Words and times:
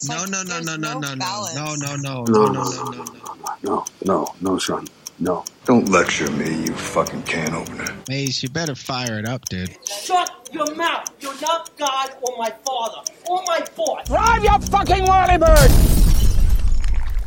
It's 0.00 0.08
No, 0.08 0.16
like 0.16 0.30
no, 0.30 0.44
no, 0.44 0.60
no, 0.60 0.76
no, 0.76 0.94
no, 0.94 1.14
no, 1.14 1.48
no, 1.52 1.74
no, 1.76 1.96
no, 1.96 2.24
No, 2.28 2.46
no, 2.46 2.48
no, 2.48 2.70
no, 2.70 2.92
no, 2.92 3.04
no, 3.04 3.04
no, 3.14 3.34
no. 3.42 3.58
no, 3.64 3.84
no, 4.04 4.34
no, 4.40 4.58
Sean, 4.58 4.86
no. 5.18 5.44
Don't 5.64 5.88
lecture 5.90 6.30
me, 6.30 6.66
you 6.66 6.72
fucking 6.74 7.24
can 7.24 7.52
opener. 7.54 7.96
Mace, 8.08 8.42
you 8.44 8.48
better 8.48 8.76
fire 8.76 9.18
it 9.18 9.26
up, 9.26 9.48
dude. 9.48 9.76
Shut 9.84 10.48
your 10.52 10.74
mouth! 10.76 11.10
You're 11.20 11.40
not 11.40 11.76
God 11.76 12.10
or 12.22 12.36
my 12.38 12.50
father 12.64 13.02
or 13.28 13.42
my 13.46 13.66
boss! 13.76 14.06
Drive 14.06 14.44
your 14.44 14.60
fucking 14.60 15.04
whirlybird! 15.04 15.88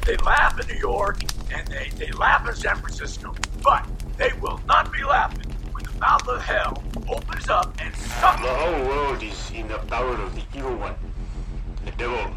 They 0.05 0.17
laugh 0.17 0.59
in 0.59 0.67
New 0.67 0.79
York 0.79 1.21
and 1.51 1.67
they, 1.67 1.91
they 1.97 2.11
laugh 2.13 2.47
in 2.47 2.55
San 2.55 2.77
Francisco, 2.77 3.35
but 3.63 3.87
they 4.17 4.31
will 4.41 4.61
not 4.67 4.91
be 4.93 5.03
laughing 5.03 5.51
when 5.71 5.83
the 5.83 5.93
mouth 5.99 6.27
of 6.27 6.41
hell 6.41 6.83
opens 7.09 7.49
up 7.49 7.75
and 7.79 7.95
sucks. 7.95 8.41
The 8.41 8.47
whole 8.53 8.87
world 8.87 9.23
is 9.23 9.51
in 9.53 9.67
the 9.67 9.77
power 9.79 10.15
of 10.15 10.35
the 10.35 10.43
evil 10.57 10.75
one, 10.77 10.95
the 11.85 11.91
devil. 11.91 12.31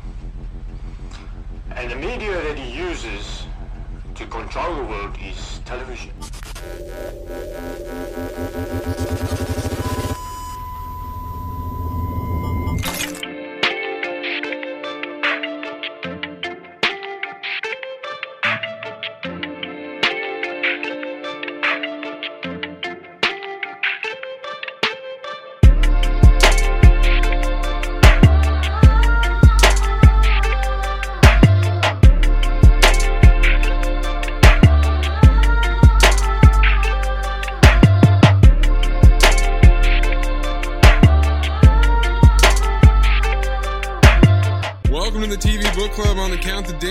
And 1.71 1.91
the 1.91 1.97
media 1.97 2.41
that 2.43 2.59
he 2.59 2.71
uses 2.79 3.47
to 4.15 4.27
control 4.27 4.77
the 4.77 4.85
world 4.85 5.17
is 5.21 5.61
television. 5.65 6.13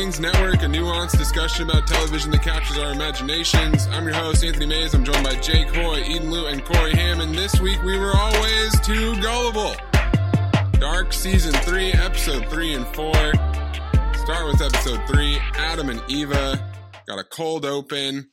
Network, 0.03 0.55
a 0.55 0.65
nuanced 0.65 1.17
discussion 1.17 1.69
about 1.69 1.87
television 1.87 2.29
that 2.31 2.43
captures 2.43 2.77
our 2.77 2.91
imaginations. 2.91 3.87
I'm 3.87 4.03
your 4.03 4.13
host, 4.13 4.43
Anthony 4.43 4.65
Mays. 4.65 4.93
I'm 4.93 5.05
joined 5.05 5.23
by 5.23 5.35
Jake 5.35 5.73
Hoy, 5.73 6.01
Eden 6.01 6.29
Liu, 6.29 6.45
and 6.47 6.63
Corey 6.65 6.93
Hammond. 6.93 7.35
This 7.35 7.57
week 7.61 7.81
we 7.83 7.97
were 7.97 8.11
always 8.13 8.77
too 8.81 9.15
gullible. 9.21 9.73
Dark 10.73 11.13
Season 11.13 11.53
3, 11.53 11.93
Episode 11.93 12.45
3 12.49 12.73
and 12.73 12.85
4. 12.87 13.13
Start 14.15 14.45
with 14.45 14.61
Episode 14.61 14.99
3. 15.07 15.37
Adam 15.55 15.89
and 15.89 16.01
Eva 16.09 16.69
got 17.07 17.17
a 17.17 17.23
cold 17.23 17.63
open. 17.63 18.29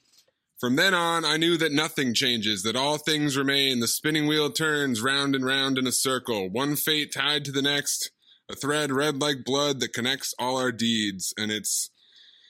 From 0.59 0.75
then 0.75 0.93
on, 0.93 1.25
I 1.25 1.37
knew 1.37 1.57
that 1.57 1.71
nothing 1.71 2.15
changes, 2.15 2.65
that 2.65 2.75
all 2.75 2.99
things 2.99 3.37
remain. 3.37 3.79
The 3.79 3.87
spinning 3.87 4.27
wheel 4.27 4.51
turns 4.51 5.01
round 5.01 5.37
and 5.37 5.45
round 5.45 5.79
in 5.79 5.87
a 5.87 5.93
circle, 5.93 6.51
one 6.51 6.75
fate 6.75 7.13
tied 7.13 7.45
to 7.45 7.53
the 7.53 7.63
next 7.63 8.11
a 8.51 8.57
thread 8.57 8.91
red 8.93 9.21
like 9.21 9.45
blood 9.45 9.81
that 9.81 9.93
connects 9.93 10.35
all 10.39 10.57
our 10.57 10.73
deeds. 10.73 11.33
And 11.37 11.51
it's 11.53 11.91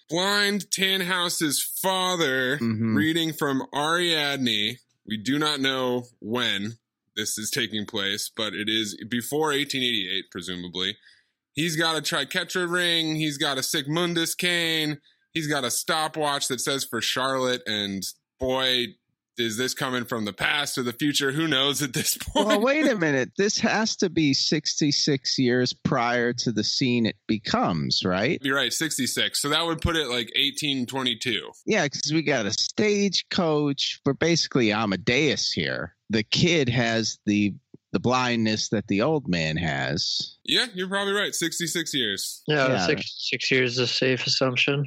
blind 0.08 0.70
Tannhaus's 0.70 1.62
father 1.62 2.58
Mhm. 2.58 2.96
reading 2.96 3.32
from 3.32 3.62
Ariadne. 3.74 4.78
We 5.06 5.16
do 5.16 5.38
not 5.38 5.60
know 5.60 6.08
when 6.20 6.78
this 7.16 7.36
is 7.38 7.50
taking 7.50 7.86
place, 7.86 8.30
but 8.34 8.54
it 8.54 8.68
is 8.68 8.96
before 9.08 9.52
1888, 9.52 10.30
presumably. 10.30 10.96
He's 11.52 11.76
got 11.76 11.96
a 11.96 12.00
triquetra 12.00 12.70
ring. 12.70 13.16
He's 13.16 13.36
got 13.36 13.58
a 13.58 13.62
Sic 13.62 13.86
Mundus 13.88 14.34
cane. 14.36 15.00
He's 15.34 15.46
got 15.48 15.64
a 15.64 15.70
stopwatch 15.70 16.48
that 16.48 16.60
says 16.60 16.84
for 16.84 17.00
Charlotte. 17.00 17.62
And 17.66 18.02
boy, 18.38 18.94
is 19.40 19.56
this 19.56 19.74
coming 19.74 20.04
from 20.04 20.24
the 20.24 20.32
past 20.32 20.76
or 20.78 20.82
the 20.82 20.92
future? 20.92 21.32
Who 21.32 21.48
knows 21.48 21.82
at 21.82 21.92
this 21.92 22.16
point? 22.20 22.46
Well, 22.46 22.60
wait 22.60 22.86
a 22.88 22.94
minute. 22.96 23.30
This 23.36 23.58
has 23.60 23.96
to 23.96 24.10
be 24.10 24.34
66 24.34 25.38
years 25.38 25.72
prior 25.72 26.32
to 26.34 26.52
the 26.52 26.62
scene 26.64 27.06
it 27.06 27.16
becomes, 27.26 28.02
right? 28.04 28.38
You're 28.42 28.56
right, 28.56 28.72
66. 28.72 29.40
So 29.40 29.48
that 29.48 29.64
would 29.64 29.80
put 29.80 29.96
it 29.96 30.08
like 30.08 30.30
1822. 30.36 31.50
Yeah, 31.66 31.84
because 31.84 32.12
we 32.12 32.22
got 32.22 32.46
a 32.46 32.52
stagecoach. 32.52 34.00
We're 34.04 34.12
basically 34.14 34.72
Amadeus 34.72 35.50
here. 35.52 35.94
The 36.10 36.22
kid 36.22 36.68
has 36.68 37.18
the 37.26 37.54
the 37.92 37.98
blindness 37.98 38.68
that 38.68 38.86
the 38.86 39.02
old 39.02 39.26
man 39.26 39.56
has. 39.56 40.36
Yeah, 40.44 40.66
you're 40.74 40.88
probably 40.88 41.12
right. 41.12 41.34
66 41.34 41.92
years. 41.92 42.42
Yeah, 42.46 42.68
Yeah. 42.68 42.86
six 42.86 43.14
six 43.30 43.50
years 43.50 43.72
is 43.72 43.78
a 43.78 43.86
safe 43.88 44.26
assumption. 44.26 44.84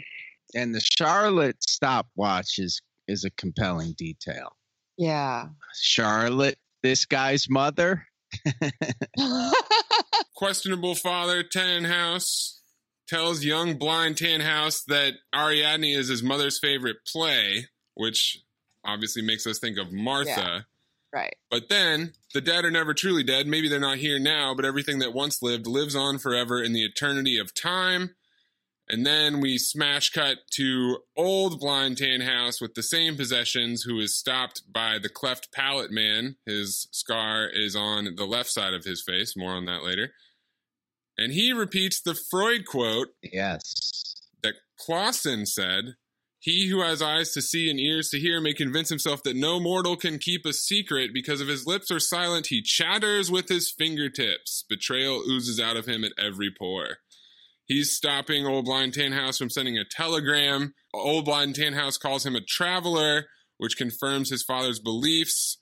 And 0.55 0.73
the 0.73 0.79
Charlotte 0.79 1.57
stopwatch 1.61 2.59
is, 2.59 2.81
is 3.07 3.23
a 3.23 3.29
compelling 3.29 3.93
detail. 3.93 4.55
Yeah. 4.97 5.47
Charlotte, 5.75 6.57
this 6.81 7.05
guy's 7.05 7.49
mother. 7.49 8.05
Questionable 10.35 10.95
father, 10.95 11.43
Tannhaus, 11.43 12.59
tells 13.07 13.43
young 13.43 13.77
blind 13.77 14.15
Tannhaus 14.15 14.83
that 14.87 15.13
Ariadne 15.35 15.95
is 15.95 16.07
his 16.07 16.23
mother's 16.23 16.59
favorite 16.59 16.97
play, 17.05 17.67
which 17.93 18.39
obviously 18.85 19.21
makes 19.21 19.45
us 19.47 19.59
think 19.59 19.77
of 19.77 19.91
Martha. 19.91 20.65
right. 21.13 21.35
But 21.49 21.69
then, 21.69 22.13
the 22.33 22.41
dead 22.41 22.65
are 22.65 22.71
never 22.71 22.93
truly 22.93 23.23
dead. 23.23 23.47
Maybe 23.47 23.69
they're 23.69 23.79
not 23.79 23.97
here 23.97 24.19
now, 24.19 24.53
but 24.55 24.65
everything 24.65 24.99
that 24.99 25.13
once 25.13 25.41
lived 25.41 25.67
lives 25.67 25.95
on 25.95 26.17
forever 26.17 26.61
in 26.61 26.73
the 26.73 26.83
eternity 26.83 27.37
of 27.37 27.53
time. 27.53 28.15
And 28.93 29.07
then 29.07 29.41
we 29.41 29.57
smash 29.57 30.11
cut 30.11 30.37
to 30.51 30.99
old 31.17 31.59
blind 31.59 31.97
Tannhaus 31.97 32.61
with 32.61 32.75
the 32.75 32.83
same 32.83 33.17
possessions, 33.17 33.81
who 33.81 33.99
is 33.99 34.15
stopped 34.15 34.61
by 34.71 34.99
the 35.01 35.09
cleft 35.09 35.51
palate 35.51 35.89
man. 35.89 36.35
His 36.45 36.87
scar 36.91 37.49
is 37.51 37.75
on 37.75 38.13
the 38.15 38.25
left 38.25 38.51
side 38.51 38.75
of 38.75 38.83
his 38.83 39.01
face. 39.01 39.35
More 39.35 39.53
on 39.53 39.65
that 39.65 39.81
later. 39.83 40.11
And 41.17 41.33
he 41.33 41.53
repeats 41.53 42.01
the 42.01 42.13
Freud 42.13 42.67
quote 42.67 43.07
Yes. 43.23 44.19
that 44.43 44.53
Clausen 44.79 45.47
said 45.47 45.95
He 46.37 46.67
who 46.67 46.83
has 46.83 47.01
eyes 47.01 47.31
to 47.33 47.41
see 47.41 47.71
and 47.71 47.79
ears 47.79 48.09
to 48.09 48.19
hear 48.19 48.39
may 48.39 48.53
convince 48.53 48.89
himself 48.89 49.23
that 49.23 49.35
no 49.35 49.59
mortal 49.59 49.95
can 49.95 50.19
keep 50.19 50.45
a 50.45 50.53
secret 50.53 51.15
because 51.15 51.41
if 51.41 51.47
his 51.47 51.65
lips 51.65 51.89
are 51.89 51.99
silent, 51.99 52.47
he 52.47 52.61
chatters 52.61 53.31
with 53.31 53.49
his 53.49 53.71
fingertips. 53.71 54.65
Betrayal 54.69 55.23
oozes 55.27 55.59
out 55.59 55.77
of 55.77 55.87
him 55.87 56.03
at 56.03 56.11
every 56.15 56.51
pore. 56.55 56.97
He's 57.65 57.91
stopping 57.91 58.45
Old 58.45 58.65
Blind 58.65 58.93
Tannhaus 58.93 59.37
from 59.37 59.49
sending 59.49 59.77
a 59.77 59.85
telegram. 59.89 60.73
Old 60.93 61.25
Blind 61.25 61.55
Tannhaus 61.55 61.99
calls 61.99 62.25
him 62.25 62.35
a 62.35 62.41
traveler, 62.41 63.27
which 63.57 63.77
confirms 63.77 64.29
his 64.29 64.43
father's 64.43 64.79
beliefs. 64.79 65.59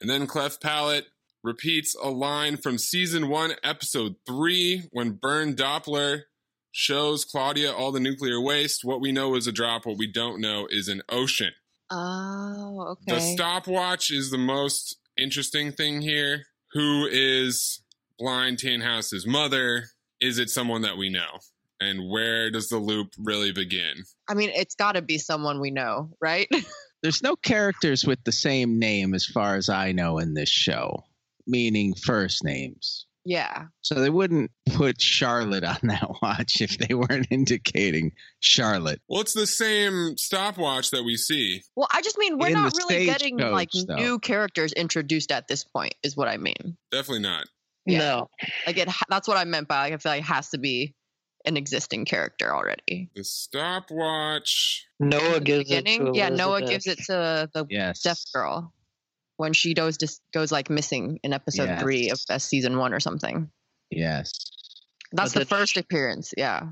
And 0.00 0.08
then 0.08 0.26
Cleft 0.26 0.62
Palate 0.62 1.06
repeats 1.42 1.96
a 2.02 2.10
line 2.10 2.56
from 2.56 2.78
season 2.78 3.28
one, 3.28 3.52
episode 3.64 4.16
three, 4.26 4.88
when 4.92 5.12
Bernd 5.12 5.56
Doppler 5.56 6.22
shows 6.70 7.24
Claudia 7.24 7.72
all 7.72 7.92
the 7.92 8.00
nuclear 8.00 8.40
waste. 8.40 8.84
What 8.84 9.00
we 9.00 9.10
know 9.10 9.34
is 9.34 9.46
a 9.46 9.52
drop, 9.52 9.86
what 9.86 9.98
we 9.98 10.10
don't 10.10 10.40
know 10.40 10.66
is 10.70 10.88
an 10.88 11.02
ocean. 11.08 11.52
Oh, 11.90 12.96
okay. 13.08 13.14
The 13.14 13.20
stopwatch 13.20 14.10
is 14.10 14.30
the 14.30 14.38
most 14.38 14.98
interesting 15.16 15.72
thing 15.72 16.02
here. 16.02 16.44
Who 16.72 17.08
is 17.10 17.82
Blind 18.18 18.58
Tannhaus's 18.58 19.26
mother? 19.26 19.86
Is 20.20 20.38
it 20.38 20.50
someone 20.50 20.82
that 20.82 20.96
we 20.96 21.08
know? 21.10 21.38
And 21.80 22.10
where 22.10 22.50
does 22.50 22.68
the 22.68 22.78
loop 22.78 23.12
really 23.18 23.52
begin? 23.52 23.94
I 24.28 24.34
mean, 24.34 24.50
it's 24.54 24.74
got 24.74 24.92
to 24.92 25.02
be 25.02 25.18
someone 25.18 25.60
we 25.60 25.70
know, 25.70 26.10
right? 26.20 26.48
There's 27.02 27.22
no 27.22 27.36
characters 27.36 28.04
with 28.04 28.18
the 28.24 28.32
same 28.32 28.80
name 28.80 29.14
as 29.14 29.24
far 29.24 29.54
as 29.54 29.68
I 29.68 29.92
know 29.92 30.18
in 30.18 30.34
this 30.34 30.48
show, 30.48 31.04
meaning 31.46 31.94
first 31.94 32.42
names. 32.42 33.06
yeah. 33.24 33.66
So 33.82 33.94
they 33.94 34.10
wouldn't 34.10 34.50
put 34.74 35.00
Charlotte 35.00 35.62
on 35.62 35.78
that 35.84 36.10
watch 36.22 36.60
if 36.60 36.76
they 36.78 36.94
weren't 36.94 37.28
indicating 37.30 38.12
Charlotte. 38.40 39.00
Well, 39.08 39.20
it's 39.20 39.32
the 39.34 39.46
same 39.46 40.16
stopwatch 40.18 40.90
that 40.90 41.04
we 41.04 41.16
see. 41.16 41.62
Well, 41.76 41.86
I 41.92 42.02
just 42.02 42.18
mean 42.18 42.38
we're 42.38 42.48
In 42.48 42.54
not 42.54 42.72
really 42.76 43.04
getting 43.06 43.38
stagecoach, 43.38 43.52
like 43.52 43.70
though. 43.86 43.94
new 43.94 44.18
characters 44.18 44.72
introduced 44.72 45.30
at 45.30 45.46
this 45.46 45.62
point. 45.62 45.94
Is 46.02 46.16
what 46.16 46.26
I 46.26 46.38
mean. 46.38 46.76
Definitely 46.90 47.22
not. 47.22 47.46
Yeah. 47.86 47.98
No. 47.98 48.30
Like 48.66 48.76
it. 48.78 48.88
That's 49.08 49.26
what 49.28 49.36
I 49.36 49.44
meant 49.44 49.68
by 49.68 49.82
like, 49.84 49.92
I 49.94 49.96
feel 49.98 50.12
like 50.12 50.20
it 50.20 50.24
has 50.26 50.50
to 50.50 50.58
be 50.58 50.94
an 51.44 51.56
existing 51.56 52.04
character 52.04 52.54
already. 52.54 53.10
The 53.14 53.24
stopwatch. 53.24 54.86
Noah 55.00 55.40
gives 55.40 55.70
it 55.70 55.86
to 55.86 56.10
yeah, 56.14 56.28
Noah 56.28 56.62
gives 56.62 56.86
it 56.86 56.98
to 57.06 57.48
the 57.52 57.66
Yes. 57.70 58.00
deaf 58.02 58.20
girl 58.34 58.72
when 59.36 59.52
she 59.52 59.72
goes 59.74 59.96
just 59.96 60.20
goes 60.32 60.50
like 60.52 60.68
missing 60.68 61.20
in 61.22 61.32
episode 61.32 61.64
Yes. 61.68 61.80
three 61.82 62.10
of 62.10 62.20
uh, 62.28 62.38
season 62.38 62.76
one 62.76 62.92
or 62.92 63.00
something. 63.00 63.50
Yes. 63.90 64.32
That's 65.12 65.32
But 65.32 65.38
the 65.40 65.44
the- 65.44 65.56
first 65.56 65.76
appearance. 65.76 66.34
Yeah. 66.36 66.62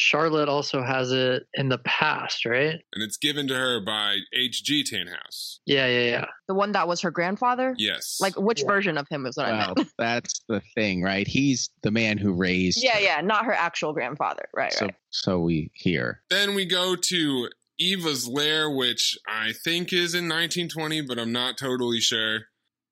Charlotte 0.00 0.48
also 0.48 0.80
has 0.80 1.10
it 1.10 1.42
in 1.54 1.68
the 1.68 1.78
past, 1.78 2.44
right? 2.46 2.76
And 2.92 3.02
it's 3.02 3.16
given 3.16 3.48
to 3.48 3.54
her 3.54 3.80
by 3.84 4.18
H.G. 4.32 4.84
Tannhaus. 4.84 5.58
Yeah, 5.66 5.88
yeah, 5.88 6.04
yeah. 6.10 6.24
The 6.46 6.54
one 6.54 6.70
that 6.72 6.86
was 6.86 7.00
her 7.00 7.10
grandfather? 7.10 7.74
Yes. 7.76 8.18
Like 8.20 8.38
which 8.38 8.60
Yeah. 8.60 8.68
version 8.68 8.96
of 8.96 9.08
him 9.10 9.26
is 9.26 9.36
what 9.36 9.46
I 9.46 9.58
Well, 9.58 9.74
meant? 9.76 9.88
that's 9.98 10.40
the 10.48 10.62
thing, 10.76 11.02
right? 11.02 11.26
He's 11.26 11.70
the 11.82 11.90
man 11.90 12.16
who 12.16 12.32
raised. 12.32 12.78
yeah, 12.80 12.98
yeah, 13.00 13.20
not 13.22 13.44
her 13.46 13.52
actual 13.52 13.92
grandfather. 13.92 14.48
Right, 14.54 14.72
So, 14.72 14.84
right. 14.86 14.94
so 15.10 15.40
we 15.40 15.72
hear. 15.74 16.22
Then 16.30 16.54
we 16.54 16.64
go 16.64 16.94
to 16.94 17.48
Eva's 17.80 18.28
lair, 18.28 18.70
which 18.70 19.18
I 19.28 19.52
think 19.64 19.92
is 19.92 20.14
in 20.14 20.28
1920, 20.28 21.00
but 21.02 21.18
I'm 21.18 21.32
not 21.32 21.58
totally 21.58 22.00
sure. 22.00 22.42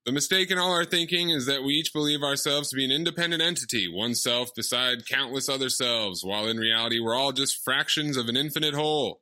The 0.07 0.13
mistake 0.13 0.51
in 0.51 0.57
all 0.57 0.71
our 0.71 0.85
thinking 0.85 1.31
is 1.31 1.47
that 1.47 1.63
we 1.63 1.73
each 1.73 1.91
believe 1.91 2.23
ourselves 2.23 2.69
to 2.69 2.77
be 2.77 2.85
an 2.85 2.91
independent 2.91 3.41
entity, 3.41 3.89
one 3.93 4.15
self 4.15 4.55
beside 4.55 5.05
countless 5.05 5.49
other 5.49 5.67
selves, 5.67 6.23
while 6.23 6.47
in 6.47 6.55
reality 6.55 6.97
we're 6.97 7.13
all 7.13 7.33
just 7.33 7.61
fractions 7.61 8.15
of 8.15 8.29
an 8.29 8.37
infinite 8.37 8.73
whole. 8.73 9.19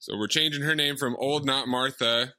So 0.00 0.18
we're 0.18 0.26
changing 0.26 0.62
her 0.62 0.74
name 0.74 0.96
from 0.96 1.14
Old 1.20 1.46
Not 1.46 1.68
Martha 1.68 2.34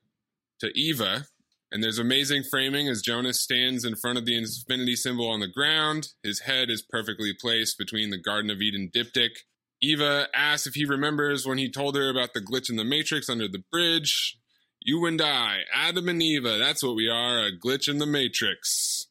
to 0.59 0.77
Eva, 0.77 1.27
and 1.71 1.81
there's 1.81 1.99
amazing 1.99 2.43
framing 2.51 2.89
as 2.89 3.01
Jonas 3.01 3.39
stands 3.39 3.85
in 3.85 3.95
front 3.95 4.17
of 4.17 4.25
the 4.25 4.37
infinity 4.37 4.97
symbol 4.97 5.29
on 5.29 5.39
the 5.39 5.47
ground. 5.47 6.09
His 6.21 6.41
head 6.41 6.69
is 6.69 6.81
perfectly 6.81 7.31
placed 7.33 7.77
between 7.77 8.09
the 8.09 8.19
Garden 8.19 8.51
of 8.51 8.59
Eden 8.59 8.91
diptych. 8.93 9.37
Eva 9.81 10.27
asks 10.35 10.67
if 10.67 10.73
he 10.73 10.83
remembers 10.83 11.47
when 11.47 11.59
he 11.59 11.71
told 11.71 11.95
her 11.95 12.09
about 12.09 12.33
the 12.33 12.41
glitch 12.41 12.69
in 12.69 12.75
the 12.75 12.83
Matrix 12.83 13.29
under 13.29 13.47
the 13.47 13.63
bridge. 13.71 14.37
You 14.85 15.05
and 15.05 15.21
I, 15.21 15.59
Adam 15.73 16.09
and 16.09 16.21
Eva, 16.21 16.57
that's 16.57 16.83
what 16.83 16.95
we 16.95 17.07
are, 17.07 17.39
a 17.39 17.51
glitch 17.51 17.87
in 17.87 17.99
the 17.99 18.05
Matrix. 18.05 19.07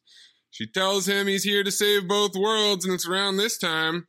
She 0.51 0.67
tells 0.67 1.07
him 1.07 1.25
he's 1.25 1.43
here 1.43 1.63
to 1.63 1.71
save 1.71 2.07
both 2.07 2.35
worlds, 2.35 2.85
and 2.85 2.93
it's 2.93 3.07
around 3.07 3.37
this 3.37 3.57
time. 3.57 4.07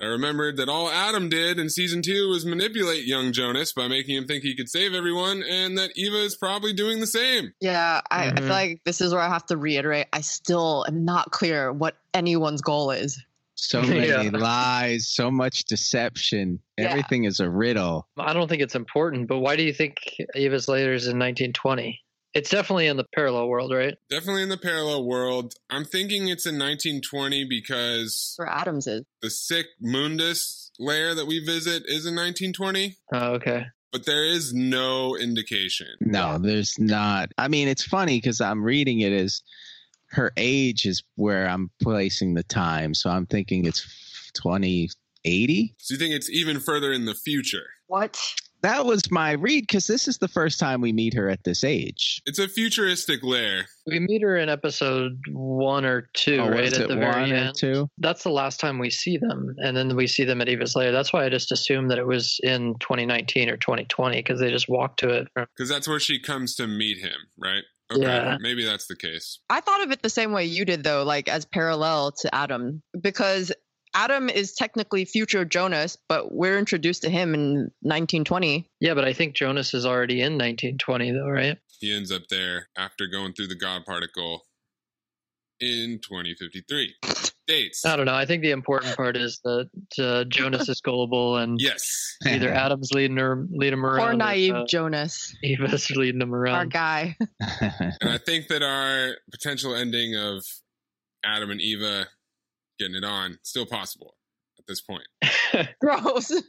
I 0.00 0.06
remembered 0.06 0.56
that 0.56 0.68
all 0.68 0.88
Adam 0.88 1.28
did 1.28 1.58
in 1.58 1.68
season 1.70 2.02
two 2.02 2.28
was 2.28 2.44
manipulate 2.46 3.04
young 3.06 3.32
Jonas 3.32 3.72
by 3.72 3.86
making 3.88 4.16
him 4.16 4.26
think 4.26 4.42
he 4.44 4.56
could 4.56 4.68
save 4.68 4.92
everyone, 4.94 5.42
and 5.42 5.76
that 5.78 5.90
Eva 5.96 6.18
is 6.18 6.36
probably 6.36 6.72
doing 6.72 7.00
the 7.00 7.06
same. 7.06 7.52
Yeah, 7.60 8.00
I, 8.10 8.28
I 8.28 8.30
Mhm. 8.30 8.38
feel 8.38 8.48
like 8.48 8.80
this 8.84 9.00
is 9.00 9.12
where 9.12 9.22
I 9.22 9.28
have 9.28 9.46
to 9.46 9.56
reiterate. 9.56 10.06
I 10.12 10.20
still 10.20 10.84
am 10.86 11.04
not 11.04 11.30
clear 11.32 11.72
what 11.72 11.96
anyone's 12.12 12.60
goal 12.62 12.90
is. 12.92 13.20
So 13.54 13.82
many 13.86 14.08
Yeah. 14.08 14.30
lies, 14.32 15.08
so 15.08 15.30
much 15.30 15.64
deception. 15.64 16.60
Yeah. 16.78 16.90
Everything 16.90 17.24
is 17.24 17.40
a 17.40 17.48
riddle. 17.48 18.08
I 18.18 18.32
don't 18.32 18.48
think 18.48 18.62
it's 18.62 18.74
important, 18.74 19.28
but 19.28 19.38
why 19.38 19.56
do 19.56 19.62
you 19.62 19.72
think 19.72 19.96
Eva's 20.34 20.68
later 20.68 20.92
is 20.92 21.04
in 21.06 21.18
1920? 21.18 22.00
It's 22.34 22.50
definitely 22.50 22.88
in 22.88 22.96
the 22.96 23.04
parallel 23.14 23.46
world, 23.46 23.72
right? 23.72 23.94
Definitely 24.10 24.42
in 24.42 24.48
the 24.48 24.58
parallel 24.58 25.04
world. 25.04 25.54
I'm 25.70 25.84
thinking 25.84 26.26
it's 26.26 26.46
in 26.46 26.54
1920 26.58 27.44
because 27.48 28.34
Where 28.36 28.48
Adams 28.48 28.88
is. 28.88 29.04
the 29.22 29.30
Sic 29.30 29.66
Mundus 29.80 30.70
lair 30.80 31.14
that 31.14 31.26
we 31.26 31.38
visit 31.44 31.84
is 31.86 32.06
in 32.06 32.16
1920, 32.16 32.96
Oh, 33.12 33.34
okay. 33.34 33.66
but 33.92 34.04
there 34.04 34.24
is 34.26 34.52
no 34.52 35.16
indication. 35.16 35.86
No, 36.00 36.38
there's 36.38 36.76
not. 36.76 37.30
I 37.38 37.46
mean, 37.46 37.68
it's 37.68 37.84
funny 37.84 38.16
because 38.18 38.40
I'm 38.40 38.64
reading 38.64 38.98
it 38.98 39.12
as 39.12 39.40
her 40.14 40.32
age 40.36 40.86
is 40.86 41.02
where 41.16 41.46
I'm 41.48 41.70
placing 41.82 42.34
the 42.34 42.42
time. 42.44 42.94
So 42.94 43.10
I'm 43.10 43.26
thinking 43.26 43.66
it's 43.66 44.30
2080. 44.34 45.74
So 45.78 45.94
you 45.94 45.98
think 45.98 46.14
it's 46.14 46.30
even 46.30 46.60
further 46.60 46.92
in 46.92 47.04
the 47.04 47.14
future? 47.14 47.66
What? 47.86 48.18
That 48.62 48.86
was 48.86 49.10
my 49.10 49.32
read 49.32 49.64
because 49.64 49.86
this 49.86 50.08
is 50.08 50.16
the 50.16 50.28
first 50.28 50.58
time 50.58 50.80
we 50.80 50.90
meet 50.90 51.12
her 51.12 51.28
at 51.28 51.44
this 51.44 51.64
age. 51.64 52.22
It's 52.24 52.38
a 52.38 52.48
futuristic 52.48 53.22
lair. 53.22 53.66
We 53.86 54.00
meet 54.00 54.22
her 54.22 54.38
in 54.38 54.48
episode 54.48 55.18
one 55.32 55.84
or 55.84 56.08
two, 56.14 56.38
Oh, 56.40 56.48
right 56.48 56.72
at 56.72 56.88
the 56.88 56.96
very 56.96 57.30
end. 57.30 57.54
two? 57.56 57.90
That's 57.98 58.22
the 58.22 58.30
last 58.30 58.60
time 58.60 58.78
we 58.78 58.88
see 58.88 59.18
them, 59.18 59.54
and 59.58 59.76
then 59.76 59.94
we 59.96 60.06
see 60.06 60.24
them 60.24 60.40
at 60.40 60.48
Eva's 60.48 60.74
lair. 60.74 60.92
That's 60.92 61.12
why 61.12 61.26
I 61.26 61.28
just 61.28 61.52
assumed 61.52 61.90
that 61.90 61.98
it 61.98 62.06
was 62.06 62.40
in 62.42 62.74
2019 62.80 63.50
or 63.50 63.58
2020 63.58 64.16
because 64.20 64.40
they 64.40 64.50
just 64.50 64.70
walked 64.70 65.00
to 65.00 65.10
it. 65.10 65.28
Because 65.36 65.68
that's 65.68 65.86
where 65.86 66.00
she 66.00 66.18
comes 66.18 66.54
to 66.54 66.66
meet 66.66 66.96
him, 67.00 67.18
right? 67.38 67.64
Okay, 67.92 68.02
Yeah. 68.02 68.38
maybe 68.40 68.64
that's 68.64 68.86
the 68.86 68.96
case. 68.96 69.38
I 69.50 69.60
thought 69.60 69.82
of 69.82 69.90
it 69.90 70.02
the 70.02 70.10
same 70.10 70.32
way 70.32 70.44
you 70.46 70.64
did, 70.64 70.82
though, 70.84 71.02
like 71.04 71.28
as 71.28 71.44
parallel 71.44 72.12
to 72.22 72.34
Adam, 72.34 72.82
because 73.00 73.52
Adam 73.94 74.28
is 74.28 74.54
technically 74.54 75.04
future 75.04 75.44
Jonas, 75.44 75.96
but 76.08 76.34
we're 76.34 76.58
introduced 76.58 77.02
to 77.02 77.10
him 77.10 77.34
in 77.34 77.70
1920. 77.82 78.68
yeah, 78.80 78.94
but 78.94 79.04
I 79.04 79.12
think 79.12 79.34
Jonas 79.36 79.72
is 79.74 79.86
already 79.86 80.20
in 80.20 80.32
1920, 80.34 81.12
though, 81.12 81.28
right? 81.28 81.58
He 81.80 81.94
ends 81.94 82.10
up 82.10 82.22
there 82.28 82.68
after 82.76 83.06
going 83.06 83.34
through 83.34 83.48
the 83.48 83.54
God 83.54 83.84
particle 83.84 84.42
in 85.60 86.00
2053. 86.02 86.94
Dates. 87.46 87.84
I 87.84 87.94
don't 87.96 88.06
know. 88.06 88.14
I 88.14 88.24
think 88.24 88.42
the 88.42 88.52
important 88.52 88.96
part 88.96 89.18
is 89.18 89.38
that 89.44 89.68
uh, 90.00 90.24
Jonas 90.28 90.66
is 90.70 90.80
gullible, 90.80 91.36
and 91.36 91.60
Yes. 91.60 92.16
either 92.26 92.50
Adam's 92.54 92.90
leading 92.92 93.18
her, 93.18 93.46
leading 93.50 93.78
him 93.80 93.84
around, 93.84 93.98
Poor 93.98 94.10
or, 94.12 94.16
naive 94.16 94.54
uh, 94.54 94.64
Jonas, 94.66 95.36
Eva's 95.44 95.90
leading 95.90 96.22
him 96.22 96.32
our 96.32 96.40
around. 96.40 96.72
guy. 96.72 97.16
And 97.40 98.08
I 98.10 98.16
think 98.16 98.48
that 98.48 98.62
our 98.62 99.16
potential 99.30 99.74
ending 99.74 100.16
of 100.16 100.42
Adam 101.22 101.50
and 101.50 101.60
Eva 101.60 102.06
getting 102.78 102.94
it 102.96 103.04
on 103.04 103.38
still 103.42 103.66
possible 103.66 104.16
at 104.58 104.64
this 104.66 104.80
point. 104.80 105.06
Gross. 105.80 106.32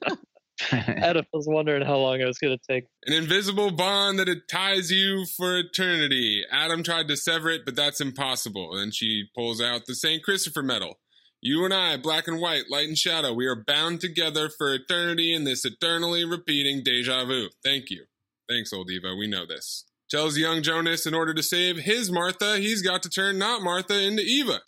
Adam 0.72 1.26
was 1.34 1.48
wondering 1.48 1.86
how 1.86 1.98
long 1.98 2.20
it 2.20 2.26
was 2.26 2.38
going 2.38 2.58
to 2.58 2.74
take. 2.74 2.86
An 3.06 3.14
invisible 3.14 3.72
bond 3.72 4.20
that 4.20 4.30
it 4.30 4.48
ties 4.50 4.90
you 4.90 5.26
for 5.26 5.58
eternity. 5.58 6.44
Adam 6.52 6.82
tried 6.84 7.08
to 7.10 7.18
sever 7.18 7.50
it, 7.50 7.66
but 7.66 7.76
that's 7.76 8.00
impossible. 8.00 8.76
And 8.76 8.94
she 8.94 9.26
pulls 9.36 9.62
out 9.62 9.86
the 9.86 9.96
St. 9.96 10.24
Christopher 10.24 10.64
medal. 10.64 11.00
You 11.42 11.66
and 11.66 11.74
I, 11.74 11.98
black 11.98 12.28
and 12.28 12.40
white, 12.40 12.72
light 12.72 12.88
and 12.88 12.98
shadow, 12.98 13.34
we 13.34 13.46
are 13.46 13.64
bound 13.68 14.02
together 14.02 14.50
for 14.50 14.74
eternity 14.74 15.34
in 15.34 15.44
this 15.44 15.66
eternally 15.66 16.26
repeating 16.26 16.82
deja 16.84 17.26
vu. 17.26 17.50
Thank 17.64 17.90
you. 17.90 18.06
Thanks, 18.50 18.74
old 18.74 18.90
Eva. 18.90 19.16
We 19.16 19.28
know 19.28 19.46
this. 19.46 19.86
Tells 20.10 20.38
young 20.38 20.62
Jonas 20.62 21.06
in 21.06 21.14
order 21.14 21.34
to 21.34 21.44
save 21.44 21.78
his 21.78 22.12
Martha, 22.12 22.58
he's 22.58 22.82
got 22.82 23.04
to 23.04 23.10
turn 23.10 23.38
not 23.38 23.64
Martha 23.64 24.00
into 24.00 24.22
Eva. 24.22 24.62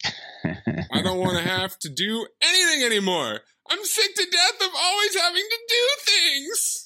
I 0.92 1.02
don't 1.02 1.20
want 1.20 1.38
to 1.38 1.48
have 1.48 1.78
to 1.80 1.90
do 1.90 2.28
anything 2.42 2.84
anymore. 2.84 3.42
I'm 3.70 3.84
sick 3.84 4.16
to 4.16 4.26
death 4.32 4.68
of 4.68 4.74
always 4.76 5.16
having 5.16 5.44
to 5.44 5.60
do 5.68 5.88
things. 6.06 6.86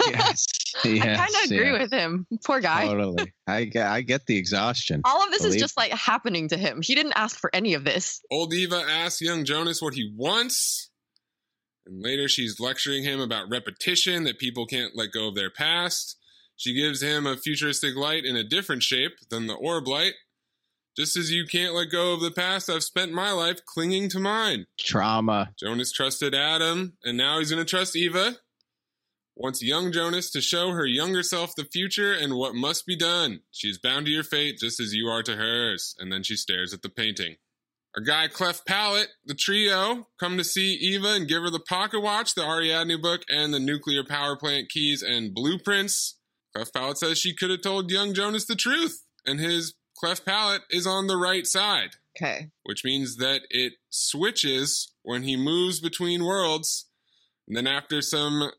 yes. 0.08 0.46
I 0.84 0.98
kind 0.98 1.30
of 1.30 1.50
agree 1.50 1.72
yeah, 1.72 1.78
with 1.78 1.92
him. 1.92 2.26
Poor 2.44 2.60
guy. 2.60 2.86
Totally. 2.86 3.32
I 3.46 3.64
get, 3.64 3.86
I 3.86 4.00
get 4.00 4.26
the 4.26 4.36
exhaustion. 4.36 5.02
All 5.04 5.22
of 5.22 5.30
this 5.30 5.42
Believe- 5.42 5.56
is 5.56 5.62
just 5.62 5.76
like 5.76 5.92
happening 5.92 6.48
to 6.48 6.56
him. 6.56 6.80
He 6.82 6.94
didn't 6.94 7.14
ask 7.16 7.38
for 7.38 7.54
any 7.54 7.74
of 7.74 7.84
this. 7.84 8.20
Old 8.30 8.54
Eva 8.54 8.76
asks 8.76 9.20
young 9.20 9.44
Jonas 9.44 9.82
what 9.82 9.94
he 9.94 10.12
wants. 10.16 10.90
And 11.86 12.02
later 12.02 12.28
she's 12.28 12.60
lecturing 12.60 13.02
him 13.02 13.20
about 13.20 13.50
repetition, 13.50 14.24
that 14.24 14.38
people 14.38 14.66
can't 14.66 14.96
let 14.96 15.12
go 15.12 15.28
of 15.28 15.34
their 15.34 15.50
past. 15.50 16.16
She 16.56 16.74
gives 16.74 17.02
him 17.02 17.26
a 17.26 17.36
futuristic 17.36 17.96
light 17.96 18.24
in 18.24 18.36
a 18.36 18.44
different 18.44 18.82
shape 18.82 19.12
than 19.30 19.48
the 19.48 19.54
orb 19.54 19.88
light. 19.88 20.14
Just 20.96 21.16
as 21.16 21.30
you 21.30 21.46
can't 21.46 21.74
let 21.74 21.90
go 21.90 22.12
of 22.12 22.20
the 22.20 22.30
past, 22.30 22.68
I've 22.68 22.82
spent 22.82 23.12
my 23.12 23.32
life 23.32 23.64
clinging 23.64 24.10
to 24.10 24.18
mine. 24.18 24.66
Trauma. 24.78 25.52
Jonas 25.58 25.90
trusted 25.90 26.34
Adam, 26.34 26.98
and 27.02 27.16
now 27.16 27.38
he's 27.38 27.50
going 27.50 27.64
to 27.64 27.68
trust 27.68 27.96
Eva. 27.96 28.36
Wants 29.34 29.62
young 29.62 29.90
Jonas 29.90 30.30
to 30.32 30.42
show 30.42 30.72
her 30.72 30.84
younger 30.84 31.22
self 31.22 31.54
the 31.56 31.64
future 31.64 32.12
and 32.12 32.34
what 32.34 32.54
must 32.54 32.84
be 32.84 32.96
done. 32.96 33.40
She 33.50 33.68
is 33.68 33.78
bound 33.78 34.04
to 34.04 34.12
your 34.12 34.22
fate 34.22 34.58
just 34.58 34.78
as 34.78 34.92
you 34.92 35.06
are 35.08 35.22
to 35.22 35.36
hers. 35.36 35.94
And 35.98 36.12
then 36.12 36.22
she 36.22 36.36
stares 36.36 36.74
at 36.74 36.82
the 36.82 36.90
painting. 36.90 37.36
Our 37.96 38.02
guy 38.02 38.28
Cleft 38.28 38.66
Palate, 38.66 39.08
the 39.24 39.34
trio, 39.34 40.08
come 40.20 40.36
to 40.36 40.44
see 40.44 40.74
Eva 40.74 41.14
and 41.14 41.28
give 41.28 41.42
her 41.42 41.50
the 41.50 41.60
pocket 41.60 42.00
watch, 42.00 42.34
the 42.34 42.44
Ariadne 42.44 43.00
book, 43.00 43.22
and 43.30 43.52
the 43.52 43.60
nuclear 43.60 44.04
power 44.04 44.36
plant 44.36 44.68
keys 44.68 45.02
and 45.02 45.34
blueprints. 45.34 46.18
Cleft 46.54 46.74
Palate 46.74 46.98
says 46.98 47.18
she 47.18 47.34
could 47.34 47.50
have 47.50 47.62
told 47.62 47.90
young 47.90 48.12
Jonas 48.14 48.44
the 48.44 48.54
truth, 48.54 49.04
and 49.26 49.40
his 49.40 49.74
Cleft 50.02 50.24
Palate 50.26 50.62
is 50.70 50.86
on 50.86 51.06
the 51.06 51.16
right 51.16 51.46
side 51.46 51.90
Okay. 52.16 52.48
which 52.64 52.84
means 52.84 53.16
that 53.16 53.42
it 53.50 53.74
switches 53.90 54.92
when 55.02 55.22
he 55.22 55.36
moves 55.36 55.80
between 55.80 56.24
worlds. 56.24 56.86
And 57.48 57.56
then, 57.56 57.66
after 57.66 58.00
some 58.02 58.50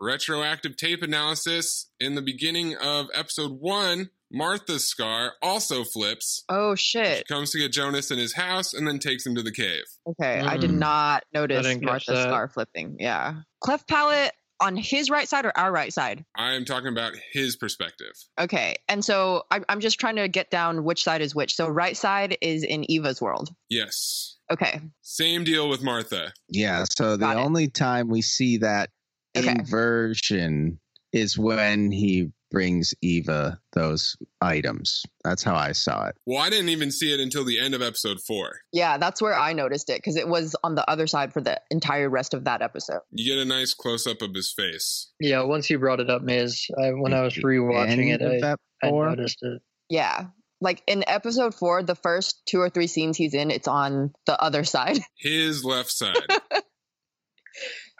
retroactive 0.00 0.76
tape 0.76 1.02
analysis 1.02 1.90
in 2.00 2.14
the 2.14 2.22
beginning 2.22 2.76
of 2.76 3.06
episode 3.14 3.52
one, 3.60 4.10
Martha's 4.30 4.86
scar 4.88 5.32
also 5.42 5.84
flips. 5.84 6.44
Oh 6.48 6.74
shit! 6.74 7.06
She 7.06 7.14
shit. 7.16 7.28
comes 7.28 7.50
to 7.52 7.58
get 7.58 7.72
Jonas 7.72 8.10
in 8.10 8.18
his 8.18 8.34
house 8.34 8.74
and 8.74 8.86
then 8.86 8.98
takes 8.98 9.24
him 9.26 9.34
to 9.36 9.42
the 9.42 9.52
cave. 9.52 9.84
Okay, 10.06 10.40
I 10.40 10.56
did 10.58 10.70
Mm. 10.70 10.78
not 10.78 11.24
notice 11.32 11.66
Martha's 11.80 12.22
scar 12.24 12.48
flipping. 12.48 12.96
Yeah. 13.00 13.36
Cleft 13.60 13.88
palate, 13.88 14.32
on 14.60 14.76
his 14.76 15.10
right 15.10 15.28
side 15.28 15.44
or 15.44 15.56
our 15.56 15.70
right 15.72 15.92
side? 15.92 16.24
I 16.36 16.54
am 16.54 16.64
talking 16.64 16.88
about 16.88 17.12
his 17.32 17.56
perspective. 17.56 18.12
Okay. 18.38 18.76
And 18.88 19.04
so 19.04 19.44
I, 19.50 19.60
I'm 19.68 19.80
just 19.80 19.98
trying 20.00 20.16
to 20.16 20.28
get 20.28 20.50
down 20.50 20.84
which 20.84 21.04
side 21.04 21.20
is 21.20 21.34
which. 21.34 21.54
So 21.54 21.68
right 21.68 21.96
side 21.96 22.36
is 22.40 22.64
in 22.64 22.90
Eva's 22.90 23.20
world. 23.20 23.50
Yes. 23.68 24.36
Okay. 24.50 24.80
Same 25.02 25.44
deal 25.44 25.68
with 25.68 25.82
Martha. 25.82 26.32
Yeah. 26.48 26.84
So 26.96 27.16
the 27.16 27.30
it. 27.30 27.36
only 27.36 27.68
time 27.68 28.08
we 28.08 28.22
see 28.22 28.58
that 28.58 28.90
Okay. 29.36 29.50
inversion 29.50 30.80
is 31.12 31.38
when 31.38 31.90
he 31.90 32.30
brings 32.50 32.94
Eva 33.02 33.60
those 33.72 34.16
items. 34.40 35.04
That's 35.24 35.42
how 35.42 35.54
I 35.54 35.72
saw 35.72 36.06
it. 36.06 36.16
Well, 36.26 36.38
I 36.38 36.50
didn't 36.50 36.70
even 36.70 36.90
see 36.90 37.12
it 37.12 37.20
until 37.20 37.44
the 37.44 37.60
end 37.60 37.74
of 37.74 37.82
episode 37.82 38.18
four. 38.26 38.60
Yeah, 38.72 38.98
that's 38.98 39.20
where 39.20 39.34
I 39.38 39.52
noticed 39.52 39.90
it 39.90 39.98
because 39.98 40.16
it 40.16 40.28
was 40.28 40.56
on 40.64 40.74
the 40.74 40.88
other 40.90 41.06
side 41.06 41.32
for 41.32 41.40
the 41.40 41.60
entire 41.70 42.08
rest 42.08 42.34
of 42.34 42.44
that 42.44 42.62
episode. 42.62 43.00
You 43.10 43.34
get 43.34 43.40
a 43.40 43.44
nice 43.44 43.74
close 43.74 44.06
up 44.06 44.22
of 44.22 44.34
his 44.34 44.52
face. 44.52 45.10
Yeah, 45.20 45.42
once 45.42 45.68
you 45.70 45.78
brought 45.78 46.00
it 46.00 46.10
up, 46.10 46.22
Miz, 46.22 46.66
I, 46.78 46.90
when 46.90 47.12
I 47.12 47.22
was 47.22 47.34
rewatching 47.34 48.14
it, 48.14 48.22
I, 48.22 48.54
I 48.82 48.90
four? 48.90 49.08
noticed 49.08 49.38
it. 49.42 49.62
Yeah. 49.88 50.26
Like 50.60 50.82
in 50.86 51.04
episode 51.06 51.54
four, 51.54 51.82
the 51.82 51.94
first 51.94 52.42
two 52.46 52.60
or 52.60 52.68
three 52.68 52.88
scenes 52.88 53.16
he's 53.16 53.34
in, 53.34 53.50
it's 53.50 53.68
on 53.68 54.12
the 54.26 54.40
other 54.40 54.64
side. 54.64 54.98
His 55.16 55.64
left 55.64 55.90
side. 55.90 56.26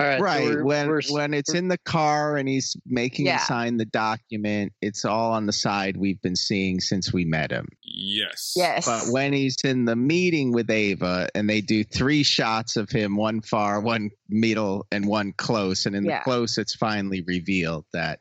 All 0.00 0.06
right, 0.06 0.18
so 0.18 0.24
right 0.24 0.44
we're- 0.44 0.62
when 0.62 0.88
we're- 0.88 1.02
when 1.10 1.34
it's 1.34 1.52
in 1.52 1.66
the 1.68 1.78
car 1.78 2.36
and 2.36 2.48
he's 2.48 2.76
making 2.86 3.26
Yeah. 3.26 3.38
him 3.40 3.46
sign 3.46 3.76
the 3.78 3.84
document 3.84 4.72
it's 4.80 5.04
all 5.04 5.32
on 5.32 5.46
the 5.46 5.52
side 5.52 5.96
we've 5.96 6.20
been 6.22 6.36
seeing 6.36 6.80
since 6.80 7.12
we 7.12 7.24
met 7.24 7.50
him 7.50 7.66
yes. 7.82 8.52
Yes. 8.56 8.86
but 8.86 9.08
when 9.12 9.32
he's 9.32 9.56
in 9.64 9.86
the 9.86 9.96
meeting 9.96 10.52
with 10.52 10.70
ava 10.70 11.28
and 11.34 11.50
they 11.50 11.60
do 11.60 11.82
three 11.82 12.22
shots 12.22 12.76
of 12.76 12.90
him 12.90 13.16
one 13.16 13.40
far 13.40 13.80
one 13.80 14.10
middle 14.28 14.86
and 14.92 15.04
one 15.06 15.32
close 15.32 15.84
and 15.86 15.96
in 15.96 16.04
Yeah. 16.04 16.18
the 16.18 16.24
close 16.24 16.58
it's 16.58 16.74
finally 16.76 17.22
revealed 17.22 17.84
that 17.92 18.20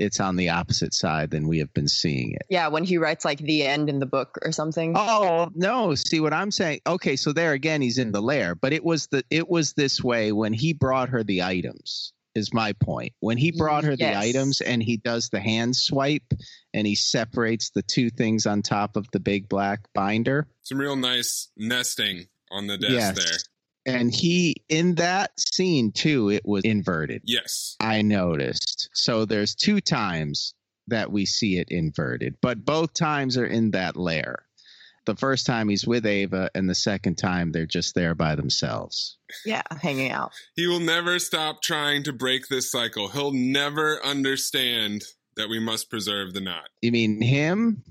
it's 0.00 0.18
on 0.18 0.36
the 0.36 0.48
opposite 0.48 0.94
side 0.94 1.30
than 1.30 1.46
we 1.46 1.58
have 1.58 1.72
been 1.74 1.88
seeing 1.88 2.32
it 2.32 2.42
yeah, 2.48 2.68
when 2.68 2.84
he 2.84 2.98
writes 2.98 3.24
like 3.24 3.38
the 3.38 3.64
end 3.64 3.88
in 3.88 3.98
the 4.00 4.06
book 4.06 4.38
or 4.42 4.50
something. 4.50 4.94
Oh 4.96 5.50
no! 5.54 5.94
See 5.94 6.20
what 6.20 6.32
I'm 6.32 6.50
saying? 6.50 6.80
Okay, 6.86 7.16
so 7.16 7.32
there 7.32 7.52
again, 7.52 7.80
he's 7.82 7.98
in 7.98 8.10
the 8.10 8.20
lair, 8.20 8.54
but 8.54 8.72
it 8.72 8.84
was 8.84 9.06
the 9.08 9.22
it 9.30 9.48
was 9.48 9.74
this 9.74 10.02
way 10.02 10.32
when 10.32 10.52
he 10.52 10.72
brought 10.72 11.10
her 11.10 11.22
the 11.22 11.42
items. 11.42 12.12
Is 12.36 12.54
my 12.54 12.72
point 12.74 13.12
when 13.18 13.36
he 13.36 13.50
brought 13.50 13.82
her 13.82 13.96
the 13.96 14.16
items 14.16 14.60
and 14.60 14.80
he 14.80 14.96
does 14.96 15.30
the 15.30 15.40
hand 15.40 15.74
swipe 15.74 16.32
and 16.72 16.86
he 16.86 16.94
separates 16.94 17.70
the 17.70 17.82
two 17.82 18.08
things 18.08 18.46
on 18.46 18.62
top 18.62 18.96
of 18.96 19.08
the 19.12 19.18
big 19.18 19.48
black 19.48 19.80
binder. 19.94 20.46
Some 20.62 20.78
real 20.78 20.94
nice 20.94 21.50
nesting 21.56 22.28
on 22.52 22.68
the 22.68 22.78
desk 22.78 22.92
Yes. 22.92 23.16
there. 23.16 23.38
And 23.86 24.14
he 24.14 24.56
in 24.68 24.96
that 24.96 25.38
scene 25.38 25.92
too, 25.92 26.30
it 26.30 26.42
was 26.44 26.64
inverted. 26.64 27.22
Yes. 27.24 27.76
I 27.80 28.02
noticed. 28.02 28.90
So 28.92 29.24
there's 29.24 29.54
two 29.54 29.80
times 29.80 30.54
that 30.88 31.10
we 31.10 31.24
see 31.24 31.58
it 31.58 31.68
inverted, 31.70 32.36
but 32.42 32.64
both 32.64 32.92
times 32.94 33.38
are 33.38 33.46
in 33.46 33.70
that 33.72 33.96
lair. 33.96 34.44
The 35.06 35.16
first 35.16 35.46
time 35.46 35.70
he's 35.70 35.86
with 35.86 36.04
Ava, 36.04 36.50
and 36.54 36.68
the 36.68 36.74
second 36.74 37.16
time 37.16 37.52
they're 37.52 37.64
just 37.64 37.94
there 37.94 38.14
by 38.14 38.34
themselves. 38.34 39.16
Yeah, 39.46 39.62
hanging 39.80 40.10
out. 40.10 40.32
He 40.54 40.66
will 40.66 40.80
never 40.80 41.18
stop 41.18 41.62
trying 41.62 42.02
to 42.04 42.12
break 42.12 42.48
this 42.48 42.70
cycle. 42.70 43.08
He'll 43.08 43.32
never 43.32 44.04
understand 44.04 45.02
that 45.36 45.48
we 45.48 45.58
must 45.58 45.88
preserve 45.88 46.34
the 46.34 46.40
knot. 46.40 46.68
You 46.82 46.92
mean 46.92 47.22
him? 47.22 47.82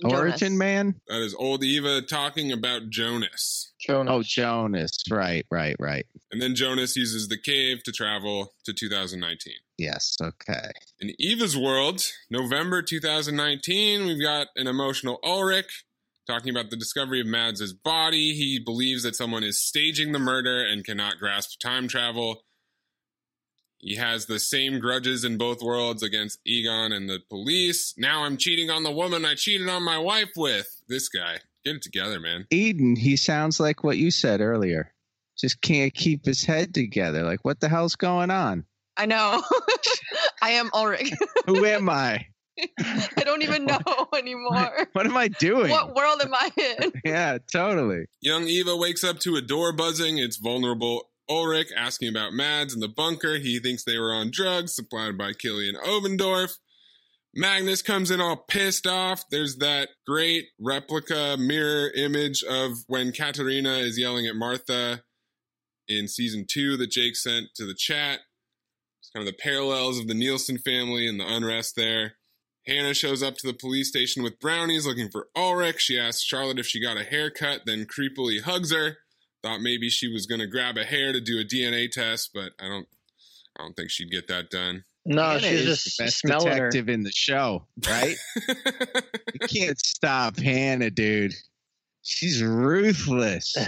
Jonas. 0.00 0.18
Origin 0.18 0.58
Man? 0.58 1.00
That 1.08 1.22
is 1.22 1.34
old 1.34 1.64
Eva 1.64 2.02
talking 2.02 2.52
about 2.52 2.88
Jonas. 2.88 3.73
Jonas. 3.86 4.12
Oh, 4.12 4.22
Jonas. 4.22 4.96
Right, 5.10 5.46
right, 5.50 5.76
right. 5.78 6.06
And 6.32 6.40
then 6.40 6.54
Jonas 6.54 6.96
uses 6.96 7.28
the 7.28 7.38
cave 7.38 7.82
to 7.84 7.92
travel 7.92 8.52
to 8.64 8.72
2019. 8.72 9.54
Yes, 9.78 10.16
okay. 10.22 10.70
In 11.00 11.12
Eva's 11.18 11.56
world, 11.56 12.02
November 12.30 12.82
2019, 12.82 14.06
we've 14.06 14.22
got 14.22 14.48
an 14.56 14.66
emotional 14.66 15.18
Ulrich 15.24 15.84
talking 16.26 16.50
about 16.50 16.70
the 16.70 16.76
discovery 16.76 17.20
of 17.20 17.26
Mads' 17.26 17.72
body. 17.72 18.34
He 18.34 18.58
believes 18.58 19.02
that 19.02 19.16
someone 19.16 19.44
is 19.44 19.60
staging 19.60 20.12
the 20.12 20.18
murder 20.18 20.64
and 20.64 20.84
cannot 20.84 21.18
grasp 21.18 21.60
time 21.60 21.88
travel. 21.88 22.42
He 23.78 23.96
has 23.96 24.26
the 24.26 24.38
same 24.38 24.78
grudges 24.78 25.24
in 25.24 25.36
both 25.36 25.60
worlds 25.60 26.02
against 26.02 26.38
Egon 26.46 26.92
and 26.92 27.08
the 27.08 27.20
police. 27.28 27.92
Now 27.98 28.24
I'm 28.24 28.38
cheating 28.38 28.70
on 28.70 28.82
the 28.82 28.90
woman 28.90 29.26
I 29.26 29.34
cheated 29.34 29.68
on 29.68 29.82
my 29.82 29.98
wife 29.98 30.30
with. 30.36 30.80
This 30.88 31.08
guy. 31.08 31.40
Get 31.64 31.76
it 31.76 31.82
together, 31.82 32.20
man. 32.20 32.46
Eden, 32.50 32.96
he 32.96 33.16
sounds 33.16 33.58
like 33.58 33.82
what 33.82 33.96
you 33.96 34.10
said 34.10 34.40
earlier. 34.40 34.92
Just 35.38 35.60
can't 35.60 35.92
keep 35.92 36.24
his 36.24 36.44
head 36.44 36.74
together. 36.74 37.22
Like, 37.22 37.44
what 37.44 37.60
the 37.60 37.68
hell's 37.68 37.96
going 37.96 38.30
on? 38.30 38.64
I 38.96 39.06
know. 39.06 39.42
I 40.42 40.50
am 40.50 40.70
Ulrich. 40.72 41.12
Who 41.46 41.64
am 41.64 41.88
I? 41.88 42.26
I 42.80 43.24
don't 43.24 43.42
even 43.42 43.64
know 43.64 43.80
anymore. 44.16 44.88
What 44.92 45.06
am 45.06 45.16
I 45.16 45.28
doing? 45.28 45.70
What 45.70 45.94
world 45.94 46.20
am 46.22 46.34
I 46.34 46.50
in? 46.56 46.92
Yeah, 47.04 47.38
totally. 47.50 48.06
Young 48.20 48.44
Eva 48.44 48.76
wakes 48.76 49.02
up 49.02 49.18
to 49.20 49.36
a 49.36 49.40
door 49.40 49.72
buzzing. 49.72 50.18
It's 50.18 50.36
vulnerable 50.36 51.10
Ulrich 51.28 51.72
asking 51.76 52.10
about 52.10 52.32
Mads 52.32 52.74
in 52.74 52.80
the 52.80 52.88
bunker. 52.88 53.38
He 53.38 53.58
thinks 53.58 53.82
they 53.82 53.98
were 53.98 54.12
on 54.12 54.30
drugs 54.30 54.74
supplied 54.74 55.18
by 55.18 55.32
Killian 55.32 55.76
Obendorf. 55.76 56.58
Magnus 57.36 57.82
comes 57.82 58.10
in 58.12 58.20
all 58.20 58.36
pissed 58.36 58.86
off. 58.86 59.24
There's 59.28 59.56
that 59.56 59.88
great 60.06 60.46
replica 60.60 61.36
mirror 61.36 61.90
image 61.90 62.44
of 62.44 62.84
when 62.86 63.12
Katerina 63.12 63.78
is 63.78 63.98
yelling 63.98 64.26
at 64.26 64.36
Martha 64.36 65.02
in 65.88 66.06
season 66.06 66.46
two 66.48 66.76
that 66.76 66.90
Jake 66.90 67.16
sent 67.16 67.48
to 67.56 67.66
the 67.66 67.74
chat. 67.74 68.20
It's 69.00 69.10
kind 69.14 69.26
of 69.26 69.34
the 69.34 69.42
parallels 69.42 69.98
of 69.98 70.06
the 70.06 70.14
Nielsen 70.14 70.58
family 70.58 71.08
and 71.08 71.18
the 71.18 71.26
unrest 71.26 71.74
there. 71.76 72.14
Hannah 72.66 72.94
shows 72.94 73.22
up 73.22 73.36
to 73.38 73.46
the 73.46 73.52
police 73.52 73.88
station 73.88 74.22
with 74.22 74.40
brownies 74.40 74.86
looking 74.86 75.10
for 75.10 75.28
Ulrich. 75.36 75.80
She 75.80 75.98
asks 75.98 76.22
Charlotte 76.22 76.58
if 76.58 76.66
she 76.66 76.80
got 76.80 76.96
a 76.96 77.04
haircut, 77.04 77.62
then 77.66 77.84
creepily 77.84 78.42
hugs 78.42 78.72
her. 78.72 78.98
Thought 79.42 79.60
maybe 79.60 79.90
she 79.90 80.10
was 80.10 80.26
going 80.26 80.40
to 80.40 80.46
grab 80.46 80.78
a 80.78 80.84
hair 80.84 81.12
to 81.12 81.20
do 81.20 81.38
a 81.38 81.44
DNA 81.44 81.90
test, 81.90 82.30
but 82.32 82.52
I 82.58 82.68
don't 82.68 82.86
I 83.58 83.62
don't 83.62 83.74
think 83.74 83.90
she'd 83.90 84.10
get 84.10 84.28
that 84.28 84.50
done. 84.50 84.84
No, 85.06 85.22
Hannah 85.22 85.40
she's 85.40 85.64
just 85.64 85.98
the 85.98 86.04
best 86.04 86.18
smelling 86.18 86.48
her. 86.48 86.70
detective 86.70 86.88
in 86.88 87.02
the 87.02 87.12
show, 87.12 87.66
right? 87.86 88.16
you 88.48 89.48
can't 89.48 89.78
stop 89.78 90.38
Hannah, 90.38 90.90
dude. 90.90 91.34
She's 92.02 92.42
ruthless. 92.42 93.56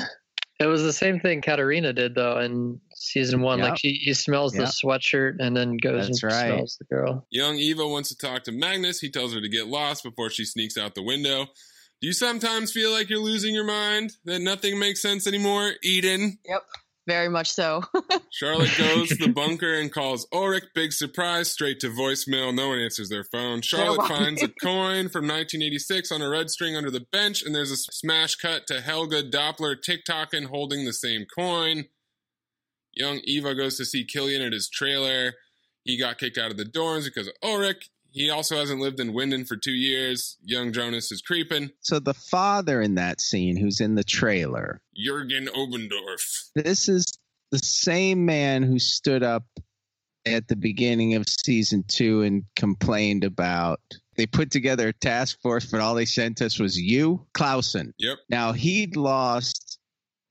It 0.58 0.64
was 0.64 0.82
the 0.82 0.92
same 0.92 1.20
thing 1.20 1.42
Katarina 1.42 1.92
did 1.92 2.14
though 2.14 2.38
in 2.38 2.80
season 2.94 3.42
one. 3.42 3.58
Yep. 3.58 3.68
Like 3.68 3.78
she 3.78 3.92
he 3.92 4.14
smells 4.14 4.54
the 4.54 4.62
sweatshirt 4.62 5.34
and 5.38 5.54
then 5.54 5.76
goes 5.76 6.06
That's 6.06 6.22
and 6.22 6.32
right. 6.32 6.46
smells 6.54 6.76
the 6.78 6.86
girl. 6.86 7.26
Young 7.30 7.56
Eva 7.56 7.86
wants 7.86 8.08
to 8.08 8.16
talk 8.16 8.44
to 8.44 8.52
Magnus. 8.52 9.00
He 9.00 9.10
tells 9.10 9.34
her 9.34 9.40
to 9.42 9.48
get 9.50 9.66
lost 9.66 10.02
before 10.02 10.30
she 10.30 10.46
sneaks 10.46 10.78
out 10.78 10.94
the 10.94 11.02
window. 11.02 11.48
Do 12.00 12.06
you 12.06 12.14
sometimes 12.14 12.72
feel 12.72 12.90
like 12.90 13.10
you're 13.10 13.18
losing 13.20 13.54
your 13.54 13.66
mind? 13.66 14.12
That 14.24 14.40
nothing 14.40 14.78
makes 14.78 15.02
sense 15.02 15.26
anymore? 15.26 15.72
Eden? 15.82 16.38
Yep, 16.46 16.62
very 17.06 17.28
much 17.28 17.50
so. 17.50 17.82
Charlotte 18.30 18.76
goes 18.76 19.08
to 19.08 19.14
the 19.16 19.32
bunker 19.32 19.74
and 19.74 19.92
calls 19.92 20.26
Ulrich. 20.32 20.64
Big 20.74 20.92
surprise, 20.92 21.50
straight 21.50 21.80
to 21.80 21.88
voicemail. 21.88 22.54
No 22.54 22.68
one 22.68 22.78
answers 22.78 23.08
their 23.08 23.24
phone. 23.24 23.62
Charlotte 23.62 24.08
finds 24.08 24.42
a 24.42 24.48
coin 24.62 25.08
from 25.08 25.26
1986 25.26 26.10
on 26.12 26.22
a 26.22 26.28
red 26.28 26.50
string 26.50 26.76
under 26.76 26.90
the 26.90 27.06
bench, 27.12 27.42
and 27.42 27.54
there's 27.54 27.70
a 27.70 27.76
smash 27.76 28.34
cut 28.36 28.66
to 28.66 28.80
Helge 28.80 29.30
Doppler 29.30 29.76
TikToking 29.76 30.46
holding 30.46 30.84
the 30.84 30.92
same 30.92 31.26
coin. 31.26 31.86
Young 32.92 33.20
Eva 33.24 33.54
goes 33.54 33.76
to 33.76 33.84
see 33.84 34.04
Killian 34.04 34.42
at 34.42 34.52
his 34.52 34.68
trailer. 34.68 35.34
He 35.84 35.98
got 35.98 36.18
kicked 36.18 36.38
out 36.38 36.50
of 36.50 36.56
the 36.56 36.64
dorms 36.64 37.04
because 37.04 37.28
of 37.28 37.34
Ulrich. 37.42 37.90
He 38.16 38.30
also 38.30 38.56
hasn't 38.56 38.80
lived 38.80 38.98
in 38.98 39.12
Winden 39.12 39.46
for 39.46 39.56
two 39.58 39.74
years. 39.74 40.38
Young 40.42 40.72
Jonas 40.72 41.12
is 41.12 41.20
creeping. 41.20 41.70
So 41.80 41.98
the 41.98 42.14
father 42.14 42.80
in 42.80 42.94
that 42.94 43.20
scene, 43.20 43.58
who's 43.58 43.78
in 43.78 43.94
the 43.94 44.04
trailer, 44.04 44.80
Jurgen 44.96 45.48
Obendorf. 45.48 46.48
this 46.54 46.88
is 46.88 47.04
the 47.52 47.58
same 47.58 48.24
man 48.24 48.62
who 48.62 48.78
stood 48.78 49.22
up 49.22 49.44
at 50.24 50.48
the 50.48 50.56
beginning 50.56 51.14
of 51.14 51.28
season 51.28 51.84
two 51.86 52.22
and 52.22 52.44
complained 52.56 53.22
about 53.22 53.80
they 54.16 54.24
put 54.26 54.50
together 54.50 54.88
a 54.88 54.92
task 54.94 55.38
force, 55.42 55.66
but 55.70 55.82
all 55.82 55.94
they 55.94 56.06
sent 56.06 56.40
us 56.40 56.58
was 56.58 56.78
you, 56.80 57.26
Clausen. 57.34 57.92
Yep. 57.98 58.16
Now 58.30 58.52
he'd 58.52 58.96
lost. 58.96 59.78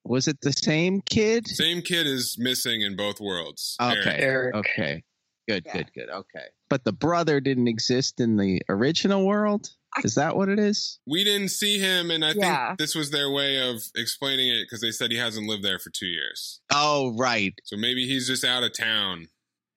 Was 0.03 0.27
it 0.27 0.41
the 0.41 0.53
same 0.53 1.01
kid? 1.07 1.47
Same 1.47 1.83
kid 1.83 2.07
is 2.07 2.35
missing 2.39 2.81
in 2.81 2.95
both 2.95 3.19
worlds. 3.19 3.75
Okay. 3.79 3.93
Eric. 3.93 4.19
Eric. 4.21 4.55
Okay. 4.55 5.03
Good, 5.47 5.63
Yeah. 5.67 5.73
good, 5.73 5.91
good. 5.93 6.09
Okay. 6.09 6.45
But 6.75 6.83
the 6.83 6.91
brother 6.91 7.39
didn't 7.39 7.69
exist 7.69 8.19
in 8.19 8.35
the 8.35 8.61
original 8.67 9.25
world? 9.25 9.69
Is 10.03 10.15
that 10.15 10.35
what 10.35 10.49
it 10.49 10.59
is? 10.59 10.99
We 11.07 11.23
didn't 11.23 11.47
see 11.51 11.79
him, 11.79 12.11
and 12.11 12.25
I 12.25 12.33
Yeah. 12.33 12.67
think 12.67 12.79
this 12.79 12.93
was 12.93 13.11
their 13.11 13.29
way 13.31 13.65
of 13.65 13.81
explaining 13.95 14.49
it 14.49 14.63
because 14.65 14.81
they 14.81 14.91
said 14.91 15.09
he 15.09 15.15
hasn't 15.17 15.47
lived 15.47 15.63
there 15.63 15.79
for 15.79 15.89
two 15.89 16.07
years. 16.07 16.59
Oh, 16.73 17.15
right. 17.15 17.53
So 17.63 17.77
maybe 17.77 18.05
he's 18.09 18.27
just 18.27 18.43
out 18.43 18.63
of 18.63 18.73
town. 18.77 19.29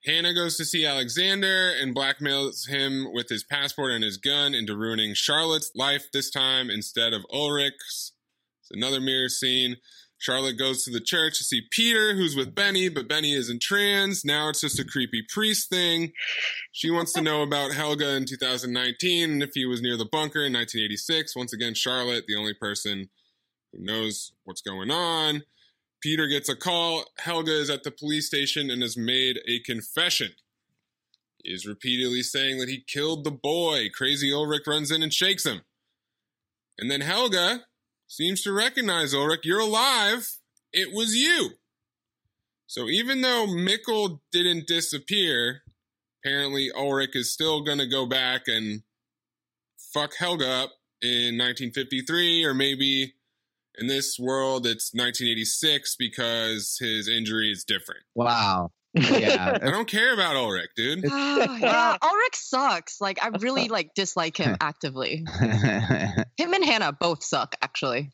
Hannah 0.06 0.34
goes 0.34 0.56
to 0.56 0.64
see 0.64 0.84
Alexander 0.84 1.70
and 1.70 1.94
blackmails 1.94 2.66
him 2.68 3.12
with 3.12 3.28
his 3.28 3.44
passport 3.44 3.92
and 3.92 4.02
his 4.02 4.16
gun 4.16 4.52
into 4.52 4.76
ruining 4.76 5.14
Charlotte's 5.14 5.70
life 5.76 6.10
this 6.12 6.32
time 6.32 6.68
instead 6.68 7.12
of 7.12 7.24
Ulrich's. 7.32 8.10
It's 8.62 8.72
another 8.72 9.00
mirror 9.00 9.28
scene. 9.28 9.76
Charlotte 10.18 10.58
goes 10.58 10.82
to 10.84 10.90
the 10.90 11.00
church 11.00 11.38
to 11.38 11.44
see 11.44 11.62
Peter, 11.70 12.14
who's 12.14 12.34
with 12.34 12.54
Benny, 12.54 12.88
but 12.88 13.08
Benny 13.08 13.34
isn't 13.34 13.62
trans. 13.62 14.24
Now 14.24 14.48
it's 14.48 14.60
just 14.60 14.80
a 14.80 14.84
creepy 14.84 15.22
priest 15.32 15.70
thing. 15.70 16.12
She 16.72 16.90
wants 16.90 17.12
to 17.12 17.22
know 17.22 17.42
about 17.42 17.72
Helge 17.72 18.02
in 18.02 18.24
2019 18.24 19.30
and 19.30 19.42
if 19.42 19.50
he 19.54 19.64
was 19.64 19.80
near 19.80 19.96
the 19.96 20.04
bunker 20.04 20.40
in 20.40 20.52
1986. 20.52 21.36
Once 21.36 21.52
again, 21.52 21.74
Charlotte, 21.74 22.24
the 22.26 22.36
only 22.36 22.54
person 22.54 23.10
who 23.72 23.84
knows 23.84 24.32
what's 24.44 24.60
going 24.60 24.90
on. 24.90 25.44
Peter 26.00 26.26
gets 26.26 26.48
a 26.48 26.56
call. 26.56 27.04
Helge 27.18 27.48
is 27.48 27.70
at 27.70 27.84
the 27.84 27.90
police 27.90 28.26
station 28.26 28.70
and 28.70 28.82
has 28.82 28.96
made 28.96 29.38
a 29.46 29.60
confession. 29.60 30.32
He 31.42 31.52
is 31.52 31.66
repeatedly 31.66 32.22
saying 32.22 32.58
that 32.58 32.68
he 32.68 32.84
killed 32.84 33.22
the 33.22 33.30
boy. 33.30 33.88
Crazy 33.94 34.32
Ulrich 34.32 34.66
runs 34.66 34.90
in 34.90 35.02
and 35.02 35.14
shakes 35.14 35.46
him. 35.46 35.62
And 36.78 36.90
then 36.90 37.00
Helga 37.00 37.64
seems 38.08 38.42
to 38.42 38.52
recognize 38.52 39.14
Ulrich. 39.14 39.42
You're 39.44 39.60
alive. 39.60 40.38
It 40.72 40.92
was 40.92 41.14
you. 41.14 41.50
So 42.66 42.88
even 42.88 43.20
though 43.20 43.46
Mikkel 43.48 44.20
didn't 44.32 44.66
disappear, 44.66 45.62
apparently 46.22 46.70
Ulrich 46.74 47.14
is 47.14 47.32
still 47.32 47.62
going 47.62 47.78
to 47.78 47.86
go 47.86 48.04
back 48.06 48.42
and 48.48 48.82
fuck 49.92 50.14
Helge 50.18 50.42
up 50.42 50.72
in 51.00 51.38
1953, 51.38 52.44
or 52.44 52.52
maybe 52.52 53.14
in 53.78 53.86
this 53.86 54.18
world 54.18 54.66
it's 54.66 54.92
1986 54.92 55.96
because 55.96 56.76
his 56.80 57.08
injury 57.08 57.50
is 57.50 57.64
different. 57.64 58.02
Wow. 58.14 58.72
Yeah. 58.98 59.58
I 59.62 59.70
don't 59.70 59.88
care 59.88 60.12
about 60.14 60.36
Ulrich, 60.36 60.70
dude. 60.76 61.04
Oh, 61.10 61.56
yeah, 61.60 61.96
uh, 62.02 62.06
Ulrich 62.06 62.34
sucks. 62.34 63.00
Like 63.00 63.22
I 63.22 63.28
really 63.40 63.68
like 63.68 63.94
dislike 63.94 64.36
him 64.36 64.56
actively. 64.60 65.24
Him 66.36 66.54
and 66.54 66.64
Hannah 66.64 66.92
both 66.92 67.22
suck, 67.22 67.54
actually, 67.62 68.10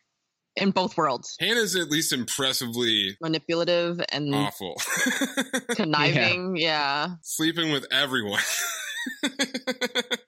in 0.56 0.70
both 0.70 0.96
worlds. 0.96 1.36
Hannah's 1.40 1.76
at 1.76 1.90
least 1.90 2.12
impressively 2.12 3.16
Manipulative 3.20 4.00
and 4.10 4.34
awful. 4.34 4.74
conniving. 5.70 6.56
Yeah. 6.56 7.14
Sleeping 7.22 7.72
with 7.72 7.86
everyone. 7.92 8.42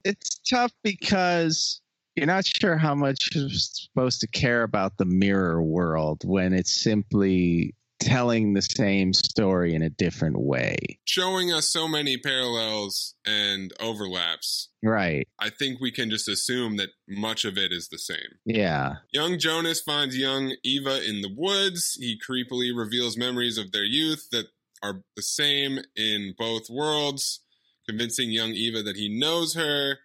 it's 0.04 0.40
tough 0.48 0.72
because 0.82 1.80
you're 2.14 2.26
not 2.26 2.46
sure 2.46 2.76
how 2.76 2.94
much 2.94 3.28
you're 3.34 3.48
supposed 3.50 4.20
to 4.20 4.26
care 4.26 4.62
about 4.62 4.96
the 4.98 5.04
mirror 5.04 5.62
world 5.62 6.22
when 6.24 6.52
it's 6.52 6.82
simply 6.82 7.74
telling 7.98 8.54
the 8.54 8.62
same 8.62 9.12
story 9.12 9.74
in 9.74 9.82
a 9.82 9.90
different 9.90 10.38
way. 10.38 10.98
Showing 11.04 11.52
us 11.52 11.68
so 11.68 11.88
many 11.88 12.16
parallels 12.16 13.14
and 13.26 13.72
overlaps. 13.80 14.68
Right. 14.82 15.26
I 15.38 15.50
think 15.50 15.80
we 15.80 15.90
can 15.90 16.10
just 16.10 16.28
assume 16.28 16.76
that 16.76 16.90
much 17.08 17.44
of 17.44 17.56
it 17.56 17.72
is 17.72 17.88
the 17.88 17.98
same. 17.98 18.38
Yeah. 18.44 18.96
Young 19.12 19.38
Jonas 19.38 19.80
finds 19.80 20.16
young 20.16 20.54
Eva 20.62 21.02
in 21.08 21.22
the 21.22 21.32
woods. 21.34 21.96
He 21.98 22.18
creepily 22.18 22.76
reveals 22.76 23.16
memories 23.16 23.58
of 23.58 23.72
their 23.72 23.84
youth 23.84 24.28
that 24.30 24.46
are 24.82 25.02
the 25.16 25.22
same 25.22 25.78
in 25.96 26.34
both 26.38 26.68
worlds, 26.70 27.40
convincing 27.88 28.30
young 28.30 28.50
Eva 28.50 28.82
that 28.82 28.96
he 28.96 29.08
knows 29.08 29.54
her. 29.54 29.98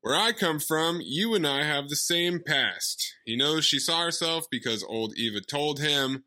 Where 0.00 0.14
I 0.14 0.32
come 0.32 0.60
from, 0.60 1.00
you 1.02 1.34
and 1.34 1.46
I 1.46 1.64
have 1.64 1.88
the 1.88 1.96
same 1.96 2.40
past. 2.44 3.14
He 3.24 3.36
knows 3.36 3.64
she 3.64 3.80
saw 3.80 4.04
herself 4.04 4.46
because 4.50 4.84
old 4.84 5.14
Eva 5.16 5.40
told 5.40 5.80
him. 5.80 6.24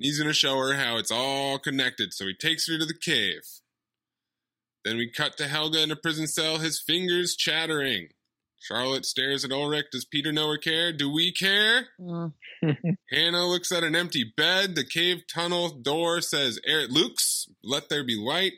He's 0.00 0.18
going 0.18 0.28
to 0.28 0.34
show 0.34 0.56
her 0.56 0.74
how 0.74 0.96
it's 0.96 1.12
all 1.12 1.58
connected, 1.58 2.14
so 2.14 2.26
he 2.26 2.34
takes 2.34 2.66
her 2.66 2.78
to 2.78 2.86
the 2.86 2.94
cave. 2.94 3.42
Then 4.82 4.96
we 4.96 5.10
cut 5.10 5.36
to 5.36 5.46
Helge 5.46 5.76
in 5.76 5.90
a 5.90 5.96
prison 5.96 6.26
cell, 6.26 6.58
his 6.58 6.80
fingers 6.80 7.36
chattering. 7.36 8.08
Charlotte 8.58 9.04
stares 9.04 9.44
at 9.44 9.52
Ulrich. 9.52 9.86
Does 9.92 10.06
Peter 10.06 10.32
know 10.32 10.48
or 10.48 10.58
care? 10.58 10.92
Do 10.92 11.12
we 11.12 11.32
care? 11.32 11.88
Mm. 12.00 12.32
Hannah 13.10 13.46
looks 13.46 13.72
at 13.72 13.84
an 13.84 13.94
empty 13.94 14.24
bed. 14.36 14.74
The 14.74 14.84
cave 14.84 15.24
tunnel 15.32 15.68
door 15.68 16.22
says, 16.22 16.58
Erit 16.66 16.90
Lux, 16.90 17.48
let 17.62 17.90
there 17.90 18.04
be 18.04 18.16
light. 18.16 18.52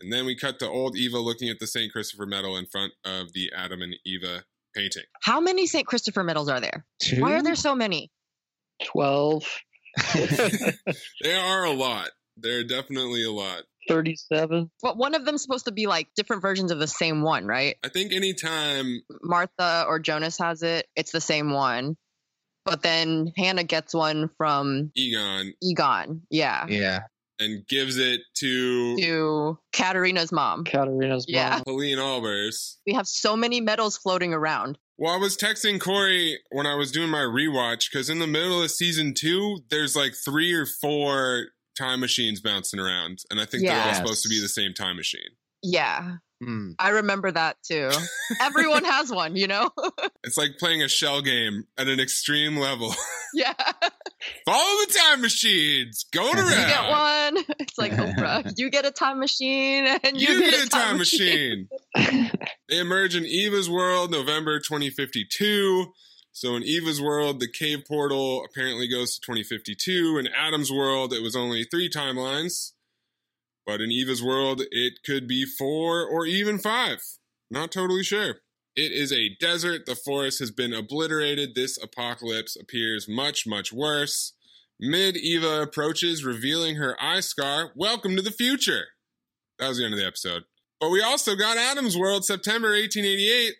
And 0.00 0.12
then 0.12 0.26
we 0.26 0.34
cut 0.34 0.58
to 0.60 0.68
old 0.68 0.96
Eva 0.96 1.18
looking 1.18 1.48
at 1.48 1.60
the 1.60 1.66
St. 1.66 1.92
Christopher 1.92 2.26
medal 2.26 2.56
in 2.56 2.66
front 2.66 2.92
of 3.04 3.32
the 3.32 3.52
Adam 3.56 3.82
and 3.82 3.94
Eva 4.04 4.44
painting. 4.74 5.04
How 5.22 5.40
many 5.40 5.66
St. 5.66 5.86
Christopher 5.86 6.24
medals 6.24 6.48
are 6.48 6.60
there? 6.60 6.84
Two? 7.00 7.20
Why 7.20 7.34
are 7.34 7.42
there 7.42 7.56
so 7.56 7.74
many? 7.74 8.10
12, 8.84 9.44
There 11.22 11.40
are 11.40 11.64
a 11.64 11.72
lot. 11.72 12.08
There 12.36 12.58
are 12.60 12.64
definitely 12.64 13.24
a 13.24 13.30
lot. 13.32 13.62
37. 13.88 14.70
But 14.82 14.96
one 14.96 15.14
of 15.14 15.24
them's 15.24 15.42
supposed 15.42 15.64
to 15.66 15.72
be 15.72 15.86
like 15.86 16.08
different 16.16 16.42
versions 16.42 16.70
of 16.70 16.78
the 16.78 16.86
same 16.86 17.22
one, 17.22 17.46
right? 17.46 17.76
I 17.84 17.88
think 17.88 18.12
anytime 18.12 19.00
Martha 19.22 19.84
or 19.88 19.98
Jonas 19.98 20.38
has 20.38 20.62
it, 20.62 20.86
it's 20.96 21.12
the 21.12 21.20
same 21.20 21.50
one. 21.52 21.96
But 22.64 22.82
then 22.82 23.32
Hannah 23.36 23.64
gets 23.64 23.94
one 23.94 24.30
from 24.36 24.90
Egon 24.96 25.54
Egon. 25.62 26.22
Yeah. 26.30 26.66
Yeah. 26.68 27.00
and 27.40 27.66
gives 27.66 27.96
it 27.96 28.20
to 28.36 28.96
To 28.98 29.58
Katerina's 29.72 30.30
mom. 30.30 30.64
Katerina's 30.64 31.24
Yeah. 31.26 31.50
mom. 31.50 31.62
Helene 31.66 31.96
Albers. 31.98 32.76
We 32.86 32.92
have 32.94 33.06
so 33.06 33.34
many 33.34 33.60
medals 33.62 33.96
floating 33.96 34.34
around. 34.34 34.76
Well, 35.00 35.14
I 35.14 35.16
was 35.16 35.34
texting 35.34 35.80
Corey 35.80 36.38
when 36.50 36.66
I 36.66 36.74
was 36.74 36.92
doing 36.92 37.08
my 37.08 37.22
rewatch 37.22 37.90
because 37.90 38.10
in 38.10 38.18
the 38.18 38.26
middle 38.26 38.62
of 38.62 38.70
season 38.70 39.14
two, 39.14 39.60
there's 39.70 39.96
like 39.96 40.12
three 40.14 40.52
or 40.52 40.66
four 40.66 41.46
time 41.78 42.00
machines 42.00 42.42
bouncing 42.42 42.78
around, 42.78 43.20
and 43.30 43.40
I 43.40 43.46
think 43.46 43.62
they're 43.64 43.82
all 43.82 43.94
supposed 43.94 44.22
to 44.24 44.28
be 44.28 44.38
the 44.38 44.48
same 44.48 44.74
time 44.74 44.96
machine. 44.96 45.30
Yeah. 45.62 46.16
Hmm. 46.42 46.70
I 46.78 46.90
remember 46.90 47.30
that 47.30 47.56
too. 47.62 47.90
Everyone 48.40 48.84
has 48.84 49.10
one, 49.12 49.36
you 49.36 49.46
know? 49.46 49.70
It's 50.22 50.36
like 50.36 50.58
playing 50.58 50.82
a 50.82 50.88
shell 50.88 51.22
game 51.22 51.64
at 51.78 51.88
an 51.88 51.98
extreme 51.98 52.56
level. 52.58 52.94
yeah. 53.34 53.54
Follow 54.44 54.76
the 54.86 54.92
time 54.92 55.22
machines, 55.22 56.04
going 56.12 56.36
You 56.36 56.44
get 56.44 56.88
one. 56.90 57.44
It's 57.58 57.78
like 57.78 57.92
Oprah. 57.92 58.52
You 58.56 58.70
get 58.70 58.84
a 58.84 58.90
time 58.90 59.18
machine 59.18 59.86
and 59.86 60.20
you, 60.20 60.28
You, 60.28 60.50
get, 60.50 60.66
a 60.66 60.68
time, 60.68 60.98
machine. 60.98 61.68
they 61.96 62.78
emerge 62.78 63.16
in 63.16 63.24
Eva's 63.24 63.68
world, 63.70 64.10
November 64.10 64.58
2052. 64.60 65.86
So 66.32 66.54
in 66.54 66.62
Eva's 66.62 67.00
world, 67.00 67.40
the 67.40 67.48
cave 67.50 67.80
portal 67.88 68.44
apparently 68.44 68.86
goes 68.88 69.14
to 69.14 69.20
2052. 69.22 70.18
In 70.18 70.28
Adam's 70.28 70.70
world, 70.70 71.12
it 71.14 71.22
was 71.22 71.34
only 71.34 71.64
three 71.64 71.88
timelines. 71.88 72.72
But 73.70 73.80
in 73.80 73.92
Eva's 73.92 74.20
world, 74.20 74.62
it 74.72 75.04
could 75.06 75.28
be 75.28 75.46
four 75.46 76.04
or 76.04 76.26
even 76.26 76.58
five. 76.58 77.04
Not 77.52 77.70
totally 77.70 78.02
sure. 78.02 78.38
It 78.74 78.90
is 78.90 79.12
a 79.12 79.36
desert. 79.38 79.86
The 79.86 79.94
forest 79.94 80.40
has 80.40 80.50
been 80.50 80.74
obliterated. 80.74 81.54
This 81.54 81.80
apocalypse 81.80 82.56
appears 82.56 83.08
much, 83.08 83.46
much 83.46 83.72
worse. 83.72 84.32
Mid 84.80 85.16
Eva 85.16 85.62
approaches, 85.62 86.24
revealing 86.24 86.76
her 86.76 86.96
eye 87.00 87.20
scar. 87.20 87.70
Welcome 87.76 88.16
to 88.16 88.22
the 88.22 88.32
future. 88.32 88.86
That 89.60 89.68
was 89.68 89.78
the 89.78 89.84
end 89.84 89.94
of 89.94 90.00
the 90.00 90.06
episode. 90.06 90.42
But 90.80 90.90
we 90.90 91.00
also 91.00 91.36
got 91.36 91.56
Adam's 91.56 91.96
World, 91.96 92.24
September 92.24 92.70
1888. 92.70 93.54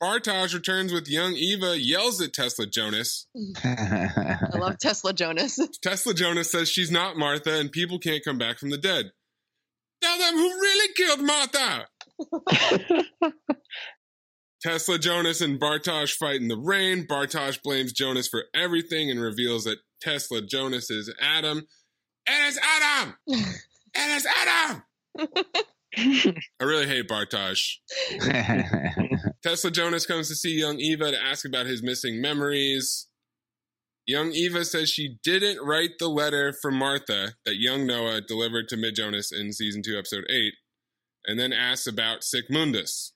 Bartosz 0.00 0.54
returns 0.54 0.92
with 0.92 1.08
young 1.08 1.32
Eva, 1.32 1.76
yells 1.76 2.20
at 2.20 2.32
Tesla 2.32 2.66
Jonas. 2.66 3.26
I 3.64 4.48
love 4.54 4.78
Tesla 4.78 5.12
Jonas. 5.12 5.58
Tesla 5.82 6.14
Jonas 6.14 6.52
says 6.52 6.68
she's 6.68 6.92
not 6.92 7.16
Martha 7.16 7.58
and 7.58 7.72
people 7.72 7.98
can't 7.98 8.24
come 8.24 8.38
back 8.38 8.60
from 8.60 8.70
the 8.70 8.78
dead. 8.78 9.10
Tell 10.02 10.18
them 10.18 10.34
who 10.34 10.48
really 10.48 10.94
killed 10.94 11.22
Martha. 11.22 11.86
Tesla 14.62 14.98
Jonas 14.98 15.40
and 15.40 15.58
Bartosz 15.58 16.12
fight 16.12 16.40
in 16.40 16.48
the 16.48 16.58
rain. 16.58 17.06
Bartosz 17.06 17.62
blames 17.62 17.92
Jonas 17.92 18.28
for 18.28 18.44
everything 18.54 19.10
and 19.10 19.20
reveals 19.20 19.64
that 19.64 19.78
Tesla 20.02 20.42
Jonas 20.42 20.90
is 20.90 21.12
Adam. 21.20 21.66
And 22.26 22.44
It 22.44 22.48
is 22.48 22.58
Adam! 22.62 23.14
and 23.28 24.12
It 24.12 24.16
is 24.16 24.26
Adam! 24.36 24.82
I 26.60 26.64
really 26.64 26.86
hate 26.86 27.08
Bartosz. 27.08 27.76
Tesla 29.42 29.70
Jonas 29.70 30.06
comes 30.06 30.28
to 30.28 30.34
see 30.34 30.58
young 30.58 30.78
Eva 30.78 31.10
to 31.10 31.20
ask 31.22 31.46
about 31.46 31.66
his 31.66 31.82
missing 31.82 32.20
memories. 32.20 33.08
Young 34.10 34.32
Eva 34.32 34.64
says 34.64 34.90
she 34.90 35.18
didn't 35.22 35.64
write 35.64 36.00
the 36.00 36.08
letter 36.08 36.52
from 36.52 36.74
Martha 36.74 37.34
that 37.44 37.60
young 37.60 37.86
Noah 37.86 38.20
delivered 38.20 38.66
to 38.68 38.76
Mid 38.76 38.96
Jonas 38.96 39.30
in 39.30 39.52
season 39.52 39.84
2, 39.84 39.96
episode 39.96 40.24
8, 40.28 40.52
and 41.26 41.38
then 41.38 41.52
asks 41.52 41.86
about 41.86 42.24
Sic 42.24 42.50
Mundus. 42.50 43.12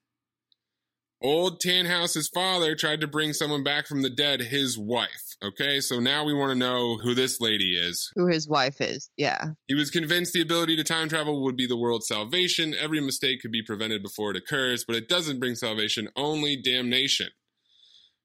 Old 1.20 1.60
Tannhaus's 1.60 2.30
father 2.32 2.76
tried 2.76 3.00
to 3.00 3.08
bring 3.08 3.32
someone 3.32 3.64
back 3.64 3.88
from 3.88 4.02
the 4.02 4.10
dead, 4.10 4.40
his 4.40 4.78
wife. 4.78 5.34
Okay, 5.42 5.80
so 5.80 5.98
now 5.98 6.24
we 6.24 6.32
want 6.32 6.52
to 6.52 6.58
know 6.58 6.98
who 7.02 7.12
this 7.12 7.40
lady 7.40 7.76
is. 7.76 8.12
Who 8.14 8.28
his 8.28 8.46
wife 8.46 8.80
is. 8.80 9.10
Yeah. 9.16 9.46
He 9.66 9.74
was 9.74 9.90
convinced 9.90 10.32
the 10.32 10.42
ability 10.42 10.76
to 10.76 10.84
time 10.84 11.08
travel 11.08 11.42
would 11.42 11.56
be 11.56 11.66
the 11.66 11.76
world's 11.76 12.06
salvation. 12.06 12.72
Every 12.72 13.00
mistake 13.00 13.40
could 13.42 13.50
be 13.50 13.64
prevented 13.64 14.00
before 14.00 14.30
it 14.30 14.36
occurs, 14.36 14.84
but 14.86 14.94
it 14.94 15.08
doesn't 15.08 15.40
bring 15.40 15.56
salvation, 15.56 16.08
only 16.14 16.54
damnation. 16.54 17.30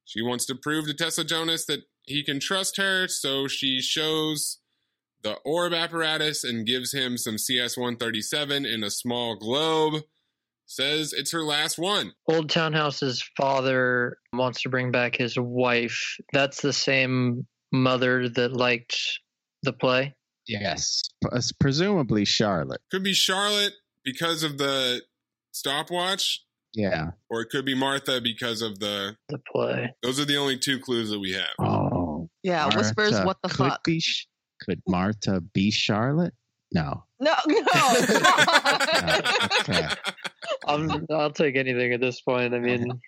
She 0.05 0.21
wants 0.21 0.45
to 0.47 0.55
prove 0.55 0.85
to 0.85 0.93
Tesla 0.93 1.23
Jonas 1.23 1.65
that 1.65 1.81
he 2.09 2.23
can 2.23 2.39
trust 2.39 2.77
her, 2.77 3.07
so 3.07 3.47
she 3.47 3.81
shows 3.81 4.59
the 5.21 5.33
orb 5.45 5.73
apparatus 5.73 6.43
and 6.43 6.65
gives 6.65 6.93
him 6.93 7.17
some 7.17 7.37
CS 7.37 7.77
137 7.77 8.65
in 8.65 8.83
a 8.83 8.89
small 8.89 9.35
globe. 9.35 10.03
Says 10.65 11.13
it's 11.13 11.31
her 11.31 11.43
last 11.43 11.79
one. 11.79 12.13
Old 12.27 12.49
Tannhaus's 12.49 13.27
father 13.35 14.17
wants 14.33 14.61
to 14.61 14.69
bring 14.69 14.91
back 14.91 15.15
his 15.15 15.35
wife. 15.39 15.99
That's 16.31 16.61
the 16.61 16.73
same 16.73 17.47
mother 17.71 18.29
that 18.29 18.53
liked 18.53 18.95
the 19.63 19.73
play? 19.73 20.13
Yes, 20.47 21.01
Pres- 21.23 21.51
presumably 21.59 22.23
Charlotte. 22.25 22.81
Could 22.91 23.03
be 23.03 23.13
Charlotte 23.13 23.73
because 24.03 24.43
of 24.43 24.57
the 24.59 25.01
stopwatch, 25.51 26.43
Yeah. 26.73 27.11
or 27.29 27.41
it 27.41 27.49
could 27.49 27.65
be 27.65 27.75
Martha 27.75 28.21
because 28.21 28.61
of 28.61 28.79
the. 28.79 29.15
The 29.29 29.39
play. 29.51 29.93
Those 30.03 30.19
are 30.19 30.25
the 30.25 30.37
only 30.37 30.57
two 30.57 30.79
clues 30.79 31.09
that 31.09 31.19
we 31.19 31.33
have. 31.33 31.49
Oh. 31.59 31.78
Yeah, 32.43 32.75
whispers, 32.75 33.19
what 33.21 33.37
the 33.41 33.49
could 33.49 33.57
fuck? 33.57 33.83
Be, 33.83 33.99
Sh- 33.99 34.27
could 34.61 34.81
Marta 34.87 35.41
be 35.41 35.71
Charlotte? 35.71 36.33
No. 36.73 37.03
No, 37.19 37.35
no. 37.47 37.59
Okay. 39.61 39.87
I'm, 40.67 41.05
I'll 41.11 41.31
take 41.31 41.55
anything 41.57 41.93
at 41.93 41.99
this 41.99 42.21
point. 42.21 42.53
I 42.53 42.59
mean, 42.59 42.99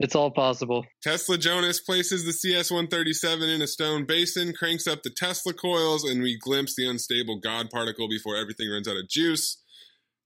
it's 0.00 0.14
all 0.14 0.30
possible. 0.30 0.86
Tesla 1.02 1.38
Jonas 1.38 1.80
places 1.80 2.24
the 2.24 2.32
CS 2.32 2.70
137 2.70 3.48
in 3.48 3.62
a 3.62 3.66
stone 3.66 4.06
basin, 4.06 4.52
cranks 4.52 4.86
up 4.86 5.02
the 5.02 5.10
Tesla 5.10 5.52
coils, 5.52 6.04
and 6.04 6.22
we 6.22 6.38
glimpse 6.38 6.74
the 6.76 6.88
unstable 6.88 7.38
God 7.38 7.70
particle 7.70 8.08
before 8.08 8.36
everything 8.36 8.70
runs 8.70 8.88
out 8.88 8.96
of 8.96 9.08
juice. 9.08 9.62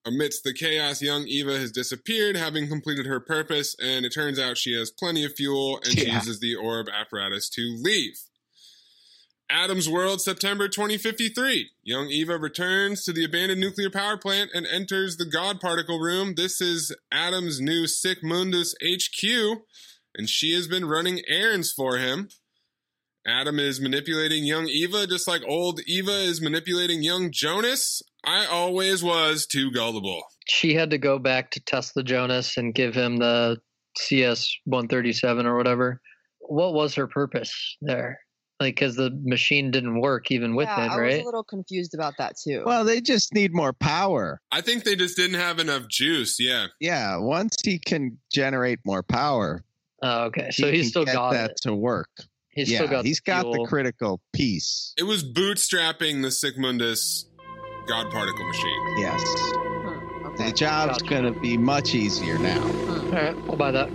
Amidst 0.04 0.42
the 0.42 0.52
chaos, 0.52 1.00
young 1.00 1.28
Eva 1.28 1.56
has 1.56 1.70
disappeared, 1.70 2.34
having 2.34 2.68
completed 2.68 3.06
her 3.06 3.20
purpose, 3.20 3.76
and 3.80 4.04
it 4.04 4.12
turns 4.12 4.38
out 4.38 4.58
she 4.58 4.76
has 4.76 4.90
plenty 4.90 5.24
of 5.24 5.34
fuel 5.36 5.78
and 5.84 5.96
she 5.96 6.10
uses 6.10 6.40
the 6.40 6.56
orb 6.56 6.88
apparatus 6.88 7.48
to 7.50 7.78
leave. 7.80 8.18
Adam's 9.48 9.88
World, 9.88 10.20
September 10.20 10.66
2053. 10.66 11.70
Young 11.84 12.08
Eva 12.08 12.38
returns 12.38 13.04
to 13.04 13.12
the 13.12 13.22
abandoned 13.22 13.60
nuclear 13.60 13.90
power 13.90 14.16
plant 14.16 14.50
and 14.54 14.66
enters 14.66 15.18
the 15.18 15.26
God 15.26 15.60
particle 15.60 16.00
room. 16.00 16.34
This 16.36 16.60
is 16.60 16.92
Adam's 17.12 17.60
new 17.60 17.86
Sic 17.86 18.24
Mundus 18.24 18.74
HQ, 18.82 19.62
and 20.16 20.28
she 20.28 20.54
has 20.54 20.66
been 20.66 20.86
running 20.86 21.20
errands 21.28 21.70
for 21.70 21.98
him. 21.98 22.30
Adam 23.26 23.58
is 23.58 23.80
manipulating 23.80 24.44
young 24.44 24.66
Eva 24.68 25.06
just 25.06 25.28
like 25.28 25.42
old 25.46 25.80
Eva 25.86 26.10
is 26.12 26.40
manipulating 26.40 27.02
young 27.02 27.30
Jonas. 27.30 28.02
I 28.24 28.46
always 28.46 29.02
was 29.02 29.46
too 29.46 29.70
gullible. 29.70 30.22
She 30.48 30.74
had 30.74 30.90
to 30.90 30.98
go 30.98 31.18
back 31.18 31.50
to 31.52 31.60
Tesla 31.60 32.02
Jonas 32.02 32.56
and 32.56 32.74
give 32.74 32.94
him 32.94 33.18
the 33.18 33.58
CS 33.96 34.48
137 34.64 35.46
or 35.46 35.56
whatever. 35.56 36.00
What 36.40 36.74
was 36.74 36.94
her 36.96 37.06
purpose 37.06 37.76
there? 37.80 38.18
Like, 38.58 38.76
because 38.76 38.94
the 38.96 39.10
machine 39.24 39.70
didn't 39.72 40.00
work 40.00 40.30
even 40.30 40.54
with 40.54 40.68
yeah, 40.68 40.84
it, 40.84 40.90
I 40.90 40.94
was 40.94 40.98
right? 40.98 41.22
a 41.22 41.24
little 41.24 41.42
confused 41.42 41.94
about 41.94 42.14
that 42.18 42.34
too. 42.42 42.62
Well, 42.64 42.84
they 42.84 43.00
just 43.00 43.34
need 43.34 43.52
more 43.52 43.72
power. 43.72 44.40
I 44.52 44.60
think 44.60 44.84
they 44.84 44.94
just 44.94 45.16
didn't 45.16 45.38
have 45.40 45.58
enough 45.58 45.88
juice. 45.88 46.36
Yeah. 46.38 46.66
Yeah. 46.80 47.16
Once 47.18 47.56
he 47.64 47.78
can 47.78 48.18
generate 48.32 48.78
more 48.84 49.02
power, 49.02 49.64
Oh, 50.02 50.24
okay. 50.24 50.50
So 50.50 50.66
he 50.66 50.78
he's 50.78 50.86
can 50.86 50.90
still 50.90 51.04
get 51.04 51.14
got 51.14 51.32
that 51.32 51.50
it. 51.52 51.56
to 51.62 51.74
work. 51.74 52.08
He's 52.52 52.70
yeah, 52.70 52.78
still 52.78 52.88
got. 52.88 53.04
he's 53.04 53.20
the 53.24 53.30
got 53.30 53.50
the 53.50 53.64
critical 53.66 54.20
piece. 54.32 54.92
It 54.98 55.04
was 55.04 55.24
bootstrapping 55.24 56.22
the 56.22 56.30
Sic 56.30 56.56
Mundus 56.58 57.24
God 57.86 58.10
particle 58.10 58.46
machine. 58.46 58.98
Yes. 58.98 59.22
Hmm, 59.24 60.26
okay. 60.26 60.46
The 60.46 60.52
job's 60.52 60.98
Gotcha. 61.02 61.04
going 61.22 61.34
to 61.34 61.40
be 61.40 61.56
much 61.56 61.94
easier 61.94 62.38
now. 62.38 62.62
All 62.62 63.10
right, 63.10 63.34
I'll 63.48 63.56
buy 63.56 63.70
that. 63.72 63.88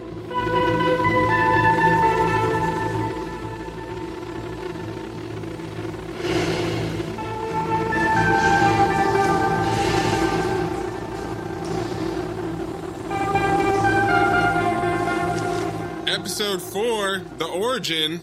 Episode 16.08 16.62
4 16.62 17.20
The 17.38 17.46
Origin. 17.46 18.22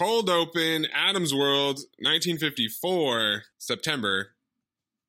Cold 0.00 0.30
Open, 0.30 0.86
Adam's 0.94 1.34
World, 1.34 1.80
1954, 1.98 3.42
September. 3.58 4.28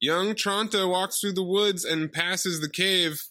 Young 0.01 0.35
Tronte 0.35 0.85
walks 0.85 1.21
through 1.21 1.31
the 1.31 1.45
woods 1.45 1.85
and 1.85 2.11
passes 2.11 2.59
the 2.59 2.67
cave. 2.67 3.29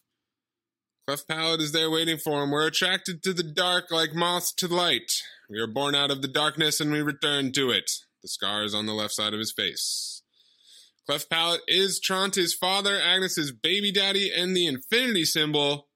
Cleft 1.06 1.28
Palate 1.28 1.60
is 1.60 1.72
there 1.72 1.90
waiting 1.90 2.16
for 2.16 2.42
him. 2.42 2.50
We're 2.50 2.68
attracted 2.68 3.22
to 3.24 3.34
the 3.34 3.42
dark 3.42 3.90
like 3.90 4.14
moths 4.14 4.54
to 4.54 4.68
light. 4.68 5.12
We 5.50 5.58
are 5.58 5.66
born 5.66 5.94
out 5.94 6.10
of 6.10 6.22
the 6.22 6.28
darkness 6.28 6.80
and 6.80 6.92
we 6.92 7.02
return 7.02 7.52
to 7.52 7.68
it. 7.68 7.90
The 8.22 8.28
scar 8.28 8.64
is 8.64 8.74
on 8.74 8.86
the 8.86 8.94
left 8.94 9.12
side 9.12 9.34
of 9.34 9.38
his 9.38 9.52
face. 9.52 10.22
Cleft 11.04 11.28
Palate 11.28 11.60
is 11.68 12.00
Tronte's 12.00 12.54
father, 12.54 12.98
Agnes's 12.98 13.52
baby 13.52 13.92
daddy, 13.92 14.32
and 14.34 14.56
the 14.56 14.66
infinity 14.66 15.26
symbol. 15.26 15.88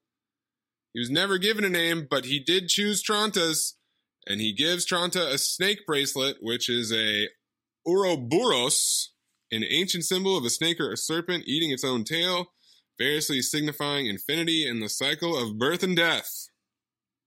He 0.93 0.99
was 0.99 1.09
never 1.09 1.39
given 1.39 1.65
a 1.65 1.69
name, 1.69 2.05
but 2.07 2.25
he 2.25 2.39
did 2.39 2.67
choose 2.67 3.01
Tronte's, 3.01 3.77
and 4.27 4.41
he 4.41 4.53
gives 4.53 4.85
Tronte 4.85 5.19
a 5.19 5.37
snake 5.37 5.85
bracelet, 5.85 6.37
which 6.41 6.69
is 6.69 6.91
a 6.91 7.29
Ouroboros, 7.85 9.11
an 9.51 9.63
ancient 9.69 10.05
symbol 10.05 10.37
of 10.37 10.43
a 10.43 10.49
snake 10.49 10.79
or 10.79 10.91
a 10.91 10.97
serpent 10.97 11.43
eating 11.47 11.71
its 11.71 11.83
own 11.83 12.03
tail, 12.03 12.47
variously 12.97 13.41
signifying 13.41 14.07
infinity 14.07 14.67
and 14.67 14.81
the 14.81 14.89
cycle 14.89 15.37
of 15.37 15.59
birth 15.59 15.83
and 15.83 15.95
death. 15.95 16.47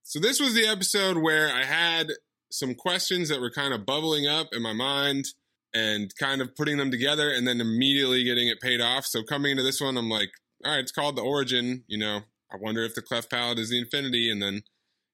So 0.03 0.19
this 0.19 0.39
was 0.39 0.53
the 0.53 0.67
episode 0.67 1.17
where 1.17 1.49
I 1.53 1.63
had 1.63 2.07
some 2.51 2.73
questions 2.73 3.29
that 3.29 3.39
were 3.39 3.51
kind 3.51 3.73
of 3.73 3.85
bubbling 3.85 4.27
up 4.27 4.47
in 4.51 4.61
my 4.61 4.73
mind 4.73 5.25
and 5.73 6.11
kind 6.19 6.41
of 6.41 6.55
putting 6.55 6.77
them 6.77 6.89
together 6.89 7.29
and 7.29 7.47
then 7.47 7.61
immediately 7.61 8.23
getting 8.23 8.47
it 8.47 8.59
paid 8.59 8.81
off. 8.81 9.05
So 9.05 9.21
coming 9.23 9.51
into 9.51 9.63
this 9.63 9.79
one, 9.79 9.97
I'm 9.97 10.09
like, 10.09 10.31
all 10.65 10.71
right, 10.71 10.79
it's 10.79 10.91
called 10.91 11.15
the 11.15 11.21
origin, 11.21 11.83
you 11.87 11.97
know, 11.97 12.21
I 12.51 12.57
wonder 12.59 12.83
if 12.83 12.95
the 12.95 13.01
cleft 13.01 13.29
palate 13.29 13.59
is 13.59 13.69
the 13.69 13.79
infinity, 13.79 14.31
and 14.31 14.41
then 14.41 14.63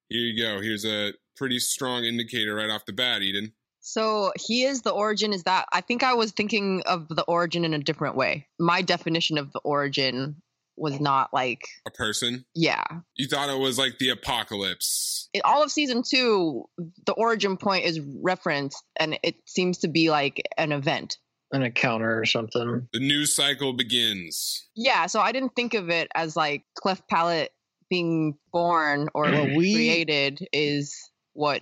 here 0.08 0.22
you 0.22 0.42
go. 0.42 0.62
Here's 0.62 0.86
a 0.86 1.12
pretty 1.36 1.60
strong 1.60 2.04
indicator 2.04 2.56
right 2.56 2.70
off 2.70 2.86
the 2.86 2.94
bat, 2.94 3.22
Eden. 3.22 3.54
So 3.82 4.32
he 4.36 4.64
is 4.64 4.82
the 4.82 4.92
origin. 4.92 5.32
Is 5.34 5.44
that 5.44 5.68
I 5.72 5.82
think 5.82 6.02
I 6.04 6.14
was 6.16 6.32
thinking 6.32 6.82
of 6.86 7.08
the 7.10 7.24
origin 7.24 7.66
in 7.66 7.74
a 7.74 7.80
different 7.80 8.16
way. 8.16 8.48
My 8.60 8.82
definition 8.82 9.38
of 9.38 9.52
the 9.54 9.60
origin 9.60 10.42
was 10.78 11.00
not 11.00 11.34
like 11.34 11.62
A 11.88 11.92
person. 11.92 12.46
yeah. 12.54 12.84
You 13.16 13.28
thought 13.28 13.50
it 13.50 13.60
was 13.60 13.78
like 13.80 13.98
the 14.00 14.10
apocalypse. 14.10 15.30
In 15.34 15.42
all 15.46 15.64
of 15.64 15.72
season 15.72 16.04
two, 16.04 16.66
the 17.06 17.14
origin 17.14 17.58
point 17.58 17.86
is 17.86 18.00
referenced, 18.22 18.84
and 19.00 19.18
it 19.24 19.36
seems 19.46 19.78
to 19.80 19.88
be 19.88 20.10
like 20.10 20.42
an 20.58 20.72
event. 20.72 21.18
An 21.52 21.62
encounter 21.64 22.20
or 22.20 22.26
something. 22.26 22.88
The 22.92 23.00
news 23.00 23.36
cycle 23.36 23.72
begins. 23.74 24.68
Yeah, 24.76 25.06
so 25.06 25.20
I 25.22 25.32
didn't 25.32 25.56
think 25.56 25.74
of 25.76 25.90
it 25.90 26.10
as 26.16 26.36
like 26.36 26.64
cleft 26.76 27.08
palate 27.08 27.52
being 27.90 28.36
born 28.52 29.08
or 29.14 29.26
Well, 29.26 29.56
we- 29.56 29.74
created 29.76 30.40
is 30.52 30.94
what. 31.36 31.62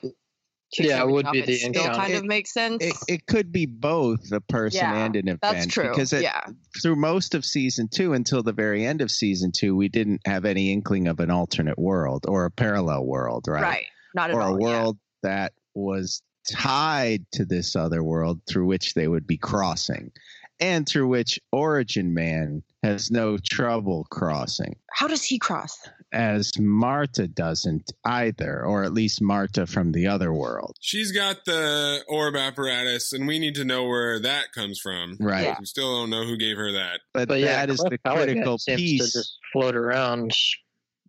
Yeah, 0.75 1.03
it 1.03 1.07
would 1.07 1.29
be 1.31 1.41
the 1.41 1.55
still 1.55 1.67
encounter. 1.67 1.99
kind 1.99 2.13
of 2.15 2.25
makes 2.25 2.51
sense. 2.51 2.83
It, 2.83 2.95
it 3.07 3.25
could 3.27 3.51
be 3.51 3.67
both 3.67 4.31
a 4.31 4.41
person 4.41 4.79
Yeah, 4.79 5.05
and 5.05 5.15
an 5.15 5.27
event. 5.27 5.41
That's 5.41 5.67
true. 5.67 5.89
Because 5.89 6.13
it, 6.13 6.23
yeah, 6.23 6.43
through 6.81 6.95
most 6.95 7.35
of 7.35 7.45
season 7.45 7.89
two 7.89 8.13
until 8.13 8.41
the 8.41 8.53
very 8.53 8.83
end 8.83 9.01
of 9.01 9.11
season 9.11 9.51
two, 9.51 9.75
we 9.75 9.87
didn't 9.87 10.21
have 10.25 10.45
any 10.45 10.71
inkling 10.71 11.07
of 11.07 11.19
an 11.19 11.29
alternate 11.29 11.77
world 11.77 12.25
or 12.27 12.45
a 12.45 12.51
parallel 12.51 13.05
world, 13.05 13.45
right? 13.47 13.61
right. 13.61 13.85
Not 14.15 14.31
at 14.31 14.35
or 14.35 14.41
all. 14.41 14.55
a 14.55 14.59
yeah. 14.59 14.65
world 14.65 14.97
that 15.21 15.53
was 15.75 16.23
tied 16.49 17.23
to 17.33 17.45
this 17.45 17.75
other 17.75 18.03
world 18.03 18.41
through 18.47 18.65
which 18.65 18.95
they 18.95 19.07
would 19.07 19.27
be 19.27 19.37
crossing 19.37 20.11
and 20.63 20.87
through 20.87 21.07
which 21.07 21.39
origin 21.51 22.13
man 22.13 22.63
has 22.83 23.11
no 23.11 23.37
trouble 23.37 24.07
crossing 24.09 24.75
How 24.91 25.07
does 25.07 25.23
he 25.23 25.37
cross? 25.37 25.77
as 26.13 26.51
marta 26.59 27.27
doesn't 27.27 27.91
either 28.05 28.63
or 28.63 28.83
at 28.83 28.93
least 28.93 29.21
marta 29.21 29.65
from 29.65 29.91
the 29.91 30.07
other 30.07 30.31
world 30.31 30.75
She's 30.79 31.11
got 31.11 31.43
the 31.45 32.03
orb 32.07 32.35
apparatus, 32.35 33.13
and 33.13 33.27
we 33.27 33.39
need 33.39 33.55
to 33.55 33.65
know 33.65 33.85
where 33.87 34.19
that 34.19 34.51
comes 34.53 34.79
from. 34.79 35.17
right 35.19 35.43
Yeah. 35.43 35.55
We 35.59 35.65
still 35.65 35.99
don't 35.99 36.09
know 36.09 36.23
who 36.23 36.37
gave 36.37 36.57
her 36.57 36.71
that. 36.73 36.99
but, 37.13 37.27
But 37.27 37.39
yeah, 37.39 37.65
that 37.65 37.69
is 37.69 37.79
the 37.79 37.97
critical 37.97 38.57
piece 38.65 39.11
to 39.13 39.19
just 39.19 39.37
float 39.51 39.75
around. 39.75 40.31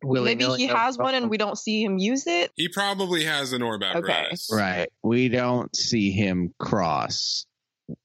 Willy 0.03 0.35
Maybe 0.35 0.45
he 0.57 0.67
has 0.67 0.99
one 0.99 1.14
and 1.14 1.31
we 1.31 1.38
don't 1.38 1.57
see 1.57 1.83
him 1.83 1.99
use 1.99 2.27
it. 2.27 2.51
He 2.57 2.69
probably 2.69 3.25
has 3.25 3.53
an 3.53 3.62
orb 3.62 3.83
apparatus. 3.83 4.51
right 4.53 4.88
we 5.03 5.29
don't 5.29 5.75
see 5.77 6.11
him 6.11 6.53
cross 6.59 7.47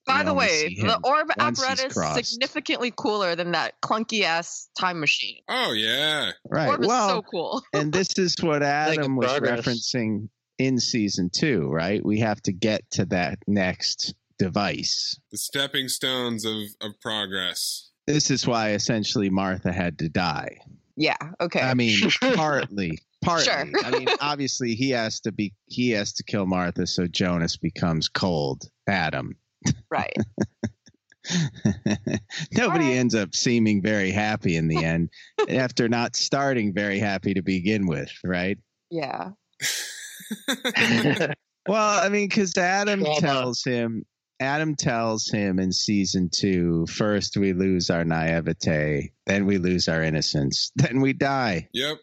By 0.06 0.24
the 0.24 0.34
way, 0.34 0.76
the 0.80 1.00
orb 1.04 1.30
apparatus 1.38 1.94
crossed. 1.94 2.26
significantly 2.26 2.92
cooler 2.96 3.36
than 3.36 3.52
that 3.52 3.80
clunky 3.82 4.24
ass 4.24 4.70
time 4.78 5.00
machine. 5.00 5.42
Oh, 5.48 5.72
yeah. 5.72 6.32
right 6.50 6.70
orb 6.70 6.82
is 6.82 6.88
well 6.88 7.10
so 7.10 7.22
cool. 7.22 7.64
and 7.74 7.94
this 7.94 8.10
is 8.18 8.36
what 8.42 8.62
Adam 8.64 9.16
was 9.16 9.32
progress. 9.32 9.62
referencing 9.62 10.30
in 10.58 10.80
season 10.80 11.30
two, 11.34 11.70
right? 11.70 12.06
We 12.06 12.20
have 12.20 12.42
to 12.44 12.52
get 12.52 12.90
to 12.92 13.06
that 13.06 13.40
next 13.48 14.14
device. 14.38 15.20
The 15.32 15.38
stepping 15.38 15.88
stones 15.88 16.46
of, 16.46 16.58
of 16.82 17.00
progress. 17.02 17.90
This 18.08 18.32
is 18.32 18.48
why 18.48 18.72
essentially 18.72 19.30
Martha 19.30 19.72
had 19.72 20.00
to 20.00 20.10
die. 20.10 20.58
yeah. 20.98 21.18
Okay. 21.40 21.62
I 21.62 21.74
mean, 21.76 21.98
partly, 22.34 23.00
partly. 23.22 23.46
Sure. 23.46 23.66
I 23.86 23.92
mean, 23.92 24.08
obviously 24.20 24.76
he 24.76 24.90
has 24.90 25.20
to 25.22 25.32
be 25.32 25.54
he 25.68 25.92
has 25.92 26.14
to 26.14 26.24
kill 26.24 26.46
Martha 26.46 26.88
so 26.88 27.06
Jonas 27.08 27.56
becomes 27.56 28.10
cold 28.10 28.64
Adam. 28.88 29.36
Right. 29.92 30.14
Nobody 32.52 32.86
Alright. 32.86 32.98
ends 32.98 33.16
up 33.16 33.36
seeming 33.36 33.82
very 33.82 34.12
happy 34.12 34.56
in 34.56 34.68
the 34.68 34.84
end 34.84 35.10
after 35.50 35.88
not 35.90 36.16
starting 36.16 36.74
very 36.74 36.98
happy 37.00 37.34
to 37.36 37.42
begin 37.42 37.88
with, 37.88 38.12
right? 38.24 38.58
Yeah. 38.90 39.32
Well, 41.68 42.04
I 42.04 42.10
mean, 42.10 42.28
because 42.28 42.58
Adam 42.58 43.02
Trauma. 43.04 43.20
tells 43.20 43.64
him, 43.64 44.04
Adam 44.40 44.76
tells 44.76 45.30
him 45.30 45.60
in 45.60 45.72
season 45.72 46.30
two, 46.34 46.88
first 46.88 47.38
we 47.38 47.54
lose 47.54 47.92
our 47.92 48.04
naivete, 48.04 49.12
then 49.28 49.46
we 49.46 49.60
lose 49.60 49.88
our 49.88 50.02
innocence, 50.02 50.72
then 50.78 51.00
we 51.02 51.14
die. 51.14 51.68
Yep. 51.74 51.98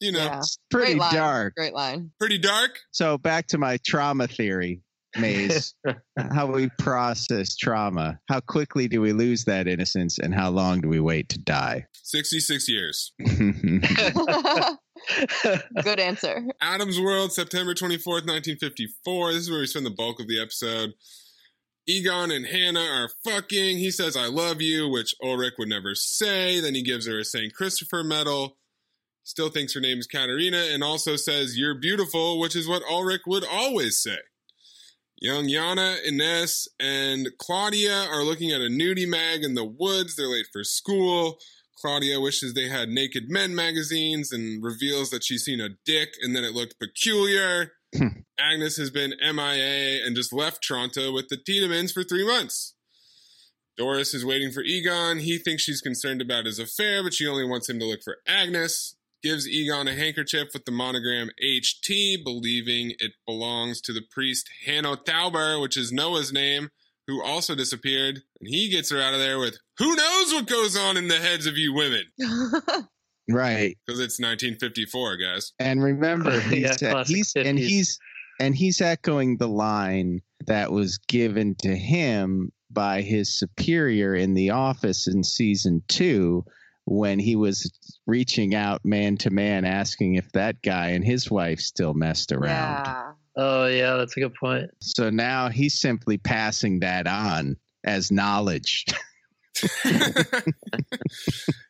You 0.00 0.12
know, 0.12 0.20
Yeah. 0.24 0.38
It's 0.38 0.58
pretty 0.70 0.94
Great 0.94 1.10
dark. 1.12 1.54
Great 1.54 1.74
line. 1.74 2.12
pretty 2.18 2.38
dark. 2.38 2.78
So 2.92 3.18
back 3.18 3.48
to 3.48 3.58
my 3.58 3.78
trauma 3.84 4.26
theory, 4.26 4.80
Maze. 5.16 5.74
how 6.32 6.46
we 6.46 6.68
process 6.78 7.56
trauma. 7.56 8.18
How 8.28 8.40
quickly 8.40 8.88
do 8.88 9.00
we 9.00 9.12
lose 9.12 9.44
that 9.44 9.68
innocence, 9.68 10.18
and 10.18 10.34
how 10.34 10.50
long 10.50 10.80
do 10.80 10.88
we 10.88 11.00
wait 11.00 11.28
to 11.30 11.38
die? 11.38 11.86
66 12.02 12.68
years. 12.68 13.12
Good 15.82 16.00
answer. 16.00 16.46
Adam's 16.60 17.00
World, 17.00 17.32
September 17.32 17.74
24th, 17.74 18.26
1954. 18.26 19.32
This 19.32 19.42
is 19.42 19.50
where 19.50 19.60
we 19.60 19.66
spend 19.66 19.86
the 19.86 19.90
bulk 19.90 20.20
of 20.20 20.28
the 20.28 20.40
episode. 20.40 20.94
Egon 21.86 22.30
and 22.30 22.46
Hannah 22.46 22.80
are 22.80 23.10
fucking. 23.24 23.78
He 23.78 23.90
says, 23.90 24.16
I 24.16 24.26
love 24.26 24.62
you, 24.62 24.88
which 24.88 25.14
Ulrich 25.22 25.54
would 25.58 25.68
never 25.68 25.94
say. 25.94 26.60
Then 26.60 26.74
he 26.74 26.82
gives 26.82 27.06
her 27.06 27.18
a 27.18 27.24
St. 27.24 27.54
Christopher 27.54 28.02
medal. 28.02 28.56
Still 29.22 29.48
thinks 29.48 29.74
her 29.74 29.80
name 29.80 29.98
is 29.98 30.06
Katerina 30.06 30.68
and 30.70 30.82
also 30.82 31.16
says, 31.16 31.58
You're 31.58 31.78
beautiful, 31.78 32.38
which 32.38 32.56
is 32.56 32.68
what 32.68 32.82
Ulrich 32.88 33.22
would 33.26 33.44
always 33.44 33.98
say. 33.98 34.18
Young 35.18 35.48
Jana, 35.48 35.96
Ines, 36.06 36.68
and 36.78 37.28
Claudia 37.38 38.06
are 38.10 38.24
looking 38.24 38.50
at 38.50 38.60
a 38.60 38.68
nudie 38.68 39.08
mag 39.08 39.42
in 39.42 39.54
the 39.54 39.64
woods. 39.64 40.16
They're 40.16 40.28
late 40.28 40.46
for 40.52 40.64
school. 40.64 41.38
Claudia 41.80 42.20
wishes 42.20 42.54
they 42.54 42.68
had 42.68 42.88
Naked 42.88 43.24
Men 43.28 43.54
magazines 43.54 44.32
and 44.32 44.62
reveals 44.62 45.10
that 45.10 45.24
she's 45.24 45.44
seen 45.44 45.60
a 45.60 45.70
dick 45.84 46.10
and 46.22 46.34
then 46.34 46.44
it 46.44 46.54
looked 46.54 46.78
peculiar. 46.78 47.72
Hmm. 47.96 48.20
Agnes 48.38 48.76
has 48.76 48.90
been 48.90 49.14
MIA 49.20 50.04
and 50.04 50.16
just 50.16 50.32
left 50.32 50.62
Tronte 50.62 51.12
with 51.12 51.28
the 51.28 51.36
Tiedemanns 51.36 51.92
for 51.92 52.02
three 52.02 52.26
months. 52.26 52.74
Doris 53.76 54.14
is 54.14 54.24
waiting 54.24 54.50
for 54.50 54.62
Egon. 54.62 55.18
He 55.18 55.38
thinks 55.38 55.62
she's 55.62 55.80
concerned 55.80 56.20
about 56.20 56.46
his 56.46 56.58
affair, 56.58 57.02
but 57.02 57.14
she 57.14 57.26
only 57.26 57.44
wants 57.44 57.68
him 57.68 57.78
to 57.80 57.86
look 57.86 58.02
for 58.02 58.18
Agnes. 58.26 58.96
Gives 59.24 59.48
Egon 59.48 59.88
a 59.88 59.94
handkerchief 59.94 60.48
with 60.52 60.66
the 60.66 60.70
monogram 60.70 61.30
HT, 61.42 62.22
believing 62.22 62.92
it 62.98 63.12
belongs 63.26 63.80
to 63.80 63.94
the 63.94 64.02
priest 64.10 64.50
Hanno 64.66 64.96
Tauber, 64.96 65.58
which 65.62 65.78
is 65.78 65.90
Noah's 65.90 66.30
name, 66.30 66.68
who 67.06 67.22
also 67.24 67.54
disappeared. 67.54 68.16
And 68.38 68.48
he 68.50 68.68
gets 68.68 68.90
her 68.90 69.00
out 69.00 69.14
of 69.14 69.20
there 69.20 69.38
with, 69.38 69.56
Who 69.78 69.96
knows 69.96 70.34
what 70.34 70.46
goes 70.46 70.76
on 70.76 70.98
in 70.98 71.08
the 71.08 71.16
heads 71.16 71.46
of 71.46 71.56
you 71.56 71.72
women? 71.72 72.02
right. 73.30 73.78
Because 73.86 73.98
it's 73.98 74.20
1954, 74.20 75.16
guys. 75.16 75.52
And 75.58 75.82
remember, 75.82 76.38
he 76.40 76.60
Yeah, 76.60 76.72
said, 76.72 76.92
classic 76.92 77.16
he's 77.16 77.32
and 77.34 77.58
he's 77.58 77.98
and 78.38 78.54
he's 78.54 78.82
echoing 78.82 79.38
the 79.38 79.48
line 79.48 80.20
that 80.46 80.70
was 80.70 80.98
given 80.98 81.54
to 81.60 81.74
him 81.74 82.52
by 82.70 83.00
his 83.00 83.38
superior 83.38 84.14
in 84.14 84.34
the 84.34 84.50
office 84.50 85.06
in 85.06 85.24
season 85.24 85.82
two 85.88 86.44
when 86.86 87.18
he 87.18 87.36
was 87.36 87.72
reaching 88.06 88.54
out 88.54 88.84
man 88.84 89.16
to 89.18 89.30
man 89.30 89.64
asking 89.64 90.14
if 90.14 90.30
that 90.32 90.62
guy 90.62 90.90
and 90.90 91.04
his 91.04 91.30
wife 91.30 91.60
still 91.60 91.94
messed 91.94 92.32
around. 92.32 92.86
Yeah. 92.86 93.12
Oh 93.36 93.66
yeah, 93.66 93.96
that's 93.96 94.16
a 94.16 94.20
good 94.20 94.34
point. 94.34 94.70
So 94.80 95.10
now 95.10 95.48
he's 95.48 95.80
simply 95.80 96.18
passing 96.18 96.80
that 96.80 97.06
on 97.06 97.56
as 97.84 98.12
knowledge. 98.12 98.86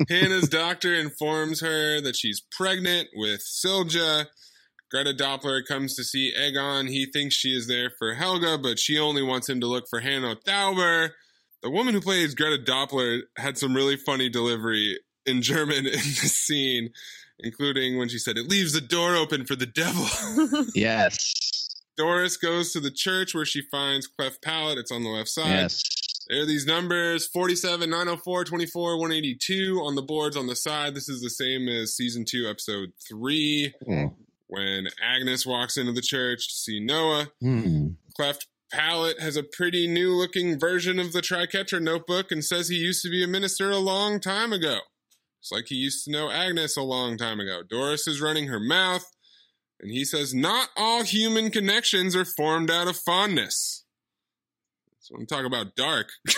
Hannah's 0.08 0.48
doctor 0.48 0.94
informs 0.94 1.60
her 1.60 2.00
that 2.00 2.16
she's 2.16 2.42
pregnant 2.56 3.08
with 3.14 3.40
Silja. 3.40 4.26
Greta 4.90 5.12
Doppler 5.12 5.66
comes 5.66 5.94
to 5.96 6.04
see 6.04 6.32
Egon. 6.34 6.86
He 6.86 7.06
thinks 7.06 7.34
she 7.34 7.48
is 7.50 7.66
there 7.66 7.90
for 7.98 8.14
Helge, 8.14 8.62
but 8.62 8.78
she 8.78 8.98
only 8.98 9.22
wants 9.22 9.48
him 9.48 9.60
to 9.60 9.66
look 9.66 9.84
for 9.90 10.00
Hannah 10.00 10.36
Tauber. 10.46 11.10
The 11.62 11.70
woman 11.70 11.94
who 11.94 12.00
plays 12.00 12.34
Greta 12.34 12.62
Doppler 12.62 13.20
had 13.36 13.58
some 13.58 13.74
really 13.74 13.96
funny 13.96 14.28
delivery 14.28 14.98
in 15.26 15.42
German 15.42 15.86
in 15.86 15.92
the 15.92 16.28
scene, 16.28 16.90
including 17.38 17.98
when 17.98 18.08
she 18.08 18.18
said, 18.18 18.36
It 18.38 18.48
leaves 18.48 18.72
the 18.72 18.80
door 18.80 19.16
open 19.16 19.44
for 19.44 19.56
the 19.56 19.66
devil. 19.66 20.06
yes. 20.74 21.32
Doris 21.96 22.36
goes 22.36 22.72
to 22.72 22.80
the 22.80 22.90
church 22.90 23.34
where 23.34 23.44
she 23.44 23.62
finds 23.70 24.06
Cleft 24.06 24.42
Palate. 24.42 24.78
It's 24.78 24.90
on 24.90 25.04
the 25.04 25.10
left 25.10 25.28
side. 25.28 25.48
Yes. 25.48 25.82
There 26.28 26.42
are 26.42 26.46
these 26.46 26.66
numbers 26.66 27.26
47, 27.26 27.88
904, 27.90 28.44
24, 28.44 28.98
182 28.98 29.80
on 29.84 29.94
the 29.94 30.02
boards 30.02 30.36
on 30.36 30.46
the 30.46 30.56
side. 30.56 30.94
This 30.94 31.08
is 31.08 31.20
the 31.20 31.30
same 31.30 31.68
as 31.68 31.94
season 31.94 32.24
two, 32.24 32.48
episode 32.48 32.92
three, 33.06 33.74
Hmm. 33.86 34.06
when 34.48 34.88
Agnes 35.02 35.44
walks 35.46 35.76
into 35.76 35.92
the 35.92 36.00
church 36.00 36.48
to 36.48 36.54
see 36.54 36.80
Noah. 36.80 37.28
Hmm. 37.40 37.88
Cleft 38.16 38.46
Palate 38.72 39.20
has 39.20 39.36
a 39.36 39.42
pretty 39.44 39.86
new 39.86 40.12
looking 40.14 40.58
version 40.58 40.98
of 40.98 41.12
the 41.12 41.20
triquetra 41.20 41.80
notebook 41.80 42.32
and 42.32 42.42
says 42.44 42.68
he 42.68 42.76
used 42.76 43.02
to 43.02 43.10
be 43.10 43.22
a 43.22 43.28
minister 43.28 43.70
a 43.70 43.76
long 43.78 44.18
time 44.18 44.52
ago. 44.52 44.78
It's 45.44 45.52
like 45.52 45.66
he 45.66 45.74
used 45.74 46.06
to 46.06 46.10
know 46.10 46.30
Agnes 46.30 46.74
a 46.74 46.82
long 46.82 47.18
time 47.18 47.38
ago. 47.38 47.60
Doris 47.68 48.08
is 48.08 48.18
running 48.18 48.46
her 48.46 48.58
mouth, 48.58 49.04
and 49.78 49.90
he 49.90 50.02
says, 50.06 50.32
Not 50.32 50.70
all 50.74 51.02
human 51.02 51.50
connections 51.50 52.16
are 52.16 52.24
formed 52.24 52.70
out 52.70 52.88
of 52.88 52.96
fondness. 52.96 53.84
So 55.00 55.16
I'm 55.16 55.26
talking 55.26 55.44
about 55.44 55.76
dark. 55.76 56.08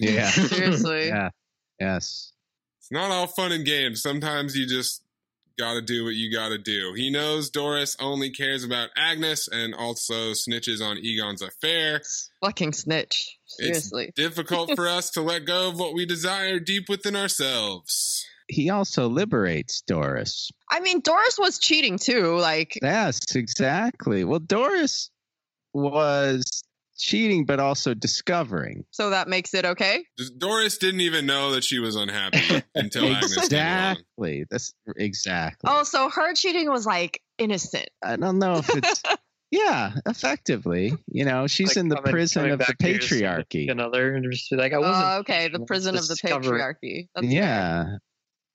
Yeah. 0.00 0.30
Seriously. 0.30 1.08
yeah. 1.08 1.28
Yes. 1.78 2.32
It's 2.80 2.90
not 2.90 3.12
all 3.12 3.28
fun 3.28 3.52
and 3.52 3.64
games. 3.64 4.02
Sometimes 4.02 4.56
you 4.56 4.66
just 4.66 5.01
got 5.58 5.74
to 5.74 5.82
do 5.82 6.04
what 6.04 6.14
you 6.14 6.32
got 6.32 6.48
to 6.48 6.58
do. 6.58 6.92
He 6.96 7.10
knows 7.10 7.50
Doris 7.50 7.96
only 8.00 8.30
cares 8.30 8.64
about 8.64 8.90
Agnes 8.96 9.48
and 9.48 9.74
also 9.74 10.32
snitches 10.32 10.82
on 10.82 10.98
Egon's 10.98 11.42
affair. 11.42 12.00
Fucking 12.44 12.72
snitch. 12.72 13.38
It's 13.58 13.92
difficult 14.14 14.74
for 14.74 14.88
us 14.88 15.10
to 15.10 15.22
let 15.22 15.44
go 15.44 15.68
of 15.68 15.78
what 15.78 15.94
we 15.94 16.06
desire 16.06 16.58
deep 16.58 16.88
within 16.88 17.16
ourselves. 17.16 18.24
He 18.48 18.70
also 18.70 19.08
liberates 19.08 19.82
Doris. 19.82 20.50
I 20.70 20.80
mean, 20.80 21.00
Doris 21.00 21.38
was 21.38 21.58
cheating 21.58 21.98
too. 21.98 22.36
Like, 22.36 22.78
Yes, 22.82 23.34
exactly. 23.34 24.24
Well, 24.24 24.40
Doris 24.40 25.10
was 25.72 26.64
cheating, 27.02 27.44
but 27.44 27.60
also 27.60 27.94
discovering. 27.94 28.84
so 28.90 29.10
that 29.10 29.28
makes 29.28 29.52
it 29.54 29.64
okay. 29.64 30.04
Doris 30.38 30.78
didn't 30.78 31.00
even 31.00 31.26
know 31.26 31.52
that 31.52 31.64
she 31.64 31.78
was 31.78 31.96
unhappy 31.96 32.62
until 32.74 33.04
Agnes 33.04 33.48
came 33.48 33.58
along. 33.58 33.90
exactly. 33.90 34.44
That's 34.50 34.72
exactly. 34.96 35.70
Oh, 35.70 35.82
so 35.82 36.08
her 36.08 36.34
cheating 36.34 36.70
was 36.70 36.86
like 36.86 37.20
innocent. 37.38 37.88
I 38.02 38.16
don't 38.16 38.38
know 38.38 38.58
if 38.58 38.74
it's. 38.74 39.02
yeah, 39.50 39.92
effectively. 40.06 40.94
You 41.08 41.24
know, 41.24 41.46
she's 41.46 41.68
Like 41.68 41.76
in 41.78 41.88
the 41.88 41.96
coming- 41.96 42.12
prison 42.12 42.40
coming 42.42 42.52
of 42.52 42.58
the 42.60 42.64
back 42.64 42.78
to 42.78 42.88
your 42.88 42.98
patriarchy. 42.98 43.70
Another 43.70 44.14
other 44.14 44.14
and 44.14 44.34
like 44.52 44.72
I 44.72 44.76
oh, 44.76 44.80
wasn't. 44.80 45.04
Oh, 45.04 45.18
okay, 45.18 45.48
the 45.48 45.60
prison 45.60 45.96
of 45.96 46.06
the 46.06 46.14
patriarchy. 46.14 47.08
That's 47.14 47.26
yeah. 47.26 47.96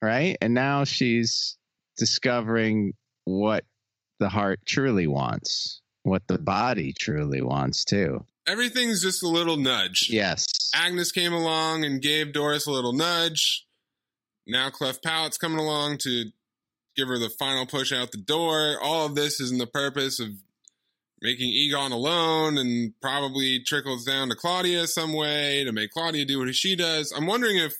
Right. 0.01 0.37
And 0.41 0.53
now 0.53 0.83
she's 0.83 1.57
discovering 1.97 2.93
what 3.25 3.63
the 4.19 4.29
heart 4.29 4.59
truly 4.65 5.07
wants, 5.07 5.81
what 6.03 6.23
the 6.27 6.37
body 6.37 6.93
truly 6.97 7.41
wants, 7.41 7.83
too. 7.83 8.25
Everything's 8.47 9.01
just 9.03 9.23
a 9.23 9.27
little 9.27 9.57
nudge. 9.57 10.07
Yes. 10.09 10.45
Agnes 10.73 11.11
came 11.11 11.33
along 11.33 11.83
and 11.83 12.01
gave 12.01 12.31
Doris 12.31 12.65
a 12.65 12.71
little 12.71 12.93
nudge. 12.93 13.65
Now 14.47 14.69
Cleft 14.69 15.03
Palate's 15.03 15.37
coming 15.37 15.59
along 15.59 15.97
to 16.03 16.31
give 16.95 17.09
her 17.09 17.19
the 17.19 17.29
final 17.29 17.65
push 17.65 17.91
out 17.91 18.11
the 18.11 18.17
door. 18.17 18.77
All 18.81 19.05
of 19.05 19.15
this 19.15 19.39
is 19.39 19.51
in 19.51 19.57
the 19.57 19.67
purpose 19.67 20.19
of 20.19 20.29
making 21.21 21.49
Egon 21.49 21.91
alone 21.91 22.57
and 22.57 22.93
probably 23.01 23.61
trickles 23.65 24.05
down 24.05 24.29
to 24.29 24.35
Claudia 24.35 24.87
some 24.87 25.13
way 25.13 25.63
to 25.63 25.71
make 25.71 25.91
Claudia 25.91 26.25
do 26.25 26.39
what 26.39 26.53
she 26.55 26.75
does. 26.75 27.11
I'm 27.11 27.27
wondering 27.27 27.57
if 27.57 27.75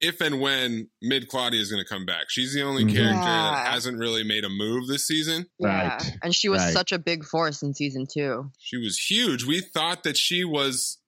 if 0.00 0.20
and 0.20 0.40
when 0.40 0.88
mid 1.02 1.28
Claudia 1.28 1.60
is 1.60 1.70
going 1.70 1.82
to 1.82 1.88
come 1.88 2.04
back. 2.06 2.26
She's 2.28 2.52
the 2.52 2.62
only 2.62 2.84
Mhm. 2.84 2.94
character 2.94 3.24
that 3.24 3.72
hasn't 3.72 3.98
really 3.98 4.22
made 4.24 4.44
a 4.44 4.48
move 4.48 4.86
this 4.88 5.06
season. 5.06 5.46
Yeah. 5.58 5.98
And 6.22 6.34
she 6.34 6.48
was 6.48 6.60
Right. 6.62 6.72
such 6.72 6.92
a 6.92 6.98
big 6.98 7.24
force 7.24 7.62
in 7.62 7.74
season 7.74 8.06
two. 8.12 8.50
She 8.58 8.76
was 8.76 8.98
huge. 8.98 9.44
We 9.44 9.60
thought 9.60 10.02
that 10.04 10.16
she 10.16 10.44
was 10.44 10.98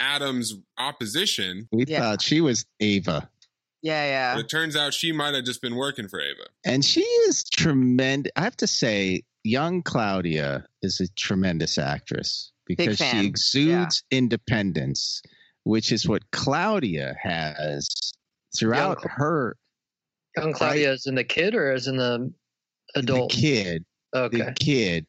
Adam's 0.00 0.54
opposition, 0.78 1.68
We 1.72 1.84
Yeah. 1.86 2.00
thought 2.00 2.22
she 2.22 2.40
was 2.40 2.64
Ava. 2.80 3.28
Yeah, 3.82 4.04
yeah. 4.04 4.34
but 4.34 4.44
it 4.44 4.48
turns 4.48 4.74
out 4.76 4.92
she 4.94 5.12
might 5.12 5.34
have 5.34 5.44
just 5.44 5.62
been 5.62 5.74
working 5.76 6.08
for 6.08 6.20
Ava. 6.20 6.46
And 6.64 6.84
she 6.84 7.00
is 7.00 7.44
tremendous. 7.44 8.32
I 8.36 8.42
have 8.42 8.56
to 8.58 8.66
say, 8.66 9.22
young 9.44 9.82
Claudia 9.82 10.66
is 10.82 11.00
a 11.00 11.08
tremendous 11.14 11.78
actress 11.78 12.52
because 12.66 12.98
she 12.98 13.04
fan. 13.04 13.24
exudes 13.24 14.02
independence, 14.10 15.22
which 15.64 15.90
is 15.92 16.06
what 16.08 16.30
Claudia 16.32 17.16
has 17.22 17.88
throughout 18.58 18.98
Young- 19.00 19.12
her 19.16 19.56
Young 20.36 20.52
Claudia 20.52 20.92
is 20.92 21.06
in 21.06 21.14
the 21.14 21.24
kid 21.24 21.54
or 21.54 21.72
as 21.72 21.86
in 21.86 21.96
the 21.96 22.32
adult? 22.94 23.32
the 23.32 23.36
kid, 23.36 23.84
okay. 24.14 24.38
the 24.38 24.52
kid. 24.52 25.06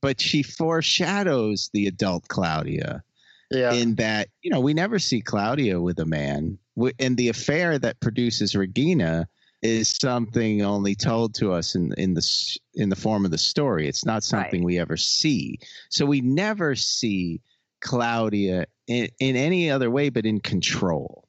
But 0.00 0.20
she 0.20 0.42
foreshadows 0.42 1.70
the 1.72 1.86
adult 1.86 2.26
Claudia 2.26 3.04
yeah. 3.52 3.72
in 3.72 3.94
that 3.96 4.28
you 4.42 4.50
know 4.50 4.60
we 4.60 4.74
never 4.74 4.98
see 4.98 5.20
Claudia 5.20 5.80
with 5.80 5.98
a 6.00 6.06
man, 6.06 6.58
W- 6.76 6.94
and 6.98 7.16
the 7.16 7.28
affair 7.28 7.78
that 7.78 8.00
produces 8.00 8.56
Regina 8.56 9.28
is 9.62 9.96
something 10.00 10.62
only 10.62 10.96
told 10.96 11.34
to 11.36 11.52
us 11.52 11.76
in 11.76 11.92
in 11.96 12.14
the 12.14 12.58
in 12.74 12.88
the 12.88 12.96
form 12.96 13.24
of 13.24 13.30
the 13.30 13.38
story. 13.38 13.86
It's 13.86 14.04
not 14.04 14.24
something 14.24 14.64
we 14.64 14.78
ever 14.78 14.96
see. 14.96 15.58
So 15.90 16.04
we 16.04 16.20
never 16.20 16.74
see 16.74 17.40
Claudia 17.80 18.66
in, 18.86 19.08
in 19.20 19.36
any 19.36 19.70
other 19.70 19.90
way 19.90 20.08
but 20.08 20.26
in 20.26 20.40
control. 20.40 21.21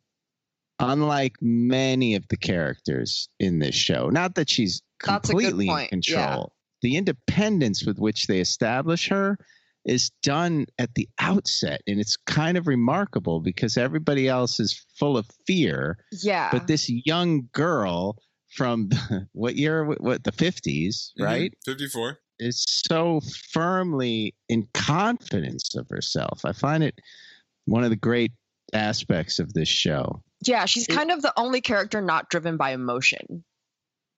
Unlike 0.80 1.36
many 1.42 2.16
of 2.16 2.28
the 2.30 2.38
characters 2.38 3.30
in 3.40 3.60
this 3.60 3.76
show. 3.76 4.10
Not 4.10 4.36
that 4.36 4.50
she's 4.50 4.82
That's 5.06 5.30
a 5.30 5.34
good 5.34 5.42
completely 5.52 5.70
in 5.70 5.88
control. 5.88 6.18
yeah. 6.18 6.44
The 6.82 6.98
independence 6.98 7.86
with 7.86 7.98
which 8.00 8.28
they 8.28 8.40
establish 8.40 9.08
her 9.10 9.38
is 9.86 10.12
done 10.22 10.66
at 10.80 10.96
the 10.96 11.08
outset 11.20 11.82
and 11.88 12.00
it's 12.00 12.16
kind 12.16 12.58
of 12.58 12.68
remarkable 12.68 13.42
because 13.42 13.76
everybody 13.78 14.28
else 14.30 14.60
is 14.60 14.86
full 14.98 15.18
of 15.18 15.28
fear 15.46 15.98
Yeah. 16.22 16.50
but 16.54 16.68
this 16.68 16.90
young 16.90 17.50
girl 17.52 18.18
from 18.50 18.88
the, 18.90 19.28
what 19.34 19.56
year 19.58 19.84
what, 19.84 20.00
what 20.02 20.24
the 20.24 20.32
50s 20.32 21.12
Mhm. 21.20 21.24
right 21.26 21.54
54. 21.66 22.18
is 22.40 22.64
so 22.66 23.20
firmly 23.52 24.34
in 24.48 24.68
confidence 24.74 25.76
of 25.76 25.88
herself 25.90 26.46
i 26.46 26.54
find 26.54 26.82
it 26.84 27.00
one 27.66 27.84
of 27.84 27.90
the 27.90 27.96
great 27.98 28.32
aspects 28.74 29.38
of 29.38 29.52
this 29.54 29.68
show 29.68 30.24
yeah, 30.48 30.66
she's 30.66 30.88
kind 30.88 31.12
of 31.12 31.22
the 31.22 31.34
only 31.38 31.62
character 31.62 32.02
not 32.02 32.30
driven 32.30 32.58
by 32.58 32.72
emotion. 32.72 33.44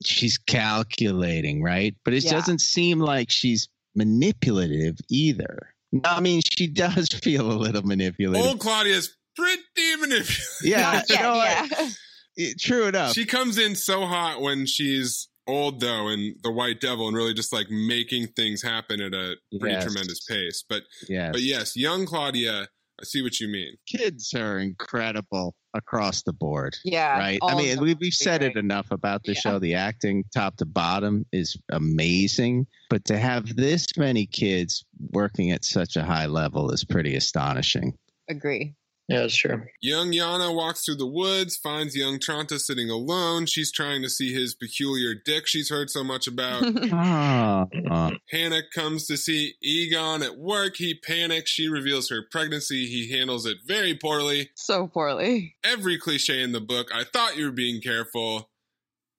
she's 0.03 0.37
calculating 0.37 1.63
right 1.63 1.95
but 2.03 2.13
it 2.13 2.23
Yeah. 2.25 2.31
doesn't 2.31 2.59
seem 2.59 2.99
like 2.99 3.31
she's 3.31 3.69
manipulative 3.95 4.97
either 5.09 5.73
i 6.03 6.19
mean 6.19 6.41
she 6.41 6.67
does 6.67 7.07
feel 7.23 7.49
a 7.51 7.53
little 7.57 7.81
manipulative 7.83 8.45
Old 8.45 8.59
Claudia's 8.59 9.15
pretty 9.37 9.61
manipulative. 9.99 10.45
yeah, 10.63 11.01
yeah, 11.09 11.21
no, 11.21 11.31
I- 11.31 11.67
yeah. 11.79 11.89
it- 12.37 12.59
true 12.59 12.87
enough 12.87 13.13
She 13.13 13.25
comes 13.25 13.57
in 13.57 13.75
so 13.75 14.05
hot 14.05 14.41
when 14.41 14.65
she's 14.65 15.29
old 15.47 15.79
though 15.79 16.07
and 16.09 16.35
the 16.43 16.51
white 16.51 16.81
devil 16.81 17.07
and 17.07 17.15
really 17.15 17.33
just 17.33 17.53
like 17.53 17.69
making 17.69 18.27
things 18.35 18.61
happen 18.61 18.99
at 18.99 19.13
a 19.13 19.35
pretty 19.59 19.75
Yes. 19.75 19.83
tremendous 19.85 20.19
pace. 20.27 20.63
But 20.67 20.83
yes. 21.07 21.31
but 21.33 21.41
yes, 21.41 21.75
young 21.77 22.05
Claudia, 22.05 22.63
I 22.63 22.67
see 23.05 23.21
what 23.21 23.39
you 23.39 23.47
mean. 23.47 23.75
kids 23.87 24.33
are 24.33 24.59
incredible 24.59 25.55
across 25.73 26.23
the 26.23 26.31
board 26.33 26.75
Yeah. 26.85 27.17
right 27.17 27.39
i 27.43 27.55
mean 27.55 27.79
we, 27.81 27.91
are 27.93 27.97
we've 27.99 28.13
said 28.13 28.41
it 28.43 28.55
enough 28.55 28.87
about 28.91 29.23
the 29.23 29.33
Yeah. 29.33 29.39
show 29.39 29.59
the 29.59 29.73
acting 29.75 30.23
top 30.33 30.55
to 30.57 30.65
bottom 30.65 31.25
is 31.33 31.57
amazing 31.71 32.65
but 32.89 33.03
to 33.05 33.17
have 33.17 33.55
this 33.55 33.85
many 33.97 34.25
kids 34.25 34.85
working 35.11 35.51
at 35.51 35.65
such 35.65 35.95
a 35.97 36.03
high 36.03 36.27
level 36.27 36.71
is 36.71 36.83
pretty 36.85 37.15
astonishing 37.15 37.93
Agree. 38.29 38.73
Yeah, 39.07 39.25
it's 39.25 39.35
true. 39.35 39.61
Young 39.81 40.11
Jana 40.11 40.51
walks 40.51 40.83
through 40.83 40.95
the 40.95 41.05
woods, 41.05 41.55
finds 41.55 41.95
young 41.95 42.17
Tronte 42.17 42.59
sitting 42.59 42.89
alone. 42.89 43.45
She's 43.45 43.71
trying 43.71 44.01
to 44.01 44.09
see 44.09 44.33
his 44.33 44.55
peculiar 44.55 45.13
dick 45.13 45.45
she's 45.45 45.69
heard 45.69 45.89
so 45.91 46.03
much 46.03 46.27
about. 46.27 46.63
Ah. 46.91 48.11
Hannah 48.31 48.61
comes 48.73 49.05
to 49.07 49.17
see 49.17 49.53
Egon 49.61 50.23
at 50.23 50.37
work. 50.37 50.77
He 50.77 50.95
panics. 50.95 51.51
She 51.51 51.67
reveals 51.67 52.09
her 52.09 52.21
pregnancy. 52.31 52.87
He 52.87 53.11
handles 53.11 53.45
it 53.45 53.57
very 53.65 53.95
poorly. 53.95 54.49
so 54.55 54.87
poorly. 54.87 55.55
Every 55.63 55.97
cliche 55.97 56.41
in 56.41 56.51
the 56.51 56.61
book. 56.61 56.89
I 56.93 57.03
thought 57.03 57.37
you 57.37 57.45
were 57.45 57.51
being 57.51 57.81
careful. 57.81 58.49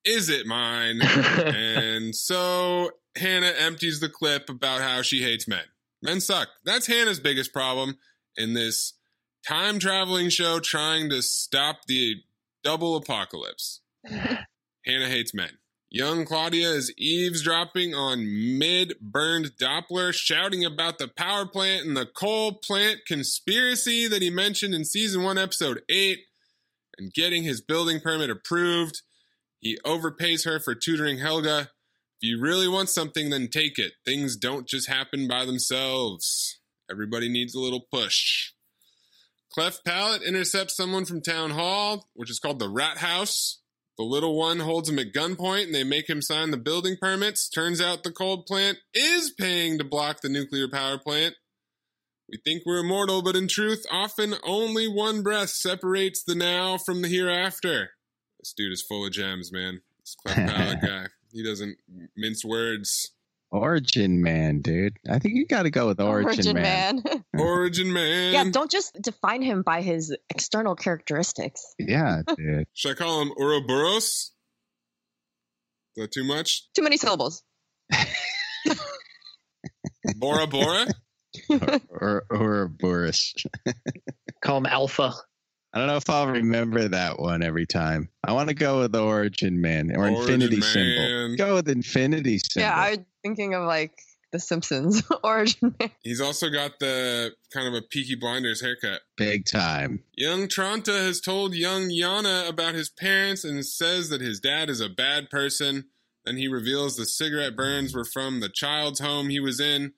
Is 0.05 0.29
it 0.29 0.46
mine? 0.46 1.01
and 1.03 2.14
so 2.14 2.90
Hannah 3.16 3.53
empties 3.59 4.01
the 4.01 4.09
clip 4.09 4.49
about 4.49 4.81
how 4.81 5.03
she 5.03 5.22
hates 5.22 5.46
men. 5.49 5.64
Men 6.03 6.20
suck. 6.20 6.49
That's 6.64 6.87
Hannah's 6.87 7.20
biggest 7.20 7.53
problem 7.53 7.99
in 8.37 8.55
this 8.55 8.94
time 9.46 9.78
traveling 9.78 10.28
show 10.28 10.59
trying 10.59 11.11
to 11.11 11.22
stop 11.22 11.80
the 11.87 12.16
double 12.64 12.96
apocalypse. 12.96 13.80
Hannah 14.06 15.09
hates 15.09 15.35
men. 15.35 15.59
Young 15.88 16.24
Claudia 16.24 16.70
is 16.70 16.92
eavesdropping 16.98 17.94
on 17.94 18.59
mid 18.59 18.94
Bernd 19.00 19.52
Doppler, 19.61 20.12
shouting 20.12 20.64
about 20.64 20.98
the 20.98 21.09
power 21.09 21.46
plant 21.46 21.87
and 21.87 21.96
the 21.96 22.06
coal 22.06 22.52
plant 22.52 23.00
conspiracy 23.06 24.09
that 24.09 24.20
he 24.20 24.30
mentioned 24.30 24.74
in 24.74 24.85
season 24.85 25.22
one, 25.22 25.38
episode 25.38 25.80
eight, 25.88 26.18
and 26.98 27.12
getting 27.14 27.44
his 27.44 27.61
building 27.61 28.00
permit 28.00 28.30
approved. 28.30 29.02
He 29.61 29.78
overpays 29.87 30.44
her 30.44 30.59
for 30.59 30.74
tutoring 30.74 31.18
Helge. 31.18 31.46
If 31.46 31.68
you 32.20 32.40
really 32.40 32.68
want 32.68 32.90
something, 32.90 33.30
then 33.30 33.48
take 33.48 33.78
it. 33.78 33.92
Things 34.04 34.37
don't 34.37 34.66
just 34.66 34.88
happen 34.88 35.28
by 35.28 35.44
themselves. 35.44 36.59
Everybody 36.90 37.28
needs 37.28 37.54
a 37.54 37.61
little 37.61 37.87
push. 37.92 38.52
Cleft 39.57 39.87
Palate 39.87 40.23
intercepts 40.23 40.77
someone 40.77 41.07
from 41.07 41.23
Town 41.23 41.53
Hall, 41.53 42.11
which 42.12 42.31
is 42.31 42.38
called 42.38 42.59
the 42.59 42.69
Rathaus. 42.69 43.57
The 43.97 44.05
little 44.05 44.37
one 44.37 44.61
holds 44.61 44.90
him 44.90 44.99
at 44.99 45.14
gunpoint 45.14 45.64
and 45.64 45.75
they 45.75 45.83
make 45.83 46.11
him 46.11 46.21
sign 46.21 46.51
the 46.51 46.59
building 46.59 46.97
permits. 47.01 47.49
Turns 47.49 47.81
out 47.81 48.03
the 48.03 48.12
cold 48.12 48.45
plant 48.45 48.77
is 48.92 49.31
paying 49.31 49.79
to 49.79 49.85
block 49.85 50.21
the 50.21 50.29
nuclear 50.29 50.69
power 50.69 50.99
plant. 50.99 51.37
We 52.29 52.38
think 52.45 52.64
we're 52.66 52.81
immortal, 52.81 53.23
but 53.23 53.35
in 53.35 53.49
truth, 53.49 53.87
often 53.90 54.35
only 54.45 54.88
one 54.88 55.23
breath 55.23 55.49
separates 55.49 56.23
the 56.23 56.35
now 56.35 56.77
from 56.77 57.01
the 57.01 57.09
hereafter. 57.09 57.92
This 58.38 58.53
dude 58.55 58.75
is 58.75 58.83
full 58.83 59.07
of 59.07 59.12
gems, 59.12 59.51
man. 59.51 59.81
This 60.01 60.16
Cleft 60.16 60.38
Palate 60.55 60.83
guy. 60.83 61.07
He 61.33 61.42
doesn't 61.42 61.79
mince 62.14 62.45
words. 62.45 63.12
Origin 63.52 64.22
man 64.22 64.61
dude 64.61 64.96
i 65.09 65.18
think 65.18 65.35
you 65.37 65.46
got 65.46 65.62
to 65.62 65.70
go 65.70 65.87
with 65.87 66.00
origin, 66.00 66.26
Origin 66.28 66.54
man, 66.56 67.02
man. 67.04 67.24
Origin 67.38 67.92
man. 67.92 68.32
yeah, 68.32 68.44
don't 68.50 68.70
just 68.70 69.00
define 69.00 69.40
him 69.42 69.62
by 69.62 69.82
his 69.82 70.14
external 70.30 70.74
characteristics. 70.74 71.74
yeah 71.78 72.22
dude 72.37 72.66
Should 72.74 72.92
I 72.92 72.94
call 72.94 73.22
him 73.22 73.32
Ouroboros? 73.38 74.32
Is 75.96 76.02
that 76.02 76.12
too 76.12 76.24
much? 76.24 76.68
Too 76.74 76.82
many 76.82 76.96
syllables. 76.98 77.42
Bora 80.18 80.46
Bora? 80.46 80.87
or 81.90 82.24
or 82.30 82.68
boris 82.68 83.35
Call 84.42 84.59
him 84.59 84.66
Alpha. 84.66 85.12
I 85.77 85.79
don't 85.79 85.89
know 85.89 85.97
if 85.97 86.09
I'll 86.09 86.29
remember 86.29 86.89
that 86.89 87.19
one 87.19 87.43
every 87.43 87.67
time. 87.67 88.09
I 88.25 88.33
want 88.33 88.49
to 88.49 88.55
go 88.55 88.79
with 88.79 88.93
the 88.93 89.05
Origin 89.05 89.61
Man 89.61 89.95
or 89.95 90.09
Origin 90.09 90.41
Infinity 90.41 90.57
Man. 90.57 90.62
symbol. 90.62 91.37
Go 91.37 91.55
with 91.57 91.69
Infinity 91.69 92.39
symbol. 92.39 92.67
Yeah, 92.67 92.75
I 92.75 92.91
was 92.93 92.99
thinking 93.23 93.53
of 93.53 93.65
like 93.65 93.93
The 94.33 94.39
Simpsons 94.39 95.03
origin 95.23 95.75
man. 95.79 95.91
He's 96.03 96.23
also 96.23 96.49
got 96.49 96.79
the 96.79 97.35
kind 97.53 97.69
of 97.69 97.75
a 97.75 97.83
Peaky 97.83 98.15
Blinders 98.15 98.62
haircut. 98.62 99.03
Big 99.19 99.45
time. 99.45 100.03
Young 100.17 100.49
Tronte 100.49 100.87
has 100.87 101.21
told 101.21 101.55
young 101.55 101.91
Jana 101.95 102.47
about 102.49 102.75
his 102.75 102.89
parents 102.89 103.45
and 103.45 103.62
says 103.67 104.09
that 104.09 104.23
his 104.23 104.41
dad 104.41 104.71
is 104.71 104.81
a 104.81 104.89
bad 104.89 105.29
person. 105.29 105.85
Then 106.25 106.39
he 106.39 106.49
reveals 106.49 106.97
the 106.97 107.05
cigarette 107.05 107.55
burns 107.55 107.95
were 107.95 108.07
from 108.07 108.41
the 108.41 108.49
child's 108.49 109.01
home 109.01 109.29
he 109.29 109.41
was 109.41 109.61
in 109.61 109.93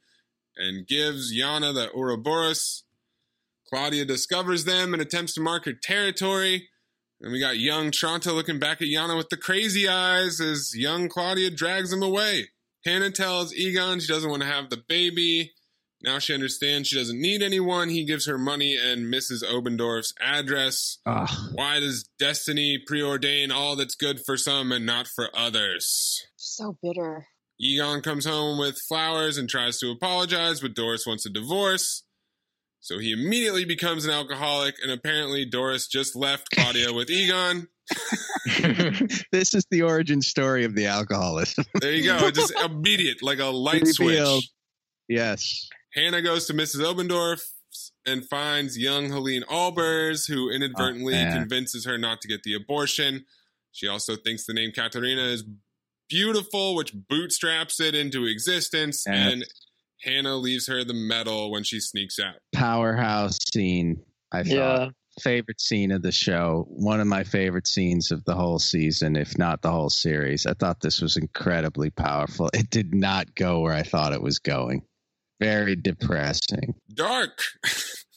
and 0.57 0.89
gives 0.89 1.33
Jana 1.33 1.73
the 1.73 1.89
Ouroboros. 1.95 2.83
Claudia 3.69 4.05
discovers 4.05 4.65
them 4.65 4.93
and 4.93 5.03
attempts 5.03 5.35
to 5.35 5.41
mark 5.41 5.65
her 5.67 5.73
territory. 5.73 6.69
And 7.21 7.33
we 7.33 7.41
got 7.41 7.59
young 7.59 7.91
Tronte 7.91 8.33
looking 8.33 8.59
back 8.59 8.81
at 8.81 8.89
Jana 8.89 9.17
with 9.17 9.29
the 9.29 9.37
crazy 9.37 9.89
eyes 9.89 10.41
as 10.41 10.73
young 10.77 11.09
Claudia 11.09 11.51
drags 11.51 11.93
him 11.93 12.03
away. 12.03 12.49
Hannah 12.85 13.11
tells 13.11 13.53
Egon 13.55 14.01
she 14.01 14.07
doesn't 14.07 14.31
want 14.31 14.43
to 14.43 14.49
have 14.49 14.71
the 14.71 14.83
baby. 14.89 15.53
Now 16.01 16.21
she 16.21 16.33
understands 16.33 16.89
she 16.89 16.97
doesn't 16.97 17.21
need 17.21 17.43
anyone. 17.43 17.89
He 17.89 18.05
gives 18.05 18.27
her 18.27 18.39
money 18.39 18.77
and 18.77 19.13
Mrs. 19.13 19.43
Obendorf's 19.43 20.15
address. 20.21 20.99
Ugh. 21.07 21.29
Why 21.53 21.81
does 21.81 22.09
destiny 22.21 22.79
preordain 22.89 23.51
all 23.51 23.75
that's 23.75 23.97
good 23.97 24.21
for 24.25 24.37
some 24.37 24.71
and 24.71 24.87
not 24.87 25.09
for 25.09 25.29
others? 25.35 26.25
So 26.37 26.79
bitter. 26.81 27.27
Egon 27.61 28.01
comes 28.03 28.25
home 28.25 28.61
with 28.61 28.79
flowers 28.79 29.37
and 29.37 29.49
tries 29.49 29.81
to 29.81 29.91
apologize, 29.91 30.61
but 30.61 30.75
Doris 30.75 31.05
wants 31.05 31.27
a 31.27 31.31
divorce. 31.31 32.05
So 32.89 32.99
he 32.99 33.13
immediately 33.13 33.67
becomes 33.67 34.07
an 34.07 34.11
alcoholic, 34.13 34.77
and 34.83 34.91
apparently 34.91 35.45
Doris 35.45 35.89
just 35.89 36.17
left 36.17 36.49
Claudia 36.55 36.91
with 36.95 37.11
Egon. 37.11 37.69
this 39.31 39.55
is 39.55 39.67
the 39.71 39.83
origin 39.83 40.23
story 40.23 40.65
of 40.65 40.75
the 40.75 40.87
alcoholism. 40.87 41.67
There 41.83 41.93
you 41.93 42.05
go. 42.05 42.31
Just 42.31 42.55
immediate, 42.59 43.23
like 43.23 43.41
a 43.41 43.45
light 43.47 43.83
Revealed. 43.83 44.43
switch. 44.45 44.51
yes. 45.07 45.69
Hannah 45.93 46.23
goes 46.23 46.47
to 46.47 46.55
Mrs. 46.55 46.81
Obendorf 46.81 47.43
and 48.07 48.25
finds 48.27 48.79
young 48.79 49.11
Helene 49.11 49.43
Albers, 49.51 50.27
who 50.27 50.49
inadvertently 50.51 51.15
Oh, 51.15 51.33
convinces 51.33 51.85
her 51.85 51.99
not 51.99 52.23
to 52.23 52.29
get 52.29 52.43
the 52.43 52.55
abortion. 52.55 53.27
She 53.71 53.87
also 53.87 54.17
thinks 54.17 54.47
the 54.47 54.55
name 54.55 54.73
Katharina 54.75 55.25
is 55.25 55.45
beautiful, 56.09 56.75
which 56.75 56.95
bootstraps 56.95 57.81
it 57.81 57.95
into 57.95 58.25
existence. 58.25 59.05
Yes. 59.07 59.33
And 59.33 59.45
Hannah 60.03 60.37
leaves 60.37 60.67
her 60.69 60.85
the 60.85 60.95
medal 60.95 61.51
when 61.51 61.65
she 61.65 61.81
sneaks 61.81 62.19
out. 62.19 62.37
Powerhouse 62.53 63.39
scene. 63.53 64.03
I 64.33 64.43
thought. 64.43 64.53
Yeah. 64.53 64.89
Favorite 65.21 65.61
scene 65.61 65.91
of 65.91 66.03
the 66.03 66.13
show. 66.13 66.65
One 66.69 67.01
of 67.01 67.09
my 67.09 67.25
favorite 67.25 67.67
scenes 67.67 68.13
of 68.13 68.25
the 68.25 68.37
whole 68.37 68.61
season, 68.61 69.17
if 69.17 69.37
not 69.37 69.63
the 69.63 69.71
whole 69.71 69.91
series. 69.91 70.47
I 70.47 70.53
thought 70.55 70.81
this 70.81 71.01
was 71.01 71.17
incredibly 71.17 71.91
powerful. 71.91 72.49
It 72.55 72.71
did 72.71 72.95
not 72.95 73.35
go 73.35 73.61
where 73.61 73.75
I 73.75 73.83
thought 73.83 74.13
it 74.13 74.23
was 74.23 74.39
going. 74.39 74.83
Very 75.41 75.75
depressing. 75.75 76.75
Dark. 76.95 77.43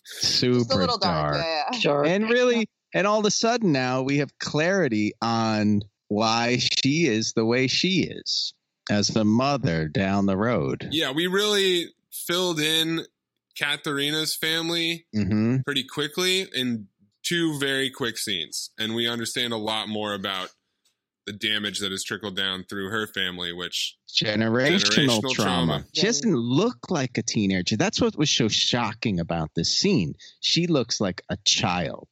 Super 0.03 0.59
Just 0.59 0.73
a 0.73 0.77
little 0.77 0.97
dark. 0.99 1.34
dark. 1.36 1.45
Yeah, 1.79 2.03
yeah. 2.03 2.11
And 2.13 2.29
really 2.29 2.67
and 2.93 3.07
all 3.07 3.19
of 3.19 3.25
a 3.25 3.32
sudden 3.32 3.71
now 3.71 4.01
we 4.03 4.17
have 4.17 4.38
clarity 4.39 5.13
on 5.21 5.82
why 6.09 6.57
she 6.57 7.07
is 7.07 7.34
the 7.34 7.45
way 7.45 7.67
she 7.67 8.03
is 8.03 8.53
as 8.89 9.07
the 9.09 9.25
mother 9.25 9.88
down 9.88 10.25
the 10.25 10.38
road. 10.38 10.88
Yeah, 10.91 11.11
we 11.11 11.27
really 11.27 11.88
filled 12.11 12.59
in 12.59 13.05
Katharina's 13.57 14.36
family 14.36 15.05
Mm-hmm. 15.15 15.57
pretty 15.65 15.84
quickly 15.84 16.47
in 16.55 16.88
two 17.23 17.59
very 17.59 17.89
quick 17.89 18.17
scenes, 18.17 18.71
and 18.79 18.95
we 18.95 19.07
understand 19.07 19.53
a 19.53 19.57
lot 19.57 19.88
more 19.88 20.13
about 20.13 20.49
the 21.27 21.34
damage 21.34 21.79
that 21.79 21.91
has 21.91 22.03
trickled 22.03 22.36
down 22.36 22.63
through 22.67 22.89
her 22.89 23.05
family, 23.05 23.53
which 23.53 23.95
Generational, 24.09 24.79
Generational 24.82 25.32
trauma. 25.32 25.34
trauma. 25.34 25.86
She 25.93 26.01
doesn't 26.07 26.36
look 26.36 26.89
like 26.89 27.17
a 27.19 27.21
teenager. 27.21 27.77
That's 27.77 28.01
what 28.01 28.17
was 28.17 28.32
so 28.32 28.47
shocking 28.47 29.19
about 29.19 29.51
this 29.55 29.77
scene. 29.77 30.15
She 30.39 30.65
looks 30.65 30.99
like 30.99 31.21
a 31.29 31.38
child, 31.45 32.07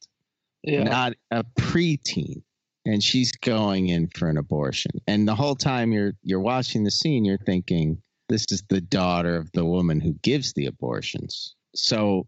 Yeah. 0.62 0.84
not 0.84 1.14
a 1.32 1.42
preteen. 1.58 2.42
And 2.86 3.02
she's 3.02 3.32
going 3.32 3.88
in 3.88 4.08
for 4.08 4.28
an 4.28 4.38
abortion. 4.38 4.92
And 5.06 5.28
the 5.28 5.34
whole 5.34 5.54
time 5.56 5.92
you're 5.92 6.12
you're 6.22 6.40
watching 6.40 6.84
the 6.84 6.90
scene, 6.90 7.24
you're 7.24 7.38
thinking, 7.38 8.00
this 8.28 8.46
is 8.50 8.62
the 8.68 8.80
daughter 8.80 9.36
of 9.36 9.50
the 9.52 9.64
woman 9.64 10.00
who 10.00 10.14
gives 10.22 10.52
the 10.54 10.66
abortions. 10.66 11.54
So 11.74 12.26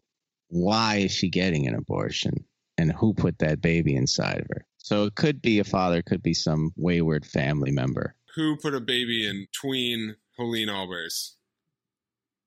why 0.48 0.96
is 0.96 1.12
she 1.12 1.30
getting 1.30 1.66
an 1.66 1.74
abortion? 1.74 2.44
And 2.78 2.92
who 2.92 3.14
put 3.14 3.38
that 3.38 3.60
baby 3.60 3.94
inside 3.94 4.40
of 4.40 4.46
her? 4.50 4.66
So 4.78 5.04
it 5.04 5.14
could 5.14 5.40
be 5.40 5.58
a 5.58 5.64
father, 5.64 6.02
could 6.02 6.22
be 6.22 6.34
some 6.34 6.72
wayward 6.76 7.24
family 7.24 7.70
member. 7.70 8.14
who 8.34 8.56
put 8.56 8.74
a 8.74 8.80
baby 8.80 9.26
in 9.28 9.46
tween 9.52 10.16
Helene 10.38 10.68
Albers? 10.68 11.32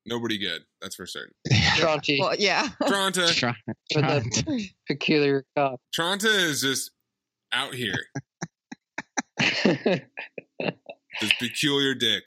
Nobody 0.08 0.38
good, 0.38 0.62
that's 0.82 0.96
for 0.96 1.08
certain. 1.08 1.34
Tronti 1.78 2.20
Well, 2.20 2.36
yeah. 2.38 2.68
Tronte, 2.84 3.34
Try- 3.34 3.56
with 3.68 4.04
try- 4.04 4.20
the 4.20 4.70
peculiar 4.88 5.46
cop. 5.56 5.82
Tronte 5.96 6.26
is 6.26 6.62
just 6.62 6.92
out 7.56 7.74
here. 7.74 7.98
This 11.22 11.34
peculiar 11.40 11.96
dick. 11.96 12.24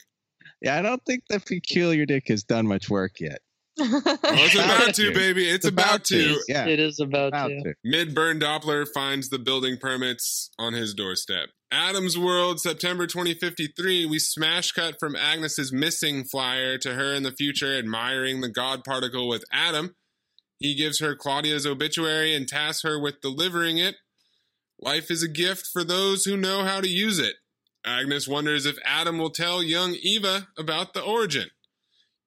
Yeah, 0.61 0.77
I 0.77 0.81
don't 0.81 1.01
think 1.05 1.23
the 1.29 1.39
peculiar 1.39 2.05
dick 2.05 2.27
has 2.27 2.43
done 2.43 2.67
much 2.67 2.89
work 2.89 3.19
yet. 3.19 3.41
Oh, 3.81 4.45
it's 4.45 4.55
about 4.55 4.93
to, 4.95 5.13
baby. 5.13 5.47
It's 5.47 5.65
about 5.65 6.03
to. 6.05 6.41
Yeah, 6.49 6.65
it 6.65 6.79
is 6.79 6.99
about, 6.99 7.29
about 7.29 7.47
to. 7.47 7.63
to. 7.63 7.73
Mid 7.83 8.13
Bernd 8.13 8.41
Doppler 8.41 8.85
finds 8.93 9.29
the 9.29 9.39
building 9.39 9.77
permits 9.77 10.49
on 10.59 10.73
his 10.73 10.93
doorstep. 10.93 11.49
Adam's 11.71 12.17
World, 12.17 12.59
September 12.59 13.07
2053. 13.07 14.05
We 14.05 14.19
smash 14.19 14.73
cut 14.73 14.95
from 14.99 15.15
Agnes's 15.15 15.71
missing 15.71 16.25
flyer 16.25 16.77
to 16.79 16.93
her 16.95 17.13
in 17.13 17.23
the 17.23 17.31
future 17.31 17.77
admiring 17.77 18.41
the 18.41 18.49
God 18.49 18.83
particle 18.83 19.29
with 19.29 19.45
Adam. 19.51 19.95
He 20.59 20.75
gives 20.75 20.99
her 20.99 21.15
Claudia's 21.15 21.65
obituary 21.65 22.35
and 22.35 22.47
tasks 22.47 22.83
her 22.83 22.99
with 22.99 23.21
delivering 23.21 23.77
it. 23.77 23.95
Life 24.81 25.11
is 25.11 25.23
a 25.23 25.27
gift 25.27 25.67
for 25.71 25.83
those 25.83 26.25
who 26.25 26.37
know 26.37 26.63
how 26.63 26.79
to 26.81 26.87
use 26.89 27.19
it. 27.19 27.35
Agnes 27.85 28.27
wonders 28.27 28.65
if 28.65 28.77
Adam 28.85 29.17
will 29.17 29.29
tell 29.29 29.61
young 29.63 29.95
Eva 30.01 30.47
about 30.57 30.93
the 30.93 31.01
origin. 31.01 31.49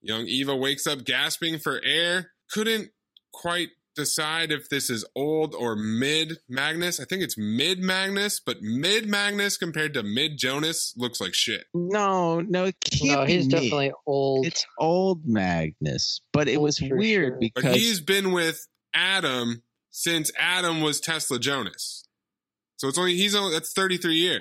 Young 0.01 0.27
Eva 0.27 0.57
wakes 0.57 0.87
up 0.87 1.05
gasping 1.05 1.59
for 1.59 1.81
air. 1.85 2.33
Couldn't 2.51 2.91
quite 3.33 3.69
decide 3.95 4.51
if 4.51 4.69
this 4.71 4.89
is 4.91 5.05
old 5.15 5.55
or 5.55 5.77
mid 5.77 6.39
Magnus. 6.49 6.99
I 6.99 7.05
think 7.05 7.23
it's 7.23 7.37
mid 7.39 7.79
Magnus, 7.79 8.41
but 8.45 8.57
mid 8.63 9.07
Magnus 9.07 9.57
compared 9.57 9.95
to 9.95 10.03
mid 10.03 10.39
Jonas 10.39 10.95
looks 10.97 11.21
like 11.21 11.35
shit. 11.35 11.65
No, 11.75 12.41
no, 12.41 12.65
it 12.65 12.77
can't 12.81 13.21
No, 13.21 13.25
he's 13.25 13.45
me. 13.47 13.51
definitely 13.51 13.93
old. 14.07 14.47
It's 14.47 14.67
old 14.79 15.23
Magnus, 15.27 16.21
but 16.33 16.49
it 16.49 16.57
Old 16.57 16.65
was 16.65 16.81
weird 16.81 17.33
sure. 17.33 17.33
But 17.33 17.41
because 17.41 17.77
he's 17.77 18.01
been 18.01 18.33
with 18.33 18.67
Adam 18.95 19.63
since 19.91 20.33
Adam 20.39 20.81
was 20.81 21.01
Tesla 21.01 21.39
Jonas. 21.39 22.02
So 22.83 22.89
it's 22.89 22.99
only 22.99 23.15
he's 23.15 23.37
only 23.37 23.53
that's 23.53 23.73
33 23.75 24.17
years. 24.17 24.41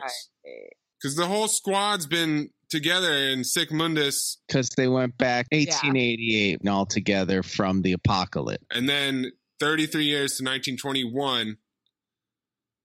Because 0.99 1.15
the 1.15 1.27
whole 1.27 1.47
squad's 1.47 2.07
been 2.07 2.49
together 2.71 3.13
in 3.13 3.43
Sic 3.43 3.69
Mundus 3.69 4.37
because 4.47 4.67
they 4.69 4.87
went 4.87 5.15
back 5.15 5.45
1888 5.51 6.61
and 6.61 6.69
all 6.69 6.87
together 6.87 7.43
from 7.43 7.83
the 7.83 7.93
apocalypse. 7.93 8.65
and 8.71 8.89
then 8.89 9.31
33 9.59 10.05
years 10.05 10.37
to 10.37 10.43
1921. 10.43 11.57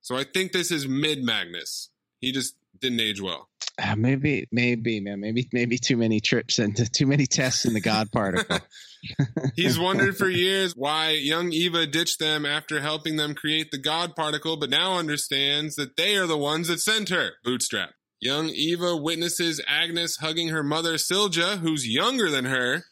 So 0.03 0.15
I 0.15 0.25
think 0.25 0.53
this 0.53 0.71
is 0.71 0.87
mid 0.87 1.25
Magnus. 1.25 1.89
He 2.21 2.33
just 2.33 2.55
didn't 2.81 3.01
age 3.01 3.21
well. 3.21 3.49
Uh, 3.83 3.95
maybe, 3.95 4.47
maybe, 4.51 5.01
man, 5.01 5.21
maybe, 5.21 5.49
maybe 5.53 5.77
too 5.77 5.97
many 5.97 6.21
trips 6.21 6.59
and 6.59 6.75
too 6.95 7.07
many 7.07 7.27
tests 7.27 7.67
in 7.67 7.75
the 7.75 7.81
God 7.81 8.11
particle. 8.11 8.59
He's 9.57 9.79
wondered 9.79 10.17
for 10.17 10.29
years 10.29 10.73
why 10.75 11.11
young 11.11 11.53
Eva 11.53 11.87
ditched 11.87 12.19
them 12.19 12.47
after 12.47 12.81
helping 12.81 13.17
them 13.17 13.35
create 13.35 13.71
the 13.71 13.79
God 13.79 14.17
particle, 14.17 14.57
but 14.57 14.71
now 14.71 14.99
understands 14.99 15.77
that 15.77 15.97
they 15.97 16.17
are 16.17 16.27
the 16.27 16.39
ones 16.39 16.69
that 16.69 16.81
sent 16.81 17.11
her. 17.11 17.33
Bootstrap. 17.45 17.91
Young 18.21 18.49
Eva 18.49 18.97
witnesses 18.97 19.61
Agnes 19.69 20.17
hugging 20.17 20.49
her 20.49 20.63
mother 20.63 20.95
Silja, 20.95 21.59
who's 21.59 21.87
younger 21.87 22.31
than 22.31 22.47
her, 22.47 22.85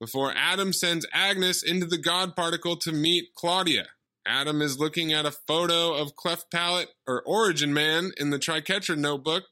before 0.00 0.32
Adam 0.34 0.72
sends 0.72 1.06
Agnes 1.12 1.62
into 1.62 1.86
the 1.86 1.98
God 1.98 2.34
particle 2.34 2.76
to 2.78 2.92
meet 2.92 3.26
Claudia. 3.36 3.86
Adam 4.26 4.60
is 4.62 4.78
looking 4.78 5.12
at 5.12 5.26
a 5.26 5.30
photo 5.46 5.94
of 5.94 6.14
Cleft 6.16 6.50
Palate 6.50 6.88
or 7.06 7.22
Origin 7.22 7.72
Man 7.72 8.12
in 8.18 8.30
the 8.30 8.38
Triquetra 8.38 8.96
notebook. 8.96 9.44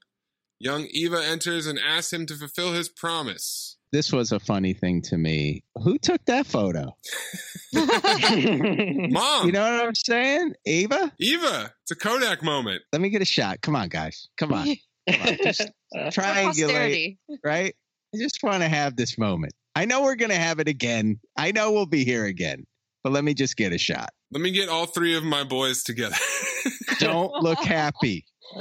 Young 0.61 0.87
Eva 0.91 1.23
enters 1.25 1.66
and 1.66 1.79
asks 1.79 2.12
him 2.12 2.27
to 2.27 2.35
fulfill 2.35 2.73
his 2.73 2.89
promise. 2.89 3.77
this 3.93 4.12
was 4.12 4.33
a 4.33 4.41
funny 4.41 4.75
thing 4.75 5.01
to 5.03 5.16
me. 5.16 5.62
Who 5.77 5.99
took 5.99 6.25
that 6.27 6.47
photo? 6.47 6.97
Mom! 7.73 9.47
You 9.47 9.53
know 9.53 9.73
what 9.73 9.87
I'm 9.87 9.95
saying? 9.95 10.55
Eva? 10.66 11.12
Eva, 11.19 11.73
it's 11.83 11.91
a 11.93 11.97
Kodak 11.97 12.43
moment. 12.43 12.83
Let 12.93 13.01
me 13.01 13.11
get 13.11 13.23
a 13.23 13.27
shot. 13.27 13.61
Come 13.61 13.77
on, 13.77 13.89
guys. 13.89 14.29
Come 14.37 14.53
on. 14.53 14.66
Come 15.11 15.21
on. 15.23 15.37
Just 15.43 15.71
triangulate, 15.95 17.16
right? 17.45 17.75
I 18.14 18.19
just 18.19 18.41
want 18.43 18.62
to 18.62 18.69
have 18.69 18.97
this 18.97 19.16
moment. 19.19 19.53
I 19.75 19.85
know 19.85 20.03
we're 20.03 20.16
going 20.16 20.31
to 20.31 20.37
have 20.37 20.59
it 20.61 20.69
again. 20.69 21.21
I 21.37 21.53
know 21.53 21.73
we'll 21.73 21.87
be 21.87 22.05
here 22.05 22.25
again, 22.25 22.66
but 23.03 23.13
let 23.13 23.25
me 23.25 23.35
just 23.35 23.57
get 23.57 23.73
a 23.73 23.79
shot. 23.79 24.11
Let 24.31 24.43
me 24.43 24.51
get 24.51 24.69
all 24.69 24.87
three 24.87 25.17
of 25.17 25.25
my 25.25 25.45
boys 25.45 25.83
together. 25.83 26.17
Don't 26.99 27.33
look 27.43 27.59
happy. 27.61 28.27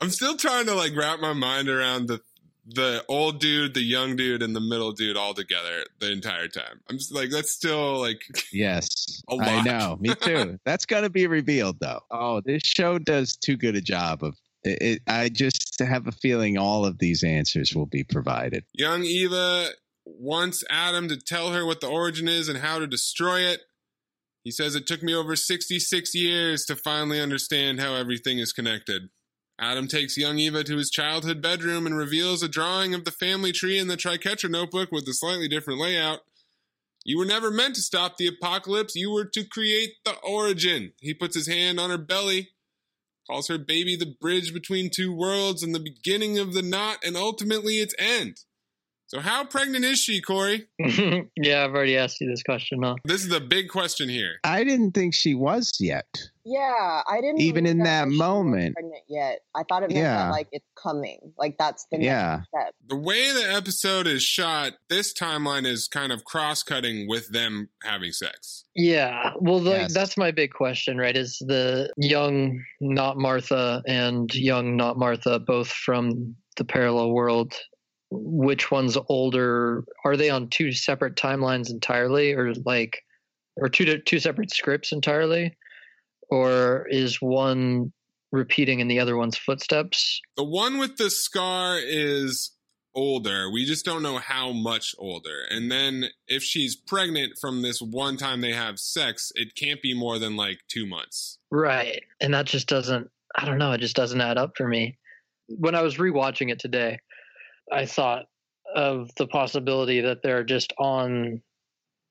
I'm 0.00 0.10
still 0.10 0.36
trying 0.36 0.66
to 0.66 0.74
like 0.74 0.94
wrap 0.96 1.20
my 1.20 1.32
mind 1.32 1.68
around 1.68 2.08
the 2.08 2.20
the 2.66 3.04
old 3.10 3.40
dude, 3.40 3.74
the 3.74 3.82
young 3.82 4.16
dude, 4.16 4.42
and 4.42 4.56
the 4.56 4.60
middle 4.60 4.92
dude 4.92 5.18
all 5.18 5.34
together 5.34 5.84
the 6.00 6.10
entire 6.10 6.48
time. 6.48 6.80
I'm 6.88 6.96
just 6.96 7.12
like 7.12 7.30
that's 7.30 7.50
still 7.50 8.00
like 8.00 8.22
Yes, 8.52 9.22
A 9.28 9.34
I 9.34 9.56
lot. 9.56 9.64
know. 9.66 9.96
Me 10.00 10.14
too. 10.14 10.58
That's 10.64 10.86
going 10.86 11.02
to 11.02 11.10
be 11.10 11.26
revealed, 11.26 11.78
though. 11.80 12.00
Oh, 12.10 12.40
this 12.44 12.62
show 12.64 12.98
does 12.98 13.36
too 13.36 13.56
good 13.58 13.76
a 13.76 13.82
job 13.82 14.24
of 14.24 14.34
it, 14.62 14.80
it. 14.80 15.02
I 15.06 15.28
just 15.28 15.78
have 15.80 16.06
a 16.06 16.12
feeling 16.12 16.56
all 16.56 16.86
of 16.86 16.98
these 16.98 17.22
answers 17.22 17.74
will 17.74 17.84
be 17.86 18.02
provided. 18.02 18.64
young 18.72 19.04
Eva 19.04 19.68
wants 20.04 20.64
Adam 20.70 21.08
to 21.08 21.16
tell 21.16 21.52
her 21.52 21.64
what 21.64 21.80
the 21.80 21.88
origin 21.88 22.28
is 22.28 22.48
and 22.48 22.58
how 22.58 22.78
to 22.78 22.86
destroy 22.86 23.40
it. 23.40 23.62
He 24.42 24.50
says 24.50 24.74
it 24.74 24.86
took 24.86 25.02
me 25.02 25.14
over 25.14 25.36
66 25.36 26.14
years 26.14 26.64
to 26.66 26.76
finally 26.76 27.20
understand 27.20 27.80
how 27.80 27.94
everything 27.94 28.38
is 28.38 28.52
connected. 28.52 29.08
Adam 29.58 29.86
takes 29.86 30.18
young 30.18 30.38
Eva 30.38 30.64
to 30.64 30.76
his 30.76 30.90
childhood 30.90 31.40
bedroom 31.40 31.86
and 31.86 31.96
reveals 31.96 32.42
a 32.42 32.48
drawing 32.48 32.92
of 32.92 33.04
the 33.04 33.12
family 33.12 33.52
tree 33.52 33.78
in 33.78 33.88
the 33.88 33.96
Triquetra 33.96 34.50
notebook 34.50 34.90
with 34.90 35.08
a 35.08 35.14
slightly 35.14 35.48
different 35.48 35.80
layout. 35.80 36.20
You 37.04 37.18
were 37.18 37.24
never 37.24 37.50
meant 37.50 37.74
to 37.76 37.82
stop 37.82 38.16
the 38.16 38.26
apocalypse. 38.26 38.96
You 38.96 39.12
were 39.12 39.26
to 39.26 39.44
create 39.44 39.92
the 40.04 40.16
origin. 40.22 40.92
He 41.00 41.14
puts 41.14 41.36
his 41.36 41.46
hand 41.46 41.78
on 41.78 41.90
her 41.90 41.98
belly, 41.98 42.50
calls 43.26 43.48
her 43.48 43.58
baby 43.58 43.94
the 43.94 44.14
bridge 44.20 44.52
between 44.52 44.90
two 44.90 45.14
worlds 45.14 45.62
and 45.62 45.74
the 45.74 45.80
beginning 45.80 46.38
of 46.38 46.52
the 46.52 46.62
knot 46.62 46.98
and 47.04 47.16
ultimately 47.16 47.78
its 47.78 47.94
end. 47.98 48.38
So, 49.06 49.20
how 49.20 49.44
pregnant 49.44 49.84
is 49.84 49.98
she, 49.98 50.20
Corey? 50.22 50.66
yeah, 50.78 51.64
I've 51.64 51.70
already 51.74 51.96
asked 51.96 52.20
you 52.20 52.28
this 52.28 52.42
question, 52.42 52.82
huh? 52.82 52.94
This 53.04 53.22
is 53.22 53.28
the 53.28 53.40
big 53.40 53.68
question 53.68 54.08
here. 54.08 54.36
I 54.44 54.64
didn't 54.64 54.92
think 54.92 55.14
she 55.14 55.34
was 55.34 55.72
yet. 55.78 56.06
Yeah, 56.46 57.02
I 57.08 57.20
didn't 57.20 57.40
Even 57.40 57.64
in 57.66 57.78
that 57.78 58.04
she 58.04 58.08
was 58.10 58.18
moment. 58.18 58.74
pregnant 58.74 59.02
yet. 59.08 59.40
I 59.54 59.62
thought 59.68 59.82
it 59.82 59.90
meant 59.90 59.98
Yeah. 60.04 60.16
that 60.26 60.30
like 60.30 60.48
it's 60.52 60.66
coming, 60.82 61.18
like 61.38 61.56
that's 61.58 61.86
the 61.90 61.98
next 61.98 62.06
Yeah. 62.06 62.40
step. 62.48 62.74
The 62.88 62.96
way 62.96 63.30
the 63.32 63.54
episode 63.54 64.06
is 64.06 64.22
shot, 64.22 64.72
this 64.88 65.12
timeline 65.14 65.66
is 65.66 65.86
kind 65.88 66.10
of 66.12 66.24
cross 66.24 66.62
cutting 66.62 67.06
with 67.08 67.30
them 67.30 67.68
having 67.82 68.12
sex. 68.12 68.64
Yeah, 68.74 69.32
well, 69.40 69.60
like, 69.60 69.80
Yes. 69.82 69.94
that's 69.94 70.16
my 70.18 70.30
big 70.32 70.52
question, 70.52 70.98
right? 70.98 71.16
Is 71.16 71.38
the 71.40 71.90
young 71.98 72.62
not 72.80 73.16
Martha 73.18 73.82
and 73.86 74.34
young 74.34 74.76
not 74.76 74.98
Martha 74.98 75.38
both 75.38 75.68
from 75.68 76.36
the 76.56 76.64
parallel 76.64 77.12
world? 77.12 77.54
Which 78.10 78.70
one's 78.70 78.96
older? 79.08 79.84
Are 80.04 80.16
they 80.16 80.30
on 80.30 80.48
two 80.48 80.72
separate 80.72 81.16
timelines 81.16 81.70
entirely, 81.70 82.32
or 82.32 82.54
like, 82.64 83.02
or 83.56 83.68
two 83.68 83.98
two 83.98 84.18
separate 84.18 84.52
scripts 84.52 84.92
entirely, 84.92 85.56
or 86.30 86.86
is 86.88 87.20
one 87.20 87.92
repeating 88.32 88.80
in 88.80 88.88
the 88.88 89.00
other 89.00 89.16
one's 89.16 89.36
footsteps? 89.36 90.20
The 90.36 90.44
one 90.44 90.78
with 90.78 90.96
the 90.96 91.10
scar 91.10 91.78
is 91.78 92.52
older. 92.94 93.50
We 93.50 93.64
just 93.64 93.84
don't 93.84 94.02
know 94.02 94.18
how 94.18 94.52
much 94.52 94.94
older. 94.98 95.44
And 95.50 95.70
then 95.70 96.06
if 96.28 96.42
she's 96.42 96.76
pregnant 96.76 97.32
from 97.40 97.62
this 97.62 97.80
one 97.80 98.16
time 98.16 98.40
they 98.40 98.52
have 98.52 98.78
sex, 98.78 99.32
it 99.34 99.54
can't 99.56 99.82
be 99.82 99.94
more 99.94 100.18
than 100.18 100.36
like 100.36 100.60
two 100.68 100.86
months. 100.86 101.38
Right, 101.50 102.02
and 102.20 102.34
that 102.34 102.46
just 102.46 102.68
doesn't. 102.68 103.10
I 103.36 103.44
don't 103.44 103.58
know. 103.58 103.72
It 103.72 103.80
just 103.80 103.96
doesn't 103.96 104.20
add 104.20 104.38
up 104.38 104.52
for 104.56 104.68
me. 104.68 104.98
When 105.48 105.74
I 105.74 105.82
was 105.82 105.96
rewatching 105.96 106.50
it 106.50 106.60
today, 106.60 106.98
I 107.72 107.86
thought 107.86 108.24
of 108.74 109.10
the 109.16 109.26
possibility 109.26 110.00
that 110.00 110.22
they're 110.22 110.44
just 110.44 110.72
on 110.78 111.40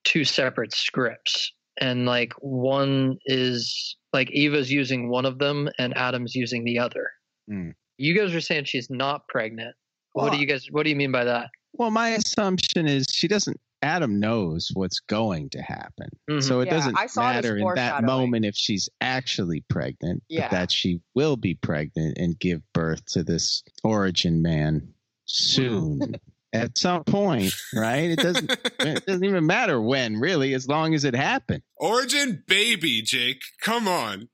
two 0.03 0.23
separate 0.23 0.73
scripts. 0.73 1.51
And 1.79 2.05
like 2.05 2.33
one 2.39 3.17
is 3.25 3.97
like 4.13 4.29
Eva's 4.31 4.71
using 4.71 5.09
one 5.09 5.25
of 5.25 5.39
them 5.39 5.69
and 5.79 5.95
Adam's 5.97 6.35
using 6.35 6.63
the 6.63 6.77
other. 6.79 7.09
Hmm. 7.49 7.69
You 7.97 8.17
guys 8.17 8.33
are 8.33 8.41
saying 8.41 8.65
she's 8.65 8.89
not 8.89 9.27
pregnant. 9.27 9.75
what 10.13 10.31
do 10.31 10.37
you 10.37 10.45
guys 10.45 10.67
what 10.69 10.83
do 10.83 10.89
you 10.91 10.95
mean 10.95 11.11
by 11.11 11.23
that? 11.23 11.49
Well, 11.73 11.89
my 11.89 12.09
assumption 12.09 12.87
is 12.87 13.07
she 13.11 13.27
doesn't. 13.27 13.59
Adam 13.81 14.19
knows 14.19 14.69
what's 14.75 14.99
going 14.99 15.49
to 15.49 15.61
happen, 15.61 16.07
Mhm. 16.29 16.41
so 16.43 16.61
it 16.61 16.67
Yeah, 16.67 16.73
doesn't 16.75 16.97
I 16.97 17.07
saw 17.07 17.21
matter 17.33 17.57
in 17.57 17.67
that 17.75 18.03
moment 18.03 18.45
if 18.45 18.55
she's 18.55 18.87
actually 19.01 19.61
pregnant, 19.69 20.21
Yeah. 20.29 20.43
but 20.43 20.51
that 20.51 20.71
she 20.71 21.01
will 21.15 21.35
be 21.35 21.55
pregnant 21.55 22.17
and 22.19 22.37
give 22.39 22.61
birth 22.73 23.03
to 23.07 23.23
this 23.23 23.63
origin 23.83 24.41
man 24.43 24.92
soon. 25.25 26.15
At 26.53 26.77
some 26.77 27.03
point, 27.03 27.51
right? 27.73 28.11
It 28.11 28.19
doesn't. 28.19 28.51
it 28.79 29.05
doesn't 29.07 29.25
even 29.25 29.47
matter 29.47 29.81
when, 29.81 30.17
really, 30.19 30.53
as 30.53 30.67
long 30.67 30.93
as 30.93 31.03
it 31.03 31.15
happened. 31.15 31.63
Origin 31.77 32.43
baby, 32.47 33.01
Jake. 33.01 33.41
Come 33.59 33.87
on. 33.87 34.29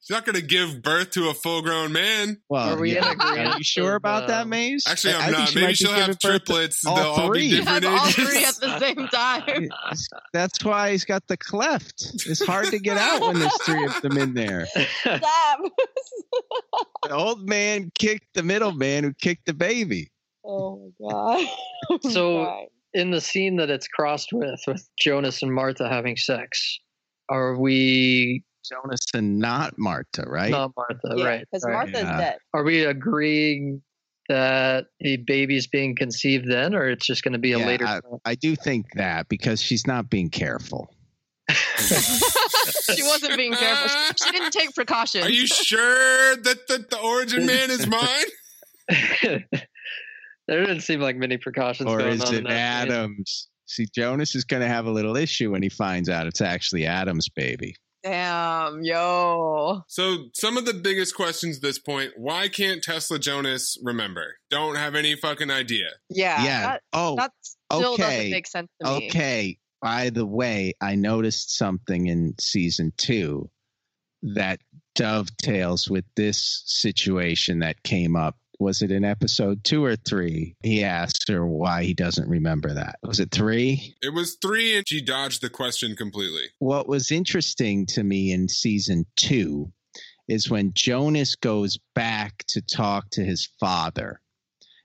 She's 0.00 0.14
not 0.14 0.24
going 0.24 0.36
to 0.36 0.42
give 0.46 0.82
birth 0.82 1.10
to 1.12 1.30
a 1.30 1.34
full 1.34 1.62
grown 1.62 1.90
man. 1.90 2.40
Well, 2.48 2.74
Are 2.74 2.78
we 2.80 2.90
in 2.96 3.02
yeah. 3.02 3.10
agreement 3.10 3.54
Are 3.54 3.58
you 3.58 3.64
sure 3.64 3.96
about 3.96 4.28
that, 4.28 4.42
um, 4.42 4.50
Maze? 4.50 4.84
Actually, 4.86 5.14
I- 5.14 5.16
I'm 5.16 5.22
I 5.22 5.26
think 5.26 5.38
not. 5.38 5.48
she 5.48 5.54
Maybe 5.56 5.64
might 5.64 5.68
be 5.70 5.74
she'll 5.74 5.90
have 5.90 5.98
giving 5.98 6.12
birth 6.12 6.18
to 6.20 6.28
triplets. 6.28 6.86
all 6.86 6.94
They'll 6.96 7.04
all 7.06 7.16
be 7.32 7.38
three. 7.40 7.50
Different 7.58 7.84
have 7.84 7.92
all 8.00 8.06
ages. 8.06 8.14
three 8.14 8.44
at 8.44 8.54
the 8.56 8.78
same 8.78 9.08
time. 9.12 9.68
That's 10.32 10.64
why 10.64 10.90
he's 10.92 11.04
got 11.04 11.26
the 11.26 11.36
cleft. 11.38 12.02
It's 12.26 12.44
hard 12.46 12.66
to 12.66 12.78
get 12.78 12.98
out 12.98 13.22
when 13.22 13.40
there's 13.40 13.62
three 13.62 13.84
of 13.84 14.00
them 14.02 14.16
in 14.18 14.34
there. 14.34 14.68
That 15.04 15.56
The 17.02 17.10
old 17.14 17.48
man 17.48 17.90
kicked 17.98 18.34
the 18.34 18.42
middle 18.44 18.72
man 18.72 19.02
who 19.04 19.12
kicked 19.14 19.46
the 19.46 19.54
baby. 19.54 20.10
Oh 20.44 20.92
my 21.00 21.10
god. 21.10 21.48
Oh 21.90 21.98
so- 22.10 22.44
crying. 22.44 22.68
in 22.94 23.10
the 23.10 23.20
scene 23.20 23.56
that 23.56 23.70
it's 23.70 23.88
crossed 23.88 24.30
with 24.32 24.60
with 24.66 24.88
Jonas 24.98 25.42
and 25.42 25.52
Martha 25.54 25.88
having 25.88 26.16
sex, 26.16 26.78
are 27.28 27.56
we 27.58 28.42
Jonas 28.68 29.00
and 29.14 29.38
not 29.38 29.74
Marta, 29.78 30.24
right? 30.26 30.50
not 30.50 30.72
Martha, 30.76 31.14
yeah, 31.16 31.24
right? 31.24 31.40
because 31.50 31.64
right. 31.64 31.72
Martha's 31.74 32.02
Yeah. 32.04 32.18
dead. 32.18 32.36
Are 32.54 32.62
we 32.64 32.84
agreeing 32.84 33.82
that 34.30 34.86
the 35.00 35.18
baby's 35.18 35.66
being 35.66 35.94
conceived 35.94 36.50
then, 36.50 36.74
or 36.74 36.88
it's 36.88 37.04
just 37.06 37.22
going 37.22 37.34
to 37.34 37.38
be 37.38 37.52
a 37.52 37.58
Yeah, 37.58 37.66
later? 37.66 37.86
I, 37.86 38.00
I 38.24 38.34
do 38.34 38.56
think 38.56 38.86
that 38.94 39.28
because 39.28 39.60
she's 39.60 39.86
not 39.86 40.08
being 40.08 40.30
careful. 40.30 40.88
she 41.76 43.02
wasn't 43.02 43.36
being 43.36 43.52
careful. 43.52 43.88
She, 43.88 44.24
she 44.24 44.30
didn't 44.32 44.52
take 44.52 44.74
precautions. 44.74 45.26
Are 45.26 45.30
you 45.30 45.46
sure 45.46 46.36
that 46.36 46.66
the, 46.68 46.86
the 46.88 46.98
origin 47.00 47.44
man 47.44 47.70
is 47.70 47.86
mine? 47.86 49.44
There 50.48 50.64
didn't 50.64 50.82
seem 50.82 51.00
like 51.00 51.16
many 51.16 51.36
precautions 51.36 51.88
Or 51.88 51.98
going 51.98 52.12
is 52.14 52.22
on. 52.22 52.34
it 52.34 52.38
in 52.38 52.44
that. 52.44 52.88
Adams? 52.88 53.48
See, 53.66 53.86
Jonas 53.94 54.34
is 54.34 54.44
going 54.44 54.62
to 54.62 54.68
have 54.68 54.86
a 54.86 54.90
little 54.90 55.16
issue 55.16 55.50
when 55.50 55.62
he 55.62 55.68
finds 55.68 56.08
out 56.08 56.26
it's 56.26 56.40
actually 56.40 56.86
Adam's 56.86 57.28
baby. 57.28 57.76
Damn, 58.02 58.84
yo. 58.84 59.80
So, 59.88 60.28
some 60.34 60.58
of 60.58 60.66
the 60.66 60.74
biggest 60.74 61.16
questions 61.16 61.56
at 61.56 61.62
this 61.62 61.78
point 61.78 62.12
why 62.16 62.48
can't 62.48 62.82
Tesla 62.82 63.18
Jonas 63.18 63.78
remember? 63.82 64.36
Don't 64.50 64.76
have 64.76 64.94
any 64.94 65.16
fucking 65.16 65.50
idea. 65.50 65.88
Yeah. 66.10 66.44
yeah. 66.44 66.62
That, 66.66 66.82
oh, 66.92 67.16
that 67.16 67.32
still 67.42 67.94
okay. 67.94 68.02
doesn't 68.02 68.30
make 68.30 68.46
sense 68.46 68.68
to 68.82 68.90
me. 68.90 69.06
Okay. 69.06 69.58
By 69.80 70.10
the 70.10 70.26
way, 70.26 70.74
I 70.82 70.96
noticed 70.96 71.56
something 71.56 72.06
in 72.06 72.34
season 72.38 72.92
two 72.98 73.48
that 74.22 74.60
dovetails 74.94 75.88
with 75.88 76.04
this 76.14 76.62
situation 76.66 77.60
that 77.60 77.82
came 77.82 78.16
up. 78.16 78.36
Was 78.58 78.82
it 78.82 78.90
in 78.90 79.04
episode 79.04 79.64
two 79.64 79.84
or 79.84 79.96
three? 79.96 80.56
He 80.62 80.84
asked 80.84 81.28
her 81.28 81.46
why 81.46 81.84
he 81.84 81.94
doesn't 81.94 82.28
remember 82.28 82.74
that. 82.74 82.96
Was 83.02 83.20
it 83.20 83.30
three? 83.30 83.94
It 84.02 84.14
was 84.14 84.36
three, 84.40 84.76
and 84.76 84.88
she 84.88 85.00
dodged 85.00 85.42
the 85.42 85.50
question 85.50 85.96
completely. 85.96 86.44
What 86.58 86.88
was 86.88 87.10
interesting 87.10 87.86
to 87.86 88.02
me 88.02 88.32
in 88.32 88.48
season 88.48 89.06
two 89.16 89.72
is 90.28 90.48
when 90.48 90.72
Jonas 90.74 91.34
goes 91.36 91.78
back 91.94 92.44
to 92.48 92.62
talk 92.62 93.10
to 93.10 93.24
his 93.24 93.48
father 93.60 94.20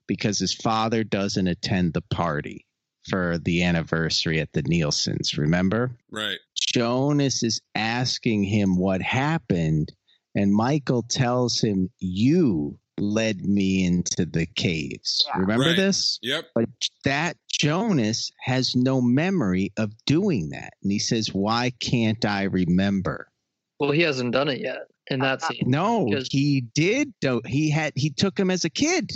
because 0.08 0.40
his 0.40 0.54
father 0.54 1.04
doesn't 1.04 1.48
attend 1.48 1.94
the 1.94 2.02
party 2.02 2.66
for 3.08 3.38
the 3.38 3.64
anniversary 3.64 4.40
at 4.40 4.52
the 4.54 4.64
Nielsen's, 4.64 5.38
remember? 5.38 5.96
Right. 6.12 6.40
Jonas 6.56 7.44
is 7.44 7.62
asking 7.76 8.44
him 8.44 8.78
what 8.78 9.02
happened, 9.02 9.94
and 10.36 10.54
Michael 10.54 11.04
tells 11.04 11.62
him, 11.62 11.90
You 12.00 12.80
led 13.00 13.46
me 13.46 13.86
into 13.86 14.26
the 14.26 14.46
caves. 14.46 15.26
Remember 15.36 15.66
Right. 15.66 15.76
this? 15.76 16.20
Yep. 16.22 16.46
But 16.56 16.70
that 17.06 17.38
Jonas 17.48 18.32
has 18.42 18.76
no 18.76 19.02
memory 19.02 19.72
of 19.78 19.92
doing 20.06 20.50
that. 20.50 20.74
And 20.84 20.92
he 20.92 21.00
says, 21.00 21.34
Why 21.34 21.72
can't 21.80 22.24
I 22.26 22.44
remember? 22.44 23.32
Well, 23.80 23.92
he 23.92 24.02
hasn't 24.02 24.32
done 24.34 24.50
it 24.50 24.60
yet 24.62 24.88
in 25.10 25.20
that 25.22 25.42
uh-huh. 25.44 25.54
scene. 25.54 25.64
No, 25.68 26.06
Because- 26.06 26.28
he 26.30 26.62
did. 26.62 27.14
do- 27.22 27.42
He 27.46 27.70
had 27.70 27.94
he 27.96 28.10
took 28.10 28.38
him 28.40 28.52
as 28.52 28.66
a 28.66 28.70
kid. 28.70 29.12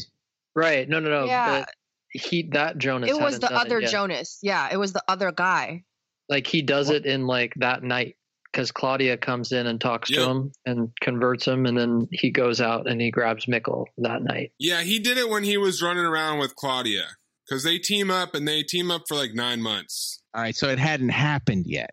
Right? 0.56 0.88
No, 0.88 1.00
no, 1.00 1.10
no. 1.10 1.26
Yeah. 1.26 1.60
But 1.62 1.70
he 2.12 2.50
that 2.52 2.78
Jonas. 2.78 3.10
It 3.10 3.20
was 3.20 3.40
the 3.40 3.48
done 3.48 3.54
it 3.54 3.66
other. 3.66 3.82
Jonas. 3.82 4.40
Yeah, 4.42 4.70
it 4.72 4.78
was 4.78 4.94
the 4.94 5.04
other 5.08 5.32
guy. 5.32 5.84
Like 6.30 6.48
he 6.48 6.62
does 6.62 6.90
it 6.90 7.06
in 7.06 7.28
like 7.28 7.54
that 7.58 7.84
night 7.84 8.16
because 8.54 8.72
Claudia 8.72 9.18
comes 9.18 9.52
in 9.52 9.66
and 9.68 9.82
talks 9.82 10.10
Yep. 10.12 10.20
to 10.20 10.30
him 10.30 10.52
and 10.66 10.90
converts 11.02 11.48
him, 11.48 11.66
and 11.66 11.76
then 11.78 12.08
he 12.12 12.30
goes 12.30 12.62
out 12.62 12.88
and 12.90 13.02
he 13.02 13.10
grabs 13.12 13.48
Mikkel 13.48 13.86
that 13.98 14.22
night. 14.24 14.52
Yeah, 14.60 14.84
he 14.84 15.00
did 15.00 15.18
it 15.18 15.28
when 15.28 15.44
he 15.44 15.58
was 15.58 15.82
running 15.82 16.06
around 16.06 16.38
with 16.40 16.56
Claudia 16.56 17.06
because 17.50 17.64
they 17.64 17.80
team 17.80 18.10
up 18.12 18.36
and 18.36 18.48
they 18.48 18.62
team 18.64 18.92
up 18.92 19.02
for 19.08 19.16
like 19.16 19.34
nine 19.34 19.62
months. 19.62 20.22
All 20.36 20.42
right, 20.42 20.56
so 20.56 20.70
it 20.70 20.80
hadn't 20.80 21.10
happened 21.10 21.66
yet. 21.68 21.90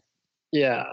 Yeah, 0.53 0.85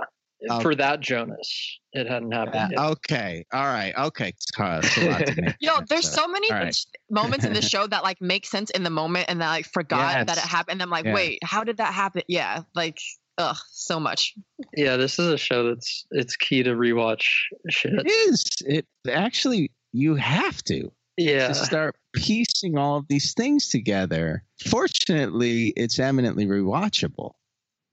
for 0.61 0.75
that 0.75 0.99
Jonas, 1.01 1.79
it 1.93 2.07
hadn't 2.07 2.31
happened. 2.31 2.71
yet. 2.71 2.79
Uh, 2.79 2.91
okay, 2.91 3.45
all 3.51 3.65
right, 3.65 3.93
okay. 3.97 4.33
Uh, 4.59 4.81
it's 4.83 4.97
a 4.97 5.09
lot 5.09 5.55
Yo, 5.59 5.75
sense 5.77 5.89
there's 5.89 6.07
of. 6.07 6.13
so 6.13 6.27
many 6.27 6.49
All 6.51 6.57
right. 6.59 6.75
sh- 6.75 6.85
moments 7.09 7.43
in 7.45 7.53
the 7.53 7.61
show 7.73 7.87
that 7.87 8.03
like 8.03 8.21
make 8.21 8.45
sense 8.45 8.69
in 8.69 8.83
the 8.83 8.89
moment 8.89 9.25
and 9.29 9.41
that 9.41 9.47
I 9.47 9.51
like 9.57 9.65
forgot 9.65 10.27
that 10.27 10.37
it 10.37 10.43
happened. 10.43 10.73
And 10.81 10.83
I'm 10.83 10.89
like, 10.91 11.05
Yeah. 11.05 11.13
wait, 11.13 11.39
how 11.43 11.63
did 11.63 11.77
that 11.77 11.93
happen? 11.93 12.21
Yeah, 12.27 12.61
like, 12.75 12.99
ugh, 13.37 13.57
so 13.71 13.99
much. 13.99 14.33
Yeah, 14.75 14.97
this 14.97 15.19
is 15.19 15.27
a 15.27 15.37
show 15.37 15.69
that's 15.69 16.05
it's 16.11 16.35
key 16.35 16.63
to 16.63 16.71
rewatch 16.71 17.25
shit. 17.69 17.93
It 17.93 18.07
is. 18.07 18.45
It 18.65 18.85
actually 19.09 19.71
you 19.93 20.15
have 20.15 20.63
to. 20.65 20.91
Yeah, 21.19 21.47
to 21.47 21.55
start 21.55 21.95
piecing 22.13 22.77
all 22.77 22.97
of 22.97 23.07
these 23.07 23.33
things 23.33 23.69
together. 23.69 24.43
Fortunately, 24.69 25.69
it's 25.75 25.97
eminently 25.97 26.45
rewatchable 26.45 27.31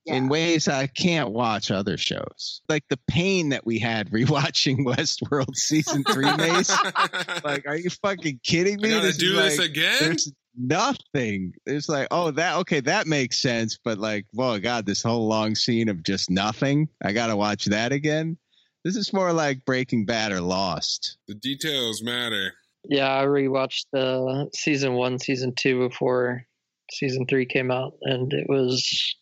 in 0.06 0.28
ways 0.28 0.68
I 0.68 0.86
can't 0.86 1.30
watch 1.30 1.70
other 1.70 1.96
shows. 1.96 2.60
Like 2.68 2.84
the 2.90 2.98
pain 3.08 3.48
that 3.50 3.64
we 3.64 3.78
had 3.78 4.10
rewatching 4.12 4.84
Westworld 4.84 5.56
season 5.56 6.04
three, 6.04 6.30
Mace. 6.36 6.76
like, 7.44 7.66
are 7.66 7.76
you 7.76 7.88
fucking 7.88 8.40
kidding 8.44 8.80
me? 8.80 8.90
I 8.90 8.96
gotta 8.96 9.08
is 9.08 9.16
do 9.18 9.32
this 9.32 9.58
like- 9.58 9.70
again? 9.70 9.96
There's 10.00 10.32
nothing. 10.56 11.54
It's 11.66 11.88
like, 11.88 12.08
oh, 12.10 12.30
that 12.32 12.56
okay, 12.58 12.80
that 12.80 13.06
makes 13.06 13.40
sense. 13.40 13.78
But 13.82 13.98
like, 13.98 14.26
oh 14.38 14.58
god, 14.58 14.86
this 14.86 15.02
whole 15.02 15.26
long 15.26 15.54
scene 15.54 15.88
of 15.88 16.02
just 16.02 16.30
nothing. 16.30 16.88
I 17.02 17.12
gotta 17.12 17.36
watch 17.36 17.66
that 17.66 17.92
again. 17.92 18.36
This 18.84 18.96
is 18.96 19.12
more 19.12 19.32
like 19.32 19.64
Breaking 19.64 20.04
Bad 20.04 20.32
or 20.32 20.40
Lost. 20.40 21.16
The 21.26 21.34
details 21.34 22.02
matter. 22.02 22.52
yeah. 22.84 23.10
I 23.10 23.24
rewatched 23.24 23.86
the 23.92 24.50
season 24.54 24.92
one, 24.94 25.18
season 25.18 25.54
two 25.54 25.88
before 25.88 26.44
season 26.92 27.26
three 27.26 27.46
came 27.46 27.70
out, 27.70 27.94
and 28.02 28.32
it 28.32 28.46
was 28.48 29.16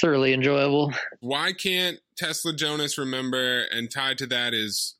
thoroughly 0.00 0.32
enjoyable. 0.32 0.92
Why 1.18 1.52
can't 1.52 1.98
Tesla 2.16 2.54
Jonas 2.54 2.96
remember? 2.96 3.62
And 3.72 3.90
tied 3.90 4.18
to 4.18 4.26
that 4.28 4.54
is 4.54 4.94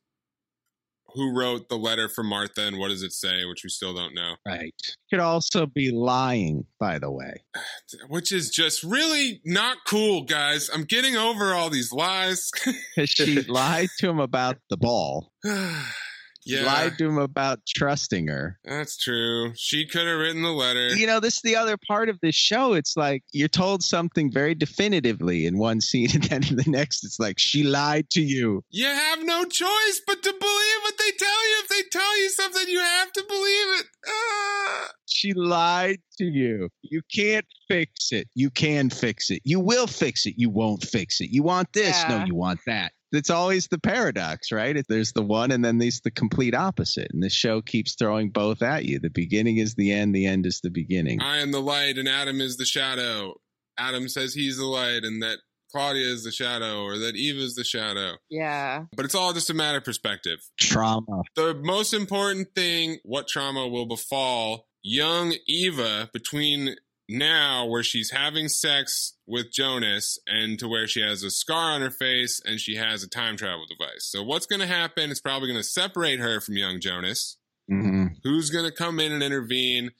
who 1.14 1.36
wrote 1.36 1.68
the 1.68 1.76
letter 1.76 2.08
from 2.08 2.26
Martha 2.26 2.62
and 2.62 2.78
what 2.78 2.88
does 2.88 3.02
it 3.02 3.12
say, 3.12 3.44
which 3.44 3.64
we 3.64 3.70
still 3.70 3.94
don't 3.94 4.14
know. 4.14 4.36
Right. 4.46 4.74
Could 5.10 5.20
also 5.20 5.66
be 5.66 5.90
lying, 5.90 6.66
by 6.78 6.98
the 6.98 7.10
way. 7.10 7.44
Which 8.08 8.32
is 8.32 8.50
just 8.50 8.82
really 8.84 9.40
not 9.44 9.78
cool, 9.86 10.22
guys. 10.22 10.70
I'm 10.72 10.84
getting 10.84 11.16
over 11.16 11.52
all 11.54 11.70
these 11.70 11.92
lies. 11.92 12.50
She 13.04 13.42
lied 13.42 13.88
to 13.98 14.08
him 14.08 14.20
about 14.20 14.58
the 14.68 14.76
ball. 14.76 15.32
She 16.46 16.56
yeah, 16.56 16.64
lied 16.64 16.98
to 16.98 17.06
him 17.06 17.18
about 17.18 17.60
trusting 17.66 18.28
her. 18.28 18.58
that's 18.64 18.96
true. 18.96 19.52
She 19.56 19.86
could 19.86 20.06
have 20.06 20.18
written 20.18 20.42
the 20.42 20.50
letter. 20.50 20.94
You 20.94 21.06
know, 21.06 21.20
this 21.20 21.36
is 21.36 21.42
the 21.42 21.56
other 21.56 21.76
part 21.76 22.08
of 22.08 22.18
this 22.20 22.34
show. 22.34 22.72
It's 22.72 22.96
like 22.96 23.24
you're 23.32 23.48
told 23.48 23.82
something 23.82 24.32
very 24.32 24.54
definitively 24.54 25.46
in 25.46 25.58
one 25.58 25.80
scene, 25.88 26.08
and 26.14 26.24
then 26.24 26.46
in 26.48 26.56
the 26.56 26.64
next, 26.66 27.04
it's 27.04 27.20
like 27.20 27.38
she 27.38 27.62
lied 27.62 28.08
to 28.10 28.22
you. 28.22 28.64
You 28.70 28.86
have 28.86 29.22
no 29.22 29.44
choice 29.44 30.00
but 30.06 30.22
to 30.22 30.30
believe 30.32 30.80
what 30.82 30.98
they 30.98 31.10
tell 31.18 31.48
you. 31.48 31.62
If 31.62 31.68
they 31.68 31.82
tell 31.90 32.20
you 32.20 32.28
something, 32.30 32.68
you 32.68 32.80
have 32.80 33.12
to 33.12 33.24
believe 33.28 33.80
it. 33.80 33.86
Ah. 34.08 34.88
She 35.06 35.32
lied 35.34 35.98
to 36.18 36.24
you. 36.24 36.68
You 36.82 37.02
can't 37.14 37.46
fix 37.68 38.12
it. 38.12 38.28
You 38.34 38.50
can 38.50 38.90
fix 38.90 39.30
it. 39.30 39.42
You 39.44 39.60
will 39.60 39.86
fix 39.86 40.26
it. 40.26 40.34
You 40.36 40.50
won't 40.50 40.82
fix 40.82 41.20
it. 41.20 41.30
You 41.30 41.42
want 41.42 41.72
this? 41.72 42.02
No, 42.08 42.24
you 42.24 42.34
want 42.34 42.60
that. 42.66 42.92
It's 43.12 43.30
always 43.30 43.68
the 43.68 43.78
paradox, 43.78 44.52
right? 44.52 44.76
If 44.76 44.86
There's 44.86 45.12
the 45.12 45.22
one, 45.22 45.50
and 45.50 45.64
then 45.64 45.78
there's 45.78 46.00
the 46.00 46.10
complete 46.10 46.54
opposite. 46.54 47.10
And 47.12 47.22
the 47.22 47.30
show 47.30 47.60
keeps 47.62 47.94
throwing 47.94 48.30
both 48.30 48.62
at 48.62 48.84
you. 48.84 48.98
The 48.98 49.10
beginning 49.10 49.58
is 49.58 49.74
the 49.74 49.92
end. 49.92 50.14
The 50.14 50.26
end 50.26 50.46
is 50.46 50.60
the 50.60 50.70
beginning. 50.70 51.20
I 51.20 51.38
am 51.38 51.52
the 51.52 51.60
light 51.60 51.98
and 51.98 52.08
Adam 52.08 52.40
is 52.40 52.56
the 52.56 52.64
shadow. 52.64 53.34
Adam 53.78 54.08
says 54.08 54.34
he's 54.34 54.58
the 54.58 54.66
light 54.66 55.04
and 55.04 55.22
that 55.22 55.38
Claudia 55.72 56.06
is 56.06 56.24
the 56.24 56.32
shadow 56.32 56.82
or 56.82 56.98
that 56.98 57.16
Eva 57.16 57.40
is 57.40 57.54
the 57.54 57.64
shadow. 57.64 58.14
Yeah. 58.28 58.84
But 58.96 59.04
it's 59.04 59.14
all 59.14 59.32
just 59.32 59.50
a 59.50 59.54
matter 59.54 59.78
of 59.78 59.84
perspective. 59.84 60.38
Trauma. 60.58 61.22
The 61.36 61.54
most 61.54 61.94
important 61.94 62.48
thing, 62.54 62.98
what 63.04 63.28
trauma 63.28 63.68
will 63.68 63.86
befall 63.86 64.66
young 64.82 65.34
Eva 65.46 66.10
between 66.12 66.76
now 67.10 67.66
where 67.66 67.82
she's 67.82 68.10
having 68.10 68.48
sex 68.48 69.14
with 69.26 69.52
Jonas 69.52 70.18
and 70.26 70.58
to 70.58 70.68
where 70.68 70.86
she 70.86 71.00
has 71.00 71.22
a 71.22 71.30
scar 71.30 71.72
on 71.72 71.80
her 71.80 71.90
face 71.90 72.40
and 72.44 72.60
she 72.60 72.76
has 72.76 73.02
a 73.02 73.08
time 73.08 73.36
travel 73.36 73.66
device. 73.66 74.04
So 74.04 74.22
what's 74.22 74.46
going 74.46 74.60
to 74.60 74.66
happen? 74.66 75.10
It's 75.10 75.20
probably 75.20 75.48
going 75.48 75.60
to 75.60 75.68
separate 75.68 76.20
her 76.20 76.40
from 76.40 76.56
young 76.56 76.80
Jonas. 76.80 77.36
hmm 77.68 78.06
Who's 78.22 78.50
going 78.50 78.64
to 78.64 78.72
come 78.72 79.00
in 79.00 79.12
and 79.12 79.22
intervene? 79.22 79.90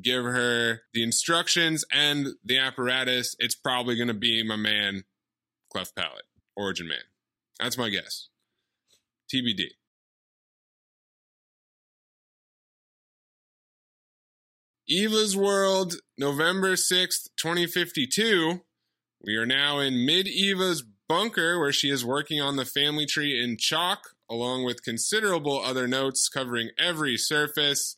Give 0.00 0.24
her 0.24 0.82
the 0.94 1.02
instructions 1.02 1.84
and 1.92 2.28
the 2.44 2.58
apparatus. 2.58 3.34
It's 3.38 3.54
probably 3.54 3.96
going 3.96 4.08
to 4.08 4.14
be 4.14 4.42
my 4.42 4.56
man, 4.56 5.04
Cleft 5.70 5.94
Palate, 5.94 6.24
Origin 6.56 6.88
Man. 6.88 6.98
That's 7.60 7.76
my 7.76 7.90
guess. 7.90 8.28
TBD. 9.32 9.66
Eva's 14.92 15.34
World, 15.34 15.94
November 16.18 16.74
6th, 16.74 17.30
2052. 17.38 18.60
We 19.22 19.36
are 19.36 19.46
now 19.46 19.78
in 19.78 20.04
mid 20.04 20.28
Eva's 20.28 20.84
bunker 21.08 21.58
where 21.58 21.72
she 21.72 21.88
is 21.88 22.04
working 22.04 22.42
on 22.42 22.56
the 22.56 22.66
family 22.66 23.06
tree 23.06 23.42
in 23.42 23.56
chalk, 23.56 24.10
along 24.28 24.66
with 24.66 24.84
considerable 24.84 25.58
other 25.58 25.88
notes 25.88 26.28
covering 26.28 26.72
every 26.78 27.16
surface. 27.16 27.96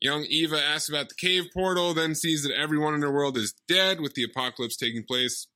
Young 0.00 0.22
Eva 0.22 0.62
asks 0.62 0.88
about 0.88 1.08
the 1.08 1.16
cave 1.16 1.46
portal, 1.52 1.94
then 1.94 2.14
sees 2.14 2.44
that 2.44 2.54
everyone 2.56 2.94
in 2.94 3.02
her 3.02 3.12
world 3.12 3.36
is 3.36 3.52
dead, 3.66 4.00
with 4.00 4.14
the 4.14 4.22
apocalypse 4.22 4.76
taking 4.76 5.02
place 5.02 5.48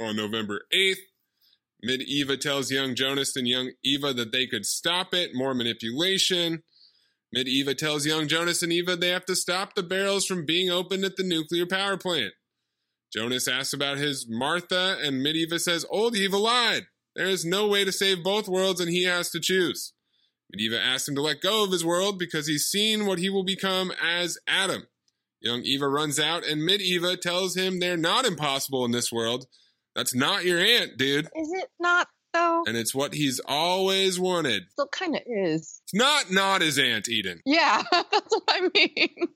on 0.00 0.16
November 0.16 0.62
8th. 0.74 1.06
Mid 1.84 2.02
Eva 2.02 2.36
tells 2.36 2.72
young 2.72 2.96
Jonas 2.96 3.36
and 3.36 3.46
young 3.46 3.70
Eva 3.84 4.12
that 4.14 4.32
they 4.32 4.48
could 4.48 4.66
stop 4.66 5.14
it, 5.14 5.36
more 5.36 5.54
manipulation. 5.54 6.64
Mid 7.32 7.46
Eva 7.46 7.74
tells 7.74 8.06
young 8.06 8.26
Jonas 8.26 8.62
and 8.62 8.72
Eva 8.72 8.96
they 8.96 9.10
have 9.10 9.24
to 9.26 9.36
stop 9.36 9.74
the 9.74 9.82
barrels 9.82 10.26
from 10.26 10.46
being 10.46 10.70
opened 10.70 11.04
at 11.04 11.16
the 11.16 11.22
nuclear 11.22 11.66
power 11.66 11.96
plant. 11.96 12.32
Jonas 13.12 13.48
asks 13.48 13.72
about 13.72 13.98
his 13.98 14.26
Martha, 14.28 14.98
and 15.02 15.22
Mid 15.22 15.36
Eva 15.36 15.58
says 15.58 15.84
old 15.90 16.16
Eva 16.16 16.36
lied. 16.36 16.86
There 17.16 17.26
is 17.26 17.44
no 17.44 17.66
way 17.66 17.84
to 17.84 17.92
save 17.92 18.22
both 18.22 18.48
worlds, 18.48 18.80
and 18.80 18.90
he 18.90 19.04
has 19.04 19.30
to 19.30 19.40
choose. 19.40 19.92
Mid 20.52 20.60
Eva 20.60 20.80
asks 20.80 21.08
him 21.08 21.14
to 21.16 21.22
let 21.22 21.40
go 21.40 21.64
of 21.64 21.72
his 21.72 21.84
world 21.84 22.18
because 22.18 22.46
he's 22.46 22.66
seen 22.66 23.06
what 23.06 23.18
he 23.18 23.30
will 23.30 23.44
become 23.44 23.92
as 24.02 24.38
Adam. 24.46 24.86
Young 25.40 25.62
Eva 25.62 25.88
runs 25.88 26.20
out, 26.20 26.44
and 26.44 26.64
Mid 26.64 26.80
Eva 26.80 27.16
tells 27.16 27.56
him 27.56 27.78
they're 27.78 27.96
not 27.96 28.26
impossible 28.26 28.84
in 28.84 28.90
this 28.90 29.10
world. 29.10 29.46
That's 29.94 30.14
not 30.14 30.44
your 30.44 30.58
aunt, 30.58 30.96
dude. 30.96 31.26
Is 31.34 31.52
it 31.52 31.68
not 31.80 32.08
though? 32.32 32.64
And 32.66 32.76
it's 32.76 32.94
what 32.94 33.14
he's 33.14 33.40
always 33.46 34.18
wanted. 34.18 34.64
Still 34.72 34.88
kind 34.88 35.16
of 35.16 35.22
is. 35.26 35.80
It's 35.84 35.94
not 35.94 36.30
not 36.30 36.60
his 36.60 36.78
aunt, 36.78 37.08
Eden. 37.08 37.40
Yeah, 37.44 37.82
that's 37.92 38.12
what 38.12 38.42
I 38.48 38.68
mean. 38.74 39.28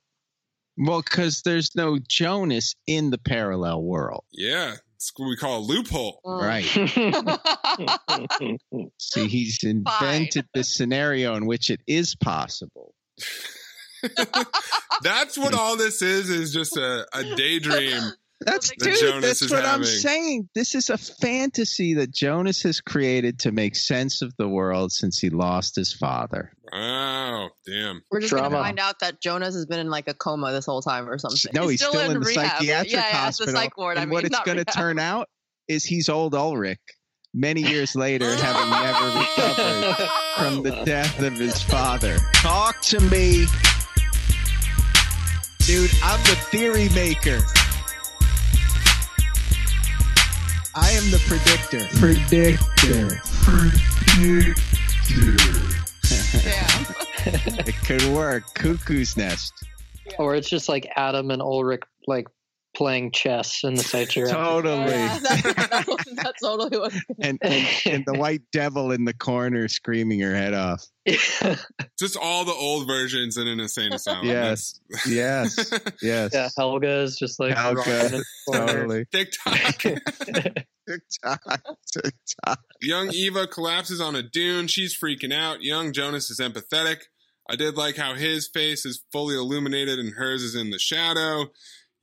Well, 0.77 1.03
because 1.03 1.43
there's 1.43 1.77
no 1.77 1.99
Jonas 1.99 2.75
in 2.87 3.11
the 3.11 3.19
parallel 3.19 3.83
world. 3.83 4.25
Yeah, 4.33 4.77
it's 4.97 5.13
what 5.17 5.29
we 5.29 5.37
call 5.37 5.61
a 5.61 5.65
loophole. 5.65 6.21
Right. 6.25 6.65
See, 8.99 9.29
he's 9.29 9.63
invented 9.63 10.47
this 10.55 10.75
scenario 10.75 11.35
in 11.35 11.47
which 11.47 11.71
it 11.71 11.81
is 11.87 12.17
possible. 12.17 12.95
That's 15.03 15.39
what 15.39 15.55
all 15.55 15.77
this 15.77 16.03
is, 16.03 16.31
is 16.31 16.53
just 16.53 16.77
a, 16.77 17.07
a 17.13 17.37
daydream 17.37 18.03
That's 18.45 18.69
that 18.71 18.79
dude, 18.79 18.99
Jonas 18.99 19.25
that's 19.25 19.43
is 19.43 19.51
what 19.51 19.65
I'm 19.65 19.85
saying. 19.85 20.49
This 20.55 20.75
is 20.75 20.91
a 20.91 20.99
fantasy 20.99 21.95
that 21.95 22.13
Jonas 22.13 22.63
has 22.63 22.81
created 22.81 23.39
to 23.41 23.53
make 23.53 23.77
sense 23.77 24.23
of 24.23 24.35
the 24.37 24.49
world 24.49 24.93
since 24.93 25.19
he 25.19 25.31
lost 25.31 25.77
his 25.77 25.93
father. 25.93 26.53
Wow, 26.73 27.51
damn. 27.67 28.03
We're 28.11 28.21
just 28.21 28.31
Drama. 28.31 28.51
gonna 28.51 28.65
find 28.65 28.79
out 28.79 29.01
that 29.01 29.21
Jonas 29.21 29.55
has 29.55 29.67
been 29.67 29.81
in 29.81 29.91
like 29.91 30.09
a 30.09 30.15
coma 30.15 30.53
this 30.53 30.67
whole 30.67 30.83
time 30.83 31.09
or 31.09 31.19
something. 31.19 31.51
No, 31.55 31.69
he's, 31.69 31.85
still, 31.85 31.99
in, 32.01 32.15
the 32.15 32.21
rehab. 32.21 32.59
psychiatric 32.59 32.93
yeah, 32.93 32.99
yeah, 32.99 33.17
hospital. 33.17 33.51
It's 33.51 33.59
the 33.59 33.65
psych 33.65 33.77
ward. 33.77 33.97
and 33.97 34.03
I 34.03 34.07
mean, 34.07 34.13
what 34.13 34.25
it's 34.25 34.33
not 34.33 34.45
going 34.45 34.59
to 34.59 34.65
rehab. 34.67 34.75
turn 34.75 34.99
out 34.99 35.29
is 35.69 35.85
he's 35.85 36.09
old 36.09 36.35
Ulrich 36.35 36.79
many 37.35 37.63
years 37.63 37.97
later, 37.97 38.35
having 38.37 38.71
never 38.71 39.19
recovered 39.19 40.09
from 40.39 40.63
the 40.63 40.85
death 40.85 41.21
of 41.21 41.35
his 41.35 41.63
father. 41.63 42.17
Talk 42.35 42.81
to 42.83 43.01
me. 43.01 43.47
Dude, 45.67 45.91
I'm 46.03 46.21
the 46.25 46.37
theory 46.51 46.89
maker. 46.91 47.41
I 50.77 50.91
am 50.91 51.11
the 51.11 51.23
predictor. 51.27 51.87
Predictor. 51.99 53.21
Yeah. 56.45 56.85
It 57.67 57.75
could 57.87 58.05
work. 58.15 58.43
Cuckoo's 58.55 59.17
nest. 59.17 59.55
Or 60.19 60.35
it's 60.35 60.49
just 60.49 60.69
like 60.69 60.87
Adam 60.95 61.31
and 61.31 61.41
Ulrich 61.41 61.81
like 62.07 62.29
playing 62.75 63.13
chess 63.13 63.63
in 63.65 63.75
the 63.75 63.83
sanctuary. 63.83 64.31
Totally. 64.31 64.91
Yeah, 64.91 65.19
that- 65.21 66.05
that's 66.17 66.41
totally 66.43 66.79
what. 66.79 66.93
And, 67.21 67.39
and 67.43 67.67
and 67.87 68.05
the 68.07 68.15
white 68.15 68.43
devil 68.53 68.91
in 68.93 69.05
the 69.05 69.15
corner 69.15 69.69
screaming 69.69 70.21
her 70.21 70.35
head 70.35 70.53
off. 70.55 70.85
Just 71.99 72.17
all 72.17 72.45
the 72.45 72.53
old 72.53 72.87
versions 72.87 73.37
in 73.37 73.47
an 73.47 73.61
insane 73.61 73.93
asylum. 73.93 74.27
Yes. 74.27 74.79
Yes. 75.07 75.71
Yes. 76.03 76.33
Yeah, 76.35 76.49
Helge 76.57 76.85
is 76.85 77.17
just 77.19 77.39
like 77.41 77.55
Helge, 77.57 77.77
rocking 77.79 77.93
in 77.93 78.11
the 78.13 78.25
corner. 78.47 78.67
totally. 78.67 79.05
TikTok. 79.13 79.79
TikTok. 80.87 81.63
TikTok. 81.93 82.61
Young 82.83 83.11
Eva 83.13 83.47
collapses 83.47 84.01
on 84.01 84.15
a 84.17 84.23
dune. 84.23 84.67
She's 84.67 84.97
freaking 84.99 85.33
out. 85.33 85.63
Young 85.63 85.93
Jonas 85.93 86.31
is 86.31 86.41
empathetic. 86.41 87.03
I 87.49 87.57
did 87.57 87.77
like 87.77 87.97
how 87.97 88.15
his 88.15 88.49
face 88.49 88.85
is 88.87 89.03
fully 89.13 89.35
illuminated 89.37 89.99
and 89.99 90.15
hers 90.15 90.43
is 90.43 90.55
in 90.55 90.71
the 90.71 90.79
shadow. 90.79 91.47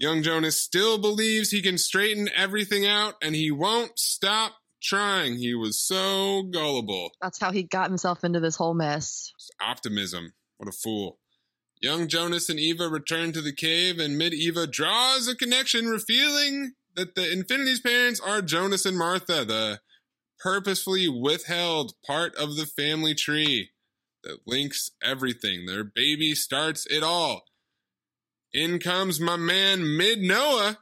Young 0.02 0.24
Jonas 0.24 0.60
still 0.60 0.98
believes 0.98 1.52
he 1.52 1.62
can 1.62 1.78
straighten 1.78 2.28
everything 2.36 2.88
out 2.88 3.14
and 3.22 3.36
he 3.36 3.52
won't 3.52 4.00
stop 4.00 4.54
trying. 4.82 5.36
He 5.36 5.54
was 5.54 5.80
so 5.80 6.42
gullible. 6.42 7.12
That's 7.22 7.40
how 7.40 7.52
he 7.52 7.62
got 7.62 7.92
himself 7.92 8.24
into 8.24 8.40
this 8.40 8.56
whole 8.56 8.74
mess. 8.74 9.32
Optimism. 9.62 10.34
What 10.58 10.68
a 10.68 10.72
fool. 10.72 11.20
Young 11.84 12.08
Jonas 12.08 12.50
and 12.50 12.60
Eva 12.60 12.88
return 12.90 13.32
to 13.34 13.42
the 13.42 13.54
cave, 13.54 14.00
and 14.00 14.18
Mid 14.18 14.34
Eva 14.34 14.66
draws 14.66 15.28
a 15.28 15.36
connection, 15.36 15.86
revealing 15.86 16.74
that 16.96 17.14
the 17.14 17.32
Infinity's 17.32 17.80
parents 17.80 18.20
are 18.20 18.42
Jonas 18.42 18.88
and 18.88 18.98
Martha, 18.98 19.46
the 19.46 19.82
purposefully 20.40 21.10
withheld 21.10 21.94
part 22.08 22.34
of 22.38 22.56
the 22.56 22.66
family 22.66 23.14
tree 23.14 23.70
that 24.24 24.48
links 24.48 24.90
everything. 25.04 25.68
Their 25.68 25.84
baby 25.84 26.34
starts 26.34 26.88
it 26.88 27.04
all. 27.04 27.44
In 28.54 28.80
comes 28.80 29.20
my 29.20 29.38
man 29.38 29.96
Mid 29.98 30.20
Noah 30.20 30.80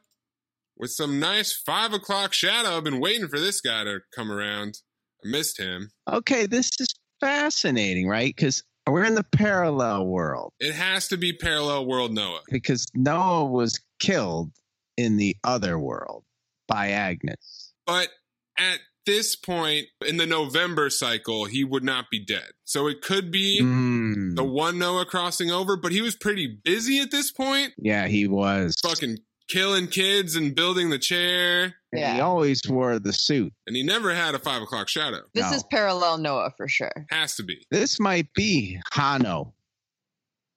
with 0.75 0.91
some 0.91 1.19
nice 1.19 1.53
five 1.53 1.93
o'clock 1.93 2.33
shadow. 2.33 2.77
I've 2.77 2.83
been 2.83 2.99
waiting 2.99 3.27
for 3.27 3.39
this 3.39 3.61
guy 3.61 3.83
to 3.83 3.99
come 4.15 4.31
around. 4.31 4.79
I 5.23 5.27
missed 5.29 5.59
him. 5.59 5.91
Okay, 6.11 6.45
this 6.47 6.71
is 6.79 6.87
fascinating, 7.19 8.07
right? 8.07 8.33
Because 8.35 8.63
we're 8.87 9.03
in 9.05 9.13
the 9.13 9.23
parallel 9.23 10.07
world 10.07 10.51
It 10.59 10.73
has 10.73 11.09
to 11.09 11.17
be 11.17 11.33
parallel 11.33 11.85
world 11.85 12.11
Noah. 12.11 12.41
because 12.49 12.87
Noah 12.95 13.45
was 13.45 13.79
killed 13.99 14.51
in 14.97 15.17
the 15.17 15.35
other 15.43 15.77
world 15.77 16.23
by 16.67 16.89
Agnes. 16.89 17.73
But 17.85 18.09
at 18.57 18.79
this 19.09 19.35
point 19.35 19.87
in 20.05 20.17
the 20.17 20.25
November 20.27 20.89
cycle, 20.91 21.45
he 21.45 21.63
would 21.63 21.83
not 21.83 22.05
be 22.11 22.23
dead. 22.23 22.51
So 22.63 22.87
it 22.87 23.01
could 23.01 23.31
be 23.31 23.59
Mm, 23.61 24.35
the 24.35 24.43
one 24.43 24.77
Noah 24.77 25.05
crossing 25.05 25.49
over, 25.49 25.75
but 25.75 25.91
he 25.91 26.01
was 26.01 26.15
pretty 26.15 26.45
busy 26.63 26.99
at 26.99 27.09
this 27.09 27.31
point, 27.31 27.73
yeah, 27.77 28.07
he 28.07 28.27
was. 28.27 28.75
fucking 28.83 29.17
killing 29.47 29.87
kids 29.87 30.35
and 30.35 30.53
building 30.55 30.91
the 30.91 30.99
chair. 30.99 31.73
And 31.91 32.13
He 32.15 32.21
always 32.21 32.61
wore 32.69 32.99
the 32.99 33.11
suit. 33.13 33.51
And 33.65 33.75
he 33.75 33.81
never 33.81 34.13
had 34.13 34.35
a 34.35 34.39
five 34.39 34.61
o'clock 34.61 34.87
shadow. 34.89 35.21
This 35.33 35.49
No. 35.49 35.57
is 35.57 35.63
parallel 35.63 36.19
Noah 36.19 36.51
for 36.55 36.67
sure. 36.67 37.07
Has 37.09 37.35
to 37.37 37.43
be. 37.43 37.65
This 37.71 37.99
might 37.99 38.31
be 38.35 38.79
Hanno. 38.93 39.55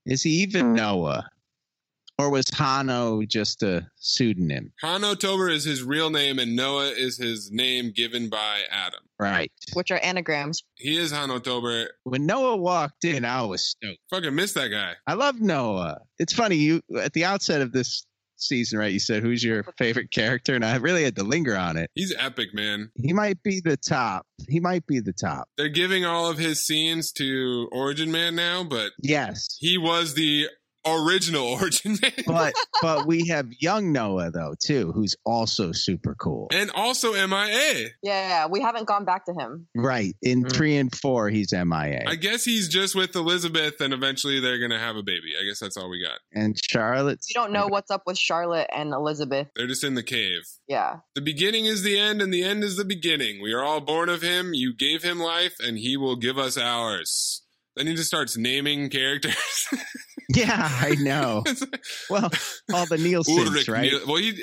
Is 0.05 0.23
he 0.23 0.31
even 0.43 0.75
Noah? 0.75 1.31
Or 2.19 2.31
was 2.31 2.49
Hanno 2.51 3.23
just 3.23 3.63
a 3.63 3.87
pseudonym? 3.97 4.73
Hanno 4.81 5.15
Tauber 5.15 5.51
is 5.51 5.65
his 5.65 5.83
real 5.83 6.11
name, 6.11 6.39
and 6.39 6.55
Noah 6.55 6.91
is 6.91 7.17
his 7.19 7.51
name 7.51 7.93
given 7.95 8.29
by 8.29 8.61
Adam. 8.71 9.01
Right. 9.19 9.51
Which 9.73 9.91
are 9.91 9.99
anagrams. 9.99 10.63
He 10.77 10.97
is 10.99 11.11
Hanno 11.11 11.39
Tauber. 11.39 11.87
When 12.05 12.27
Noah 12.27 12.57
walked 12.57 13.05
in, 13.05 13.25
I 13.25 13.43
was 13.43 13.65
stoked. 13.71 13.99
Fucking 14.11 14.35
miss 14.35 14.53
that 14.55 14.69
guy. 14.69 14.95
I 15.07 15.15
love 15.15 15.41
Noah. 15.41 16.01
It's 16.19 16.33
funny, 16.33 16.57
you 16.57 16.83
at 17.01 17.13
the 17.13 17.25
outset 17.25 17.61
of 17.61 17.73
this 17.73 18.07
season, 18.37 18.79
right? 18.79 18.93
You 18.93 18.99
said 18.99 19.23
who's 19.23 19.43
your 19.43 19.65
favorite 19.79 20.11
character, 20.11 20.55
and 20.55 20.65
I 20.65 20.77
really 20.77 21.05
had 21.05 21.17
to 21.17 21.23
linger 21.25 21.57
on 21.57 21.77
it. 21.77 21.91
He's 21.95 22.15
epic, 22.19 22.49
man. 22.53 22.91
He 22.97 23.13
might 23.13 23.43
be 23.43 23.61
the 23.65 23.77
top. 23.77 24.27
He 24.49 24.61
might 24.61 24.87
be 24.87 25.01
the 25.01 25.13
top. 25.13 25.49
They're 25.57 25.69
giving 25.69 26.05
all 26.05 26.29
of 26.29 26.39
his 26.39 26.65
scenes 26.65 27.13
to 27.13 27.69
Origin 27.73 28.11
Man 28.13 28.35
now, 28.35 28.65
but 28.65 28.93
Yes, 29.01 29.57
he 29.61 29.79
was 29.79 30.15
the 30.15 30.49
original 30.87 31.47
Origin 31.61 31.97
Man. 32.01 32.13
but 32.27 32.55
but 32.81 33.07
we 33.07 33.29
have 33.29 33.49
young 33.61 33.93
Noah 33.93 34.31
though 34.31 34.55
too, 34.59 34.93
who's 34.93 35.17
also 35.25 35.73
super 35.73 36.15
cool. 36.15 36.49
and 36.53 36.71
also 36.73 37.13
MIA. 37.13 37.89
Yeah, 38.03 38.47
we 38.47 38.61
haven't 38.61 38.87
gone 38.87 39.05
back 39.05 39.27
to 39.27 39.33
him. 39.33 39.67
Right 39.75 40.15
in 40.23 40.43
hmm. 40.43 40.49
three 40.49 40.77
and 40.77 40.95
four, 40.95 41.29
he's 41.29 41.53
MIA, 41.53 42.05
I 42.07 42.17
guess 42.17 42.45
he's 42.45 42.69
just 42.69 42.95
with 42.95 43.15
Elizabeth, 43.15 43.81
and 43.81 43.93
eventually 43.93 44.41
they're 44.41 44.59
gonna 44.59 44.79
have 44.79 44.97
a 44.97 45.03
baby. 45.03 45.33
I 45.41 45.45
guess 45.45 45.59
that's 45.59 45.77
all 45.77 45.91
we 45.91 46.03
got. 46.03 46.19
and 46.33 46.59
Charlotte, 46.71 47.21
We 47.29 47.35
don't 47.35 47.53
know 47.53 47.67
what's 47.67 47.91
up 47.91 48.03
with 48.07 48.19
Charlotte 48.19 48.69
and 48.75 48.93
Elizabeth. 48.93 49.49
They're 49.57 49.67
just 49.67 49.85
in 49.85 49.95
the 49.95 50.03
cave. 50.03 50.43
Yeah. 50.69 50.99
The 51.15 51.21
beginning 51.21 51.67
is 51.67 51.83
the 51.83 51.99
end, 51.99 52.23
and 52.23 52.33
the 52.33 52.43
end 52.43 52.65
is 52.65 52.77
the 52.77 52.85
beginning. 52.85 53.43
We 53.43 53.53
are 53.53 53.63
all 53.63 53.81
born 53.81 54.09
of 54.09 54.23
him. 54.23 54.55
You 54.55 54.75
gave 54.75 55.03
him 55.03 55.19
life, 55.19 55.55
and 55.61 55.79
he 55.79 55.97
will 55.97 56.17
give 56.17 56.39
us 56.39 56.57
ours. 56.57 57.43
Then 57.77 57.87
he 57.87 57.95
just 57.95 58.09
starts 58.09 58.37
naming 58.37 58.91
characters. 58.91 59.69
Yeah, 60.35 60.69
I 60.71 60.95
know. 61.01 61.43
well, 62.11 62.31
all 62.73 62.87
the 62.87 62.99
Nielsen's, 62.99 63.49
Ulrich 63.49 63.69
right? 63.69 63.91
Niel- 63.91 64.01
well, 64.07 64.17
he 64.17 64.35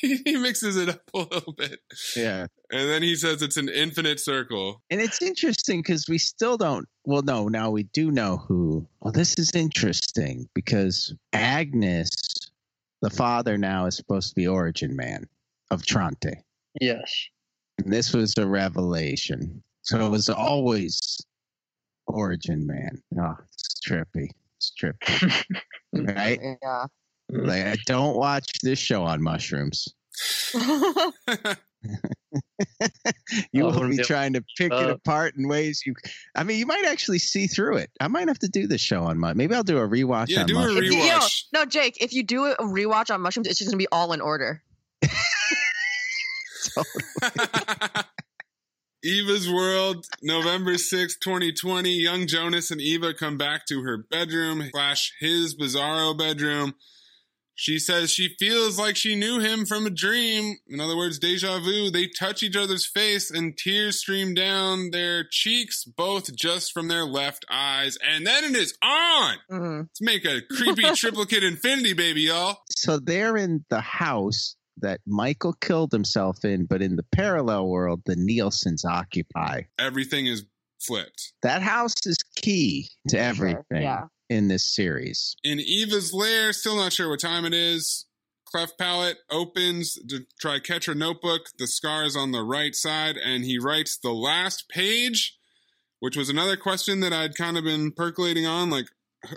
he 0.24 0.36
mixes 0.36 0.76
it 0.76 0.88
up 0.88 1.00
a 1.14 1.18
little 1.18 1.52
bit, 1.52 1.80
Yeah. 2.16 2.46
and 2.70 2.88
then 2.90 3.02
he 3.02 3.14
says 3.16 3.42
it's 3.42 3.56
an 3.56 3.68
infinite 3.68 4.20
circle. 4.20 4.82
And 4.90 5.00
it's 5.00 5.22
interesting 5.22 5.80
because 5.80 6.06
we 6.08 6.18
still 6.18 6.56
don't. 6.56 6.86
Well, 7.04 7.22
no, 7.22 7.48
now 7.48 7.70
we 7.70 7.84
do 7.84 8.10
know 8.10 8.36
who. 8.38 8.86
Well, 9.00 9.12
this 9.12 9.38
is 9.38 9.52
interesting 9.54 10.48
because 10.54 11.14
Agnes, 11.32 12.10
the 13.02 13.10
father, 13.10 13.56
now 13.58 13.86
is 13.86 13.96
supposed 13.96 14.30
to 14.30 14.34
be 14.34 14.46
Origin 14.46 14.94
Man 14.96 15.26
of 15.70 15.82
Tronte. 15.84 16.42
Yes. 16.80 17.12
And 17.78 17.92
this 17.92 18.12
was 18.12 18.34
a 18.38 18.46
revelation. 18.46 19.62
So 19.82 20.04
it 20.04 20.10
was 20.10 20.28
always 20.28 21.18
Origin 22.06 22.66
Man. 22.66 23.00
Oh, 23.20 23.36
it's 23.52 23.80
trippy. 23.86 24.30
It's 24.58 24.72
trippy. 24.80 25.44
right? 25.92 26.40
Yeah. 26.62 26.84
Like, 27.30 27.64
I 27.66 27.76
don't 27.86 28.16
watch 28.16 28.50
this 28.62 28.78
show 28.78 29.04
on 29.04 29.22
mushrooms. 29.22 29.86
you 33.52 33.64
Oh, 33.64 33.70
will 33.70 33.88
be 33.88 33.98
trying 33.98 34.32
to 34.32 34.42
pick 34.56 34.72
it 34.72 34.90
Uh, 34.90 34.94
apart 34.94 35.36
in 35.36 35.46
ways 35.46 35.82
you. 35.86 35.94
I 36.34 36.42
mean, 36.42 36.58
you 36.58 36.66
might 36.66 36.84
actually 36.86 37.18
see 37.20 37.46
through 37.46 37.76
it. 37.76 37.90
I 38.00 38.08
might 38.08 38.26
have 38.28 38.38
to 38.40 38.48
do 38.48 38.66
this 38.66 38.80
show 38.80 39.04
on 39.04 39.18
my. 39.18 39.32
Maybe 39.34 39.54
I'll 39.54 39.62
do 39.62 39.78
a 39.78 39.86
rewatch. 39.88 40.26
Yeah, 40.28 40.40
on 40.40 40.46
do 40.46 40.56
a 40.56 40.60
mushrooms. 40.60 40.78
If 40.78 40.84
you- 40.92 40.98
you 40.98 41.08
know, 41.08 41.18
Rewatch. 41.18 41.42
no, 41.52 41.64
Jake, 41.66 41.98
if 42.02 42.12
you 42.12 42.22
do 42.24 42.46
a 42.46 42.56
rewatch 42.56 43.14
on 43.14 43.20
mushrooms, 43.20 43.46
it's 43.46 43.58
just 43.58 43.70
gonna 43.70 43.78
be 43.78 43.86
all 43.92 44.12
in 44.12 44.20
order. 44.20 44.62
Eva's 49.04 49.48
World, 49.50 50.06
November 50.22 50.76
sixth, 50.76 51.18
2020. 51.20 51.90
Young 51.90 52.26
Jonas 52.26 52.70
and 52.70 52.80
Eva 52.80 53.14
come 53.14 53.38
back 53.38 53.64
to 53.66 53.82
her 53.82 53.96
bedroom 53.96 54.64
slash 54.72 55.12
his 55.20 55.56
bizarro 55.56 56.16
bedroom. 56.18 56.74
She 57.60 57.80
says 57.80 58.12
she 58.12 58.36
feels 58.38 58.78
like 58.78 58.94
she 58.94 59.16
knew 59.16 59.40
him 59.40 59.66
from 59.66 59.84
a 59.84 59.90
dream. 59.90 60.58
In 60.68 60.78
other 60.78 60.96
words, 60.96 61.18
deja 61.18 61.58
vu. 61.58 61.90
They 61.90 62.06
touch 62.06 62.40
each 62.44 62.54
other's 62.54 62.86
face 62.86 63.32
and 63.32 63.56
tears 63.58 63.98
stream 63.98 64.32
down 64.32 64.90
their 64.92 65.24
cheeks, 65.28 65.82
both 65.84 66.32
just 66.36 66.72
from 66.72 66.86
their 66.86 67.04
left 67.04 67.44
eyes. 67.50 67.98
And 68.00 68.24
then 68.24 68.44
it 68.44 68.54
is 68.54 68.78
on! 68.80 69.36
Mhm. 69.50 69.78
Let's 69.80 70.00
make 70.00 70.24
a 70.24 70.40
creepy 70.42 70.82
triplicate 70.94 71.42
infinity, 71.42 71.94
baby, 71.94 72.22
y'all. 72.22 72.58
So 72.70 72.98
they're 73.00 73.36
in 73.36 73.64
the 73.70 73.80
house 73.80 74.54
that 74.82 75.00
Michael 75.06 75.52
killed 75.52 75.92
himself 75.92 76.44
in, 76.44 76.66
but 76.66 76.82
in 76.82 76.96
the 76.96 77.02
parallel 77.12 77.66
world, 77.68 78.02
the 78.06 78.16
Nielsen's 78.16 78.84
occupy. 78.84 79.62
Everything 79.78 80.26
is 80.26 80.44
flipped. 80.80 81.32
That 81.42 81.62
house 81.62 82.06
is 82.06 82.18
key 82.36 82.88
to 83.08 83.16
Sure, 83.16 83.24
everything 83.24 83.82
yeah. 83.82 84.04
in 84.28 84.48
this 84.48 84.66
series. 84.74 85.36
in 85.42 85.60
Eva's 85.60 86.12
lair. 86.12 86.52
Still 86.52 86.76
not 86.76 86.92
sure 86.92 87.08
what 87.10 87.20
time 87.20 87.44
it 87.44 87.54
is. 87.54 88.06
Cleft 88.46 88.78
palate 88.78 89.18
opens 89.30 89.94
to 90.08 90.20
try 90.40 90.58
catch 90.58 90.86
her 90.86 90.94
notebook. 90.94 91.42
The 91.58 91.66
scar 91.66 92.04
is 92.04 92.16
on 92.16 92.32
the 92.32 92.42
right 92.42 92.74
side, 92.74 93.16
and 93.16 93.44
he 93.44 93.58
writes 93.58 93.98
the 93.98 94.12
last 94.12 94.70
page, 94.70 95.36
which 96.00 96.16
was 96.16 96.30
another 96.30 96.56
question 96.56 97.00
that 97.00 97.12
I'd 97.12 97.34
kind 97.34 97.58
of 97.58 97.64
been 97.64 97.92
percolating 97.92 98.46
on. 98.46 98.70
Like, 98.70 98.86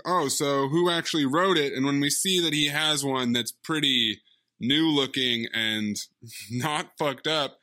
oh, 0.06 0.28
so 0.28 0.68
who 0.68 0.88
actually 0.88 1.26
wrote 1.26 1.58
it? 1.58 1.74
And 1.74 1.84
when 1.84 2.00
we 2.00 2.08
see 2.08 2.40
that 2.40 2.54
he 2.54 2.68
has 2.68 3.04
one 3.04 3.32
that's 3.34 3.52
pretty 3.52 4.22
new 4.62 4.88
looking 4.88 5.46
and 5.52 5.96
not 6.50 6.92
fucked 6.98 7.26
up, 7.26 7.58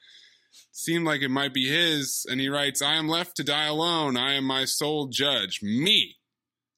seemed 0.72 1.06
like 1.06 1.22
it 1.22 1.30
might 1.30 1.54
be 1.54 1.68
his. 1.68 2.26
And 2.30 2.39
he 2.39 2.50
writes, 2.50 2.82
I 2.82 2.93
am 2.93 3.08
left 3.08 3.36
to 3.38 3.43
die 3.43 3.66
alone. 3.66 4.18
I 4.18 4.34
am 4.34 4.43
my 4.43 4.66
sole 4.66 5.08
judge. 5.08 5.62
Me. 5.64 6.18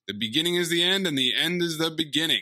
The 0.07 0.13
beginning 0.13 0.55
is 0.55 0.69
the 0.69 0.83
end, 0.83 1.07
and 1.07 1.17
the 1.17 1.33
end 1.35 1.61
is 1.61 1.77
the 1.77 1.91
beginning. 1.91 2.41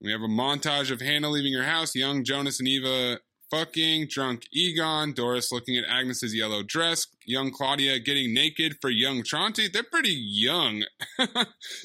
We 0.00 0.12
have 0.12 0.22
a 0.22 0.28
montage 0.28 0.90
of 0.90 1.00
Hannah 1.00 1.30
leaving 1.30 1.52
her 1.54 1.64
house, 1.64 1.94
young 1.94 2.24
Jonas 2.24 2.58
and 2.58 2.68
Eva 2.68 3.18
fucking, 3.52 4.06
drunk 4.08 4.46
Egon, 4.52 5.12
Doris 5.12 5.52
looking 5.52 5.76
at 5.76 5.84
Agnes's 5.84 6.34
yellow 6.34 6.62
dress, 6.62 7.06
young 7.26 7.50
Claudia 7.50 7.98
getting 7.98 8.32
naked 8.32 8.76
for 8.80 8.88
young 8.88 9.22
Tronte. 9.22 9.68
They're 9.68 9.82
pretty 9.82 10.14
young. 10.14 10.84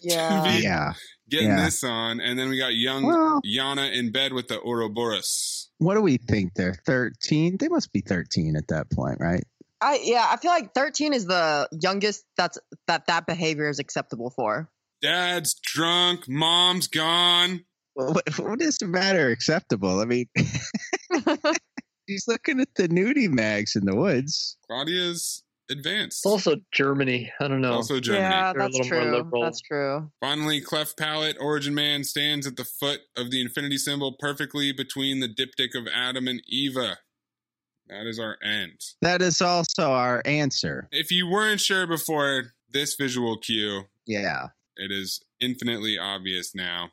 Yeah. 0.02 0.44
be 0.44 0.64
Yeah. 0.64 0.94
Getting 1.30 1.50
Yeah. 1.50 1.66
this 1.66 1.84
on. 1.84 2.20
And 2.20 2.38
then 2.38 2.50
we 2.50 2.58
got 2.58 2.74
young 2.76 3.04
Well- 3.06 3.42
Yana 3.46 3.94
in 3.94 4.12
bed 4.12 4.34
with 4.34 4.48
the 4.48 4.60
Ouroboros. 4.62 5.70
What 5.80 5.96
do 5.96 6.02
we 6.02 6.18
think? 6.18 6.54
They're 6.56 6.74
13? 6.86 7.58
They 7.60 7.68
must 7.68 7.92
be 7.94 8.02
13 8.02 8.56
at 8.56 8.68
that 8.70 8.90
point, 8.92 9.20
right? 9.20 9.44
I 9.80 10.00
yeah, 10.04 10.26
I 10.28 10.38
feel 10.38 10.50
like 10.50 10.74
13 10.74 11.14
is 11.14 11.26
the 11.28 11.70
youngest 11.72 12.24
that's 12.36 12.58
that 12.88 13.06
that 13.08 13.28
behavior 13.28 13.70
is 13.70 13.78
acceptable 13.78 14.32
for. 14.32 14.72
Dad's 15.04 15.54
drunk, 15.64 16.28
mom's 16.28 16.88
gone. 16.88 17.64
What, 17.94 18.40
what 18.40 18.60
is 18.62 18.80
the 18.80 18.88
matter 18.88 19.30
acceptable? 19.30 20.00
I 20.00 20.06
mean, 20.06 20.26
he's 22.08 22.26
looking 22.28 22.60
at 22.60 22.70
the 22.76 22.88
nudie 22.88 23.30
mags 23.30 23.76
in 23.76 23.86
the 23.86 23.96
woods. 23.96 24.58
Claudia's 24.68 25.44
advanced. 25.70 26.20
It's 26.20 26.26
also 26.26 26.56
Germany. 26.72 27.32
I 27.40 27.48
don't 27.48 27.62
know. 27.62 27.74
Also 27.74 28.00
Germany. 28.00 28.24
Yeah, 28.24 28.54
They're 28.54 28.62
a 28.62 28.64
that's 28.66 28.78
little 28.78 28.92
more 28.98 29.04
true. 29.06 29.16
liberal. 29.18 29.44
That's 29.44 29.62
true. 29.62 30.12
Finally, 30.22 30.62
Cleft 30.62 30.98
Palate, 30.98 31.38
Origin 31.40 31.74
Man 31.76 32.04
stands 32.04 32.48
at 32.48 32.56
the 32.56 32.66
foot 32.66 33.02
of 33.16 33.32
the 33.32 33.42
infinity 33.42 33.78
symbol 33.78 34.16
perfectly 34.20 34.72
between 34.72 35.20
the 35.20 35.28
diptych 35.28 35.76
of 35.80 35.88
Adam 35.94 36.28
and 36.28 36.42
Eva. 36.48 36.98
That 37.88 38.06
is 38.06 38.20
our 38.20 38.38
end. 38.44 38.82
That 39.02 39.22
is 39.22 39.42
also 39.42 39.92
our 39.92 40.22
answer. 40.26 40.90
If 40.92 41.10
you 41.12 41.28
weren't 41.28 41.62
sure 41.62 41.88
before 41.88 42.54
this 42.70 42.96
visual 42.96 43.38
cue, 43.38 43.84
Yeah. 44.06 44.48
it 44.76 44.92
is 44.92 45.22
infinitely 45.40 45.98
obvious 45.98 46.54
now 46.54 46.90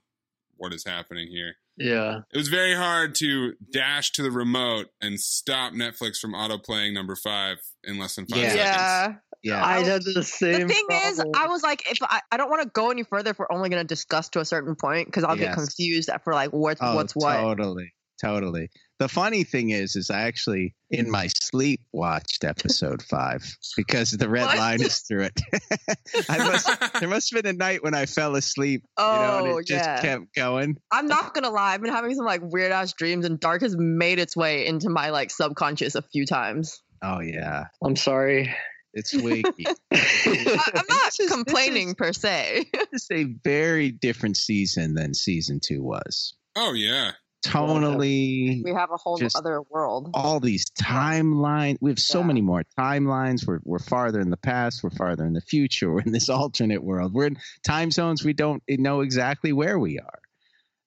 what 0.57 0.73
is 0.73 0.85
happening 0.85 1.29
here. 1.29 1.57
Yeah. 1.77 2.21
It 2.33 2.37
was 2.39 2.49
very 2.49 2.75
hard 2.75 3.15
to 3.17 3.55
dash 3.73 4.13
to 4.13 4.23
the 4.23 4.31
remote 4.31 4.87
and 5.01 5.19
stop 5.21 5.73
Netflix 5.73 6.19
from 6.19 6.33
autoplaying 6.33 6.93
number 6.95 7.17
five 7.17 7.59
in 7.83 7.99
less 7.99 8.15
than 8.15 8.27
five 8.27 8.41
Yeah. 8.41 8.49
seconds. 8.51 8.61
Yeah. 8.67 9.15
Yeah. 9.43 9.65
I 9.65 9.81
had 9.85 10.03
the 10.03 10.23
same. 10.23 10.53
The 10.53 10.59
same 10.59 10.69
thing 10.69 10.87
is. 10.91 11.23
I 11.35 11.49
was 11.49 11.63
like, 11.63 11.91
if 11.91 11.99
I, 12.03 12.21
I 12.33 12.37
don't 12.39 12.49
want 12.49 12.63
to 12.63 12.71
go 12.73 12.91
any 12.91 13.03
further, 13.03 13.31
if 13.33 13.39
we're 13.39 13.53
only 13.53 13.69
going 13.69 13.83
to 13.83 13.87
discuss 13.87 14.29
to 14.31 14.41
a 14.41 14.45
certain 14.45 14.75
point, 14.75 15.07
because 15.07 15.25
I'll 15.25 15.37
get 15.37 15.55
confused 15.55 16.09
for 16.23 16.33
like 16.33 16.51
what's 16.51 16.81
Oh, 16.83 16.95
what's 16.95 17.15
what. 17.15 17.37
Totally. 17.37 17.93
Totally. 18.21 18.71
The 19.01 19.09
funny 19.09 19.43
thing 19.43 19.71
is, 19.71 19.97
is 19.97 20.09
I 20.11 20.23
actually 20.23 20.75
in 20.91 21.11
my 21.11 21.27
sleep 21.27 21.81
watched 21.93 22.45
episode 22.45 23.03
five 23.11 23.45
because 23.77 24.13
the 24.13 24.29
red 24.29 24.47
What? 24.47 24.59
line 24.59 24.81
is 24.83 25.01
through 25.01 25.23
it. 25.25 25.41
I 26.29 26.39
must, 26.39 27.01
there 27.01 27.09
must 27.09 27.35
have 27.35 27.43
been 27.43 27.55
a 27.55 27.59
night 27.59 27.83
when 27.83 27.95
I 27.95 28.07
fell 28.07 28.37
asleep, 28.37 28.85
you 28.97 29.05
know, 29.05 29.39
and 29.39 29.47
Oh, 29.49 29.59
it 29.59 29.67
just 29.67 29.85
yeah. 29.85 30.01
kept 30.01 30.35
going. 30.37 30.77
I'm 30.93 31.07
not 31.09 31.35
gonna 31.35 31.51
lie, 31.51 31.75
I've 31.75 31.83
been 31.83 31.93
having 31.93 32.15
some 32.15 32.25
like 32.25 32.41
weird 32.43 32.71
ass 32.71 32.93
dreams, 32.93 33.25
and 33.27 33.41
dark 33.41 33.63
has 33.63 33.77
made 33.77 34.19
its 34.21 34.37
way 34.37 34.65
into 34.67 34.89
my 34.91 35.11
like 35.11 35.31
subconscious 35.33 35.97
a 35.97 36.03
few 36.03 36.25
times. 36.25 36.81
Oh 37.03 37.21
yeah, 37.21 37.65
I'm 37.83 37.97
sorry. 37.97 38.55
it's 38.95 39.13
wiki. 39.13 39.67
I, 39.93 40.71
I'm 40.75 40.85
not 40.89 41.19
is- 41.21 41.31
complaining 41.31 41.89
is- 41.89 41.95
per 41.95 42.13
se. 42.13 42.67
it's 42.93 43.09
a 43.11 43.25
very 43.43 43.91
different 43.91 44.37
season 44.37 44.95
than 44.95 45.15
season 45.15 45.59
two 45.61 45.83
was. 45.83 46.35
Oh, 46.57 46.73
yeah. 46.75 47.11
Tonally, 47.45 48.63
we 48.65 48.73
have 48.73 48.91
a 48.91 48.97
whole 48.97 49.21
other 49.35 49.61
world. 49.71 50.11
all 50.15 50.41
these 50.41 50.71
timelines. 50.71 51.77
We 51.81 51.91
have 51.91 51.99
so 51.99 52.21
Yeah. 52.21 52.27
many 52.27 52.41
more 52.41 52.63
timelines. 52.79 53.47
We're 53.47 53.61
we're 53.65 53.79
farther 53.79 54.21
in 54.21 54.31
the 54.31 54.37
past. 54.37 54.83
We're 54.83 54.91
farther 54.91 55.25
in 55.27 55.33
the 55.33 55.41
future. 55.41 55.93
We're 55.95 56.01
in 56.03 56.13
this 56.13 56.29
alternate 56.29 56.83
world. 56.83 57.13
We're 57.15 57.27
in 57.27 57.39
time 57.67 57.91
zones 57.91 58.25
we 58.25 58.33
don't 58.33 58.63
know 58.69 59.01
exactly 59.01 59.53
where 59.53 59.79
we 59.79 59.99
are. 59.99 60.19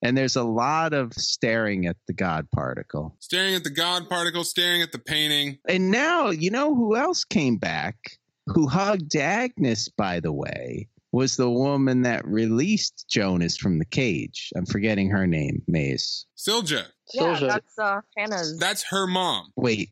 And 0.04 0.16
there's 0.16 0.36
a 0.36 0.44
lot 0.44 0.94
of 0.94 1.14
staring 1.14 1.88
at 1.88 1.98
the 2.06 2.14
God 2.14 2.46
particle. 2.52 3.16
Staring 3.20 3.56
at 3.56 3.64
the 3.64 3.72
God 3.72 4.08
particle, 4.08 4.44
staring 4.44 4.84
at 4.84 4.92
the 4.92 5.00
painting. 5.00 5.58
And 5.68 5.90
now, 5.90 6.30
you 6.30 6.52
know 6.52 6.76
who 6.76 6.96
else 6.96 7.24
came 7.24 7.58
back? 7.58 7.96
Who 8.46 8.68
hugged 8.68 9.16
Agnes, 9.16 9.90
by 9.90 10.20
the 10.20 10.32
way, 10.32 10.88
was 11.18 11.36
the 11.36 11.50
woman 11.50 12.04
that 12.04 12.28
released 12.28 13.06
Jonas 13.10 13.58
from 13.58 13.80
the 13.80 13.86
cage. 13.86 14.52
I'm 14.56 14.68
forgetting 14.68 15.10
her 15.10 15.26
name, 15.26 15.64
Maze. 15.68 16.28
Silja. 16.38 16.86
Yeah, 17.12 17.36
Silja. 17.36 17.48
that's 17.48 17.80
uh, 17.80 18.02
Hannah's. 18.16 18.60
That's 18.60 18.84
her 18.84 19.08
mom, 19.08 19.52
Wait, 19.56 19.90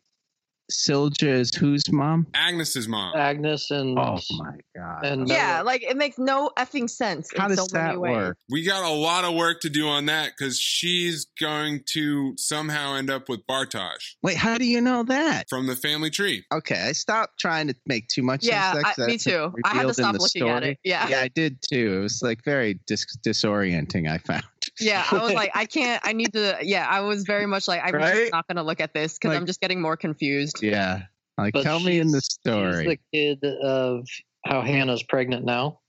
Silja 0.72 1.28
is 1.28 1.54
whose 1.54 1.92
mom? 1.92 2.26
Agnes's 2.34 2.88
mom. 2.88 3.16
Agnes 3.16 3.70
and 3.72 3.98
Oh 4.00 4.20
my 4.38 4.54
god. 4.76 5.06
and 5.06 5.28
yeah, 5.30 5.58
Noah. 5.58 5.64
like 5.64 5.84
it 5.84 5.96
makes 5.96 6.18
no 6.18 6.50
effing 6.58 6.90
sense. 6.90 7.30
How 7.38 7.46
in 7.48 7.56
does 7.56 7.70
so 7.70 7.78
many 7.78 7.94
that 7.94 8.00
ways. 8.00 8.16
work? 8.16 8.38
We 8.50 8.64
got 8.64 8.84
a 8.84 8.94
lot 8.94 9.26
of 9.26 9.36
work 9.36 9.62
to 9.62 9.70
do 9.70 9.88
on 9.88 10.08
that 10.08 10.32
because 10.38 10.60
she's 10.60 11.28
going 11.40 11.82
to 11.94 12.34
somehow 12.38 12.96
end 12.96 13.10
up 13.10 13.30
with 13.30 13.46
Bartosz 13.46 14.16
Wait, 14.24 14.38
how 14.38 14.58
do 14.58 14.66
you 14.66 14.82
know 14.82 15.04
that? 15.04 15.48
from 15.50 15.68
the 15.68 15.76
family 15.76 16.10
tree. 16.10 16.44
Okay, 16.52 16.82
I 16.90 16.94
stopped 16.94 17.40
trying 17.40 17.68
to 17.68 17.76
make 17.86 18.08
too 18.08 18.24
much 18.24 18.44
Yeah, 18.44 18.74
sense. 18.74 19.00
I- 19.00 19.06
me 19.06 19.18
too. 19.18 19.54
I 19.64 19.70
had 19.70 19.88
to 19.88 19.94
stop 19.94 20.14
the 20.16 20.20
looking 20.22 20.50
at 20.50 20.64
it. 20.64 20.80
Yeah. 20.84 21.08
yeah, 21.10 21.20
I 21.22 21.28
did 21.28 21.60
too. 21.62 21.98
It 21.98 22.02
was 22.02 22.22
like 22.24 22.44
very 22.44 22.80
dis- 22.88 23.06
disorienting. 23.26 24.10
I 24.10 24.18
found. 24.18 24.44
Yeah, 24.80 25.06
I 25.12 25.16
was 25.24 25.34
like, 25.34 25.52
I 25.56 25.66
can't. 25.66 26.02
I 26.06 26.14
need 26.14 26.34
to. 26.34 26.58
Yeah, 26.62 26.88
I 26.90 27.02
was 27.02 27.24
very 27.24 27.46
much 27.46 27.68
like, 27.68 27.82
I'm 27.84 27.94
Right? 27.96 28.14
just 28.16 28.32
not 28.32 28.48
going 28.48 28.58
to 28.58 28.64
look 28.64 28.80
at 28.82 28.94
this 28.94 29.14
because 29.14 29.30
Like- 29.30 29.38
I'm 29.40 29.46
just 29.46 29.62
getting 29.62 29.82
more 29.82 29.96
confused. 29.98 30.62
Yeah, 30.62 31.04
like 31.38 31.54
But 31.54 31.64
tell 31.64 31.80
me 31.80 32.00
in 32.00 32.08
the 32.08 32.20
she's- 32.20 32.34
story. 32.34 32.86
She's 32.86 32.98
the 33.14 33.44
kid 33.44 33.44
of 33.64 34.08
how 34.46 34.62
Hannah's 34.62 35.04
pregnant 35.04 35.46
now. 35.46 35.80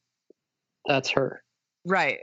That's 0.86 1.10
her. 1.10 1.42
Right. 1.84 2.18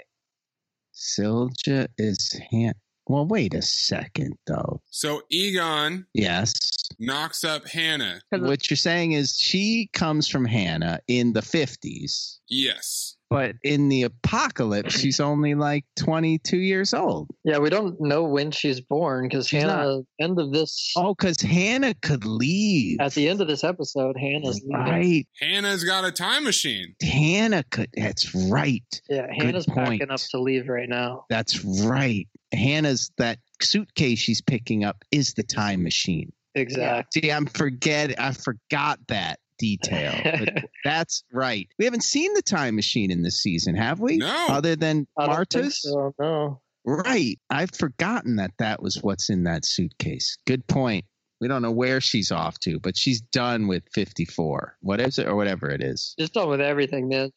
Silja 0.93 1.87
is 1.97 2.39
Han. 2.51 2.73
Well, 3.07 3.25
wait 3.25 3.53
a 3.53 3.61
second 3.61 4.37
though. 4.47 4.81
So 4.89 5.23
Egon 5.29 6.05
Yes. 6.13 6.53
knocks 6.99 7.43
up 7.43 7.67
Hannah. 7.67 8.21
What 8.29 8.69
you're 8.69 8.77
saying 8.77 9.11
is 9.13 9.35
she 9.37 9.89
comes 9.93 10.27
from 10.29 10.45
Hannah 10.45 10.99
in 11.07 11.33
the 11.33 11.41
50s, 11.41 12.39
Yes. 12.47 13.17
But 13.33 13.55
in 13.63 13.89
the 13.89 14.03
apocalypse, 14.03 14.93
she's 14.93 15.19
only 15.19 15.55
like 15.55 15.85
22 15.97 16.57
years 16.57 16.93
old. 16.93 17.31
Yeah, 17.43 17.57
we 17.57 17.71
don't 17.71 17.99
know 17.99 18.23
when 18.23 18.51
she's 18.51 18.79
born 18.79 19.27
because 19.27 19.47
She's 19.47 19.63
Hannah. 19.63 20.01
End 20.21 20.39
of 20.39 20.53
this. 20.53 20.93
Oh, 20.95 21.15
because 21.15 21.41
Hannah 21.41 21.95
could 21.95 22.25
leave. 22.25 22.99
At 22.99 23.13
the 23.13 23.27
end 23.27 23.41
of 23.41 23.47
this 23.47 23.63
episode, 23.63 24.15
Hannah's 24.19 24.61
leaving. 24.63 24.85
Right. 24.85 25.27
Hannah's 25.41 25.83
got 25.83 26.05
a 26.05 26.11
time 26.11 26.43
machine. 26.43 26.93
Hannah 27.01 27.63
could. 27.71 27.89
That's 27.97 28.35
right. 28.35 28.83
Yeah, 29.09 29.25
Hannah's 29.35 29.65
point. 29.65 29.99
packing 29.99 30.11
up 30.11 30.19
to 30.29 30.39
leave 30.39 30.69
right 30.69 30.87
now. 30.87 31.25
That's 31.27 31.65
right. 31.65 32.27
Hannah's 32.51 33.11
that 33.17 33.39
suitcase 33.63 34.19
she's 34.19 34.41
picking 34.41 34.83
up 34.83 35.03
is 35.11 35.33
the 35.33 35.43
time 35.43 35.81
machine. 35.81 36.31
Exactly. 36.53 37.21
See, 37.21 37.31
I'm 37.31 37.47
forget. 37.47 38.19
I 38.19 38.31
forgot 38.31 38.99
that 39.07 39.39
detail. 39.63 40.13
But 40.43 40.65
that's 40.83 41.23
right. 41.31 41.69
We 41.79 41.85
haven't 41.85 42.03
seen 42.03 42.33
the 42.33 42.41
time 42.41 42.75
machine 42.75 43.11
in 43.11 43.21
this 43.21 43.41
season, 43.41 43.75
have 43.75 44.01
we? 44.01 44.17
No. 44.17 44.47
Other 44.49 44.75
than 44.75 45.07
I 45.17 45.27
Marta's. 45.27 45.81
so, 45.81 46.13
no. 46.19 46.59
Right. 46.85 47.39
I've 47.49 47.71
forgotten 47.71 48.35
that 48.37 48.51
that 48.59 48.81
was 48.83 49.01
what's 49.01 49.29
in 49.29 49.43
that 49.43 49.63
suitcase. 49.63 50.37
Good 50.45 50.67
point. 50.67 51.05
We 51.39 51.47
don't 51.47 51.61
know 51.61 51.71
where 51.71 52.01
she's 52.01 52.31
off 52.31 52.59
to, 52.59 52.79
but 52.79 52.97
she's 52.97 53.21
done 53.21 53.67
with 53.67 53.83
54. 53.93 54.77
What 54.81 54.99
is 54.99 55.17
it 55.17 55.27
or 55.27 55.35
whatever 55.35 55.69
it 55.69 55.81
is? 55.81 56.13
Just 56.19 56.33
done 56.33 56.49
with 56.49 56.61
everything, 56.61 57.07
man. 57.07 57.31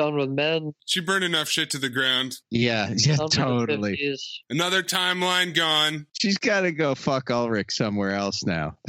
Done 0.00 0.16
with 0.16 0.30
men. 0.30 0.72
She 0.86 1.00
burned 1.00 1.24
enough 1.24 1.48
shit 1.48 1.68
to 1.70 1.78
the 1.78 1.90
ground. 1.90 2.36
Yeah, 2.50 2.88
yeah, 2.96 3.16
done 3.16 3.24
with 3.24 3.32
the 3.32 3.36
totally. 3.36 3.96
50s. 4.02 4.20
Another 4.48 4.82
timeline 4.82 5.54
gone. 5.54 6.06
She's 6.18 6.38
got 6.38 6.62
to 6.62 6.72
go 6.72 6.94
fuck 6.94 7.30
Ulrich 7.30 7.70
somewhere 7.72 8.12
else 8.14 8.42
now. 8.44 8.78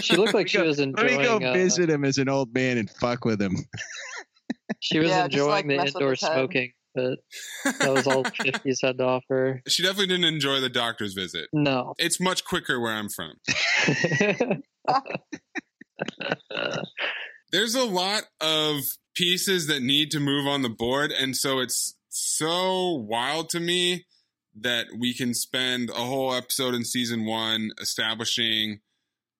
She 0.00 0.16
looked 0.16 0.34
like 0.34 0.48
she 0.48 0.60
was 0.60 0.78
Let 0.80 0.88
enjoying. 0.88 1.18
me 1.18 1.24
go 1.24 1.36
uh, 1.36 1.52
visit 1.52 1.88
him 1.88 2.04
as 2.04 2.18
an 2.18 2.28
old 2.28 2.52
man 2.52 2.78
and 2.78 2.90
fuck 2.90 3.24
with 3.24 3.40
him. 3.40 3.54
She 4.80 4.98
was 4.98 5.08
Yeah, 5.08 5.28
just, 5.28 5.34
enjoying 5.34 5.50
like, 5.50 5.66
the 5.68 5.76
mess 5.76 5.84
with 5.86 5.94
indoor 5.94 6.10
his 6.10 6.20
head. 6.20 6.32
smoking, 6.32 6.72
but 6.96 7.18
that 7.78 7.92
was 7.94 8.06
all 8.08 8.24
50s 8.44 8.78
had 8.82 8.98
to 8.98 9.04
offer. 9.04 9.62
She 9.68 9.84
definitely 9.84 10.08
didn't 10.08 10.24
enjoy 10.34 10.60
the 10.60 10.68
doctor's 10.68 11.14
visit. 11.14 11.48
No. 11.52 11.94
It's 11.98 12.18
much 12.20 12.44
quicker 12.44 12.80
where 12.80 12.92
I'm 12.92 13.08
from. 13.08 13.34
There's 17.52 17.74
a 17.74 17.84
lot 17.84 18.24
of 18.40 18.80
pieces 19.14 19.66
that 19.66 19.82
need 19.82 20.10
to 20.12 20.20
move 20.20 20.46
on 20.46 20.62
the 20.62 20.68
board, 20.68 21.12
and 21.12 21.36
so 21.36 21.58
it's 21.60 21.96
so 22.08 22.90
wild 22.92 23.48
to 23.50 23.60
me 23.60 24.06
that 24.54 24.86
we 24.98 25.14
can 25.14 25.32
spend 25.34 25.90
a 25.90 25.94
whole 25.94 26.34
episode 26.34 26.74
in 26.74 26.84
season 26.84 27.24
one 27.24 27.70
establishing 27.80 28.80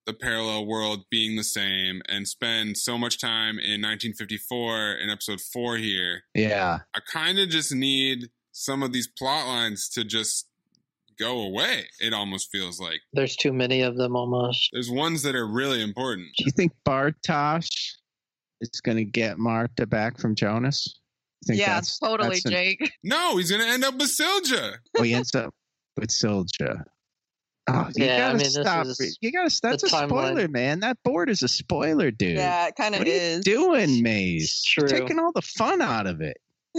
the 0.06 0.12
parallel 0.14 0.66
world 0.66 1.04
being 1.10 1.36
the 1.36 1.44
same 1.44 2.02
and 2.08 2.26
spend 2.26 2.76
so 2.76 2.96
much 2.98 3.20
time 3.20 3.58
in 3.58 3.80
1954 3.82 4.94
in 4.94 5.10
episode 5.10 5.40
four 5.40 5.76
here. 5.76 6.22
Yeah. 6.34 6.80
I 6.94 7.00
kind 7.12 7.38
of 7.38 7.50
just 7.50 7.72
need 7.74 8.30
some 8.50 8.82
of 8.82 8.92
these 8.92 9.06
plot 9.06 9.46
lines 9.46 9.88
to 9.90 10.02
just 10.04 10.48
go 11.18 11.40
away. 11.42 11.84
It 12.00 12.14
almost 12.14 12.48
feels 12.50 12.80
like 12.80 13.00
There's 13.12 13.36
too 13.36 13.52
many 13.52 13.82
of 13.82 13.96
them 13.96 14.16
almost. 14.16 14.70
there's 14.72 14.90
ones 14.90 15.22
that 15.22 15.36
are 15.36 15.46
really 15.46 15.82
important. 15.82 16.28
Do 16.36 16.44
you 16.46 16.50
think 16.52 16.72
Bartosz 16.88 17.68
is 18.62 18.80
going 18.80 18.96
to 18.96 19.04
get 19.04 19.38
Marta 19.38 19.86
back 19.86 20.18
from 20.18 20.34
Jonas? 20.34 20.98
Think 21.46 21.58
Yeah, 21.60 21.66
that's- 21.74 21.98
totally, 21.98 22.28
that's 22.30 22.44
an- 22.46 22.52
Jake. 22.52 22.92
No, 23.04 23.36
he's 23.36 23.50
gonna 23.50 23.64
end 23.66 23.84
up 23.84 23.94
with 23.94 24.08
Silja. 24.08 24.76
Oh, 24.96 25.02
he 25.02 25.12
ends 25.12 25.34
up 25.34 25.52
with 25.96 26.10
Silja. 26.10 26.84
Oh, 27.68 27.88
you 27.96 28.04
Yeah, 28.06 28.14
I 28.14 28.18
gotta 28.18 28.34
mean, 28.34 28.38
this 28.44 28.54
stop. 28.54 28.86
is 28.86 29.18
You 29.20 29.32
gotta. 29.32 29.58
That's 29.62 29.82
a 29.82 29.86
the 29.86 29.92
timeline. 29.92 30.08
spoiler, 30.08 30.48
man. 30.48 30.80
That 30.80 30.98
board 31.04 31.28
is 31.30 31.42
a 31.42 31.48
spoiler, 31.48 32.10
dude. 32.12 32.36
Yeah, 32.36 32.68
it 32.68 32.74
kind 32.76 32.94
of 32.94 33.00
What 33.00 33.08
are 33.08 33.10
is. 33.10 33.36
you 33.46 33.54
doing, 33.54 34.02
Maze? 34.02 34.64
You're 34.76 34.86
taking 34.88 35.18
all 35.18 35.32
the 35.32 35.42
fun 35.42 35.80
out 35.82 36.06
of 36.06 36.20
it. 36.20 36.36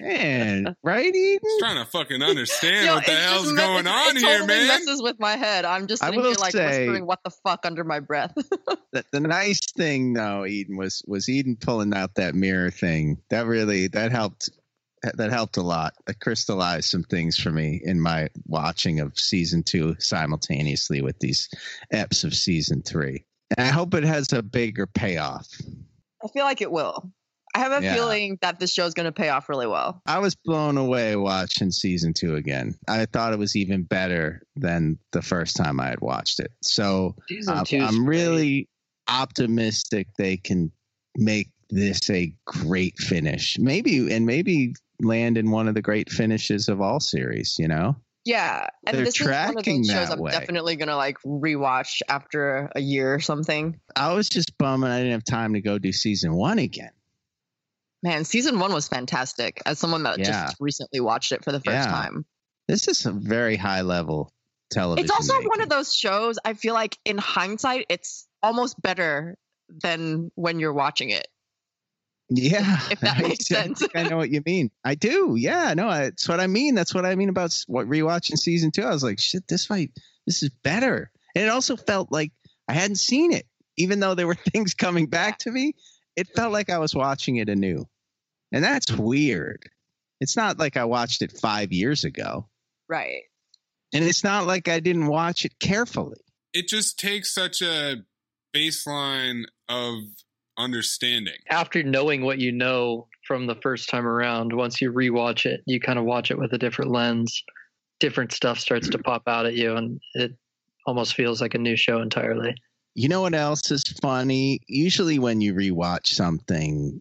Man, 0.00 0.76
right, 0.82 1.14
Eden? 1.14 1.40
Just 1.42 1.58
trying 1.58 1.84
to 1.84 1.90
fucking 1.90 2.22
understand 2.22 2.86
Yo, 2.86 2.94
what 2.96 3.06
the 3.06 3.12
it 3.12 3.14
just 3.16 3.28
hell's 3.28 3.52
me- 3.52 3.56
going 3.56 3.86
on 3.86 4.16
it 4.16 4.20
here, 4.20 4.38
totally 4.38 4.46
man. 4.46 4.66
messes 4.68 5.02
with 5.02 5.16
my 5.18 5.36
head. 5.36 5.64
I'm 5.64 5.86
just 5.86 6.02
I 6.02 6.06
sitting 6.06 6.20
will 6.20 6.28
here 6.30 6.36
like 6.38 6.52
say- 6.52 6.80
whispering 6.86 7.06
"What 7.06 7.20
the 7.24 7.30
fuck" 7.30 7.64
under 7.64 7.84
my 7.84 8.00
breath. 8.00 8.34
The, 8.92 9.04
the 9.12 9.20
nice 9.20 9.60
thing, 9.76 10.14
though, 10.14 10.46
Eden 10.46 10.78
was 10.78 11.02
was 11.06 11.28
Eden 11.28 11.56
pulling 11.60 11.92
out 11.92 12.14
that 12.14 12.34
mirror 12.34 12.70
thing. 12.70 13.18
That 13.28 13.44
really 13.46 13.88
that 13.88 14.10
helped. 14.10 14.48
That 15.02 15.30
helped 15.30 15.58
a 15.58 15.62
lot. 15.62 15.92
It 16.08 16.18
crystallized 16.20 16.88
some 16.90 17.02
things 17.04 17.36
for 17.38 17.50
me 17.50 17.80
in 17.84 18.00
my 18.00 18.28
watching 18.46 19.00
of 19.00 19.16
season 19.18 19.62
two 19.62 19.94
simultaneously 19.98 21.02
with 21.02 21.18
these 21.20 21.48
eps 21.92 22.24
of 22.24 22.34
season 22.34 22.82
three. 22.82 23.24
And 23.56 23.68
I 23.68 23.70
hope 23.70 23.92
it 23.94 24.04
has 24.04 24.32
a 24.32 24.42
bigger 24.42 24.86
payoff. 24.86 25.46
I 26.24 26.28
feel 26.28 26.44
like 26.44 26.62
it 26.62 26.72
will. 26.72 27.12
I 27.56 27.58
have 27.60 27.72
a 27.72 27.82
Yeah. 27.82 27.94
feeling 27.94 28.38
that 28.42 28.60
this 28.60 28.70
show 28.70 28.84
is 28.84 28.92
going 28.92 29.06
to 29.06 29.12
pay 29.12 29.30
off 29.30 29.48
really 29.48 29.66
well. 29.66 30.02
I 30.04 30.18
was 30.18 30.34
blown 30.34 30.76
away 30.76 31.16
watching 31.16 31.70
season 31.70 32.12
two 32.12 32.34
again. 32.36 32.74
I 32.86 33.06
thought 33.06 33.32
it 33.32 33.38
was 33.38 33.56
even 33.56 33.82
better 33.84 34.42
than 34.56 34.98
the 35.12 35.22
first 35.22 35.56
time 35.56 35.80
I 35.80 35.86
had 35.88 36.02
watched 36.02 36.38
it. 36.38 36.52
So 36.62 37.16
Season 37.30 37.56
I'm, 37.56 37.64
two's 37.64 37.96
great. 37.96 38.06
really 38.06 38.68
optimistic 39.08 40.08
they 40.18 40.36
can 40.36 40.70
make 41.16 41.48
this 41.70 42.10
a 42.10 42.30
great 42.44 42.98
finish. 42.98 43.58
Maybe 43.58 44.12
and 44.14 44.26
maybe 44.26 44.74
land 45.00 45.38
in 45.38 45.50
one 45.50 45.66
of 45.66 45.74
the 45.74 45.82
great 45.82 46.10
finishes 46.10 46.68
of 46.68 46.82
all 46.82 47.00
series. 47.00 47.56
You 47.58 47.68
know, 47.68 47.96
Yeah, 48.26 48.66
and 48.86 48.98
They're 48.98 49.04
this 49.06 49.18
is 49.18 49.26
one 49.26 49.30
of 49.34 49.54
tracking 49.54 49.82
those 49.82 49.90
shows 49.90 50.10
I'm 50.10 50.18
way. 50.20 50.30
definitely 50.32 50.76
going 50.76 50.88
to 50.88 50.96
like 50.96 51.16
rewatch 51.24 52.02
after 52.10 52.70
a 52.76 52.80
year 52.80 53.14
or 53.14 53.20
something. 53.20 53.80
I 53.96 54.12
was 54.12 54.28
just 54.28 54.56
bumming 54.58 54.90
I 54.90 54.98
didn't 54.98 55.12
have 55.12 55.24
time 55.24 55.54
to 55.54 55.62
go 55.62 55.78
do 55.78 55.90
season 55.92 56.34
one 56.34 56.58
again. 56.58 56.90
Man, 58.06 58.24
season 58.24 58.58
one 58.60 58.72
was 58.72 58.86
fantastic. 58.88 59.60
As 59.66 59.78
someone 59.80 60.04
that 60.04 60.18
Yeah. 60.20 60.26
just 60.46 60.56
recently 60.60 61.00
watched 61.00 61.32
it 61.32 61.42
for 61.44 61.50
the 61.52 61.58
first 61.60 61.74
Yeah. 61.74 61.86
time, 61.86 62.24
This 62.68 62.86
is 62.88 63.04
a 63.06 63.12
very 63.12 63.56
high 63.56 63.80
level 63.82 64.32
television. 64.70 65.04
it's 65.04 65.10
also 65.12 65.34
making. 65.34 65.48
one 65.48 65.60
of 65.62 65.68
those 65.68 65.94
shows. 65.94 66.38
I 66.44 66.54
feel 66.54 66.74
like 66.74 66.98
in 67.04 67.18
hindsight, 67.18 67.86
it's 67.88 68.26
almost 68.42 68.80
better 68.80 69.36
than 69.68 70.30
when 70.36 70.60
you're 70.60 70.72
watching 70.72 71.10
it. 71.10 71.26
Yeah, 72.28 72.80
if 72.90 73.00
that 73.00 73.18
makes 73.22 73.50
I 73.52 73.54
sense. 73.62 73.82
I 73.94 74.08
know 74.08 74.16
what 74.16 74.30
you 74.30 74.42
mean. 74.44 74.70
I 74.84 74.94
do. 74.96 75.34
Yeah, 75.36 75.74
no, 75.74 75.88
that's 75.90 76.28
what 76.28 76.40
I 76.40 76.46
mean. 76.48 76.74
That's 76.74 76.92
what 76.94 77.04
I 77.06 77.14
mean 77.16 77.28
about 77.28 77.56
what 77.68 77.86
rewatching 77.88 78.36
season 78.38 78.70
two. 78.72 78.82
I 78.82 78.90
was 78.90 79.02
like, 79.04 79.18
shit, 79.20 79.46
this 79.48 79.68
might, 79.70 79.92
this 80.26 80.42
is 80.42 80.50
better. 80.62 81.10
And 81.36 81.44
it 81.44 81.48
also 81.50 81.76
felt 81.76 82.10
like 82.10 82.32
I 82.68 82.72
hadn't 82.74 82.96
seen 82.96 83.32
it, 83.32 83.46
even 83.76 84.00
though 84.00 84.14
there 84.14 84.26
were 84.26 84.34
things 84.52 84.74
coming 84.74 85.06
back 85.06 85.38
to 85.40 85.50
me. 85.52 85.74
It 86.16 86.28
felt 86.34 86.52
like 86.52 86.70
I 86.70 86.78
was 86.78 86.94
watching 86.94 87.36
it 87.36 87.48
anew, 87.48 87.86
and 88.52 88.62
that's 88.64 88.90
weird. 88.92 89.62
It's 90.20 90.36
not 90.36 90.58
like 90.58 90.76
I 90.76 90.84
watched 90.84 91.22
it 91.22 91.32
five 91.38 91.72
years 91.72 92.04
ago, 92.04 92.48
Right. 92.88 93.22
and 93.92 94.04
it's 94.04 94.24
not 94.24 94.46
like 94.46 94.68
I 94.68 94.80
didn't 94.80 95.06
watch 95.08 95.44
it 95.44 95.58
carefully. 95.60 96.20
It 96.54 96.68
just 96.68 96.98
takes 96.98 97.34
such 97.34 97.60
a 97.62 97.96
baseline 98.54 99.44
of 99.68 99.98
understanding. 100.58 101.36
After 101.50 101.82
knowing 101.82 102.22
what 102.24 102.38
you 102.38 102.52
know 102.52 103.08
from 103.26 103.46
the 103.46 103.56
first 103.56 103.88
time 103.90 104.06
around, 104.06 104.52
once 104.54 104.80
you 104.80 104.90
rewatch 104.92 105.44
it, 105.44 105.60
you 105.66 105.80
kind 105.80 105.98
of 105.98 106.04
watch 106.04 106.30
it 106.30 106.38
with 106.38 106.52
a 106.52 106.58
different 106.58 106.90
lens. 106.92 107.42
Different 108.00 108.32
stuff 108.32 108.58
starts 108.58 108.88
to 108.90 108.98
pop 108.98 109.22
out 109.26 109.46
at 109.46 109.54
you, 109.54 109.74
and 109.76 110.00
it 110.14 110.32
almost 110.86 111.14
feels 111.14 111.40
like 111.40 111.54
a 111.54 111.58
new 111.58 111.76
show 111.76 112.00
entirely. 112.00 112.54
You 112.94 113.08
know 113.08 113.20
what 113.22 113.34
else 113.34 113.70
is 113.70 113.82
funny? 114.00 114.60
Usually, 114.68 115.18
when 115.18 115.40
you 115.42 115.52
rewatch 115.54 116.06
something, 116.08 117.00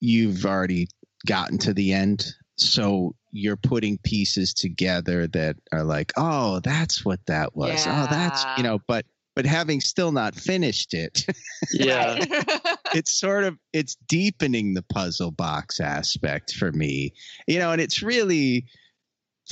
you've 0.00 0.44
already 0.44 0.88
gotten 1.26 1.58
to 1.58 1.74
the 1.74 1.92
end 1.92 2.34
so 2.56 3.14
you're 3.30 3.56
putting 3.56 3.98
pieces 3.98 4.54
together 4.54 5.26
that 5.28 5.56
are 5.72 5.84
like, 5.84 6.12
oh, 6.16 6.60
that's 6.60 7.04
what 7.04 7.20
that 7.26 7.54
was. 7.54 7.86
Oh, 7.86 8.06
that's 8.10 8.44
you 8.56 8.62
know, 8.62 8.80
but 8.86 9.04
but 9.34 9.44
having 9.44 9.80
still 9.82 10.12
not 10.12 10.34
finished 10.34 10.94
it, 10.94 11.26
Yeah. 11.72 12.18
it's 12.94 13.12
sort 13.12 13.44
of 13.44 13.58
it's 13.72 13.96
deepening 14.08 14.74
the 14.74 14.82
puzzle 14.82 15.30
box 15.30 15.80
aspect 15.80 16.54
for 16.54 16.72
me. 16.72 17.12
You 17.46 17.58
know, 17.58 17.72
and 17.72 17.80
it's 17.80 18.02
really 18.02 18.66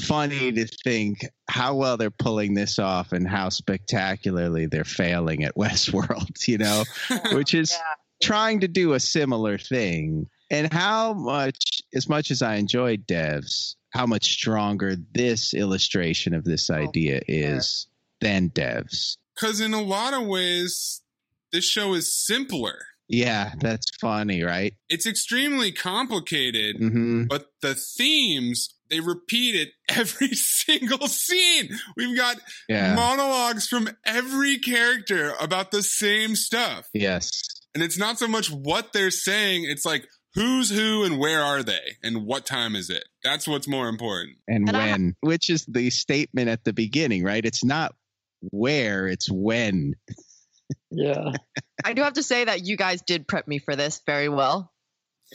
funny 0.00 0.50
to 0.50 0.66
think 0.66 1.24
how 1.48 1.74
well 1.74 1.96
they're 1.96 2.10
pulling 2.10 2.54
this 2.54 2.78
off 2.78 3.12
and 3.12 3.28
how 3.28 3.48
spectacularly 3.48 4.66
they're 4.66 4.82
failing 4.82 5.44
at 5.44 5.54
Westworld, 5.54 6.48
you 6.48 6.58
know, 6.58 6.84
which 7.32 7.54
is 7.54 7.76
trying 8.22 8.60
to 8.60 8.68
do 8.68 8.94
a 8.94 9.00
similar 9.00 9.58
thing. 9.58 10.26
And 10.54 10.72
how 10.72 11.14
much, 11.14 11.82
as 11.94 12.08
much 12.08 12.30
as 12.30 12.42
I 12.42 12.54
enjoyed 12.56 13.06
Devs, 13.08 13.74
how 13.90 14.06
much 14.06 14.24
stronger 14.32 14.94
this 15.12 15.52
illustration 15.52 16.32
of 16.32 16.44
this 16.44 16.70
idea 16.70 17.20
is 17.26 17.86
than 18.20 18.50
Devs. 18.50 19.16
Because 19.34 19.60
in 19.60 19.74
a 19.74 19.82
lot 19.82 20.14
of 20.14 20.26
ways, 20.26 21.02
this 21.52 21.64
show 21.64 21.94
is 21.94 22.14
simpler. 22.14 22.76
Yeah, 23.08 23.52
that's 23.58 23.90
funny, 24.00 24.42
right? 24.44 24.74
It's 24.88 25.06
extremely 25.06 25.72
complicated, 25.72 26.76
hmm 26.78 27.24
but 27.24 27.46
the 27.60 27.74
themes 27.74 28.70
they 28.90 29.00
repeat 29.00 29.54
it 29.56 29.70
every 29.88 30.34
single 30.34 31.08
scene. 31.08 31.70
We've 31.96 32.16
got 32.16 32.36
Yeah. 32.68 32.94
monologues 32.94 33.66
from 33.66 33.88
every 34.06 34.58
character 34.58 35.34
about 35.40 35.70
the 35.72 35.82
same 35.82 36.36
stuff. 36.36 36.88
Yes. 36.94 37.42
And 37.74 37.82
it's 37.82 37.98
not 37.98 38.18
so 38.20 38.28
much 38.28 38.50
what 38.50 38.92
they're 38.92 39.10
saying, 39.10 39.64
it's 39.64 39.84
like 39.84 40.06
who's 40.34 40.70
who 40.70 41.04
and 41.04 41.18
where 41.18 41.42
are 41.42 41.62
they 41.62 41.96
and 42.02 42.26
what 42.26 42.46
time 42.46 42.74
is 42.74 42.90
it? 42.90 43.04
That's 43.22 43.46
what's 43.46 43.68
more 43.68 43.88
important. 43.88 44.36
And, 44.48 44.68
And 44.68 44.76
I 44.76 44.86
when, 44.92 45.16
which 45.20 45.50
is 45.50 45.64
the 45.66 45.90
statement 45.90 46.48
at 46.48 46.64
the 46.64 46.72
beginning, 46.72 47.24
right? 47.24 47.44
It's 47.44 47.64
not 47.64 47.94
where, 48.50 49.06
it's 49.06 49.30
when. 49.30 49.94
Yeah. 50.90 51.32
I 51.84 51.92
do 51.92 52.02
have 52.02 52.14
to 52.14 52.22
say 52.22 52.44
that 52.44 52.64
you 52.64 52.76
guys 52.76 53.02
did 53.02 53.26
prep 53.28 53.46
me 53.46 53.58
for 53.58 53.76
this 53.76 54.00
very 54.06 54.28
well. 54.28 54.70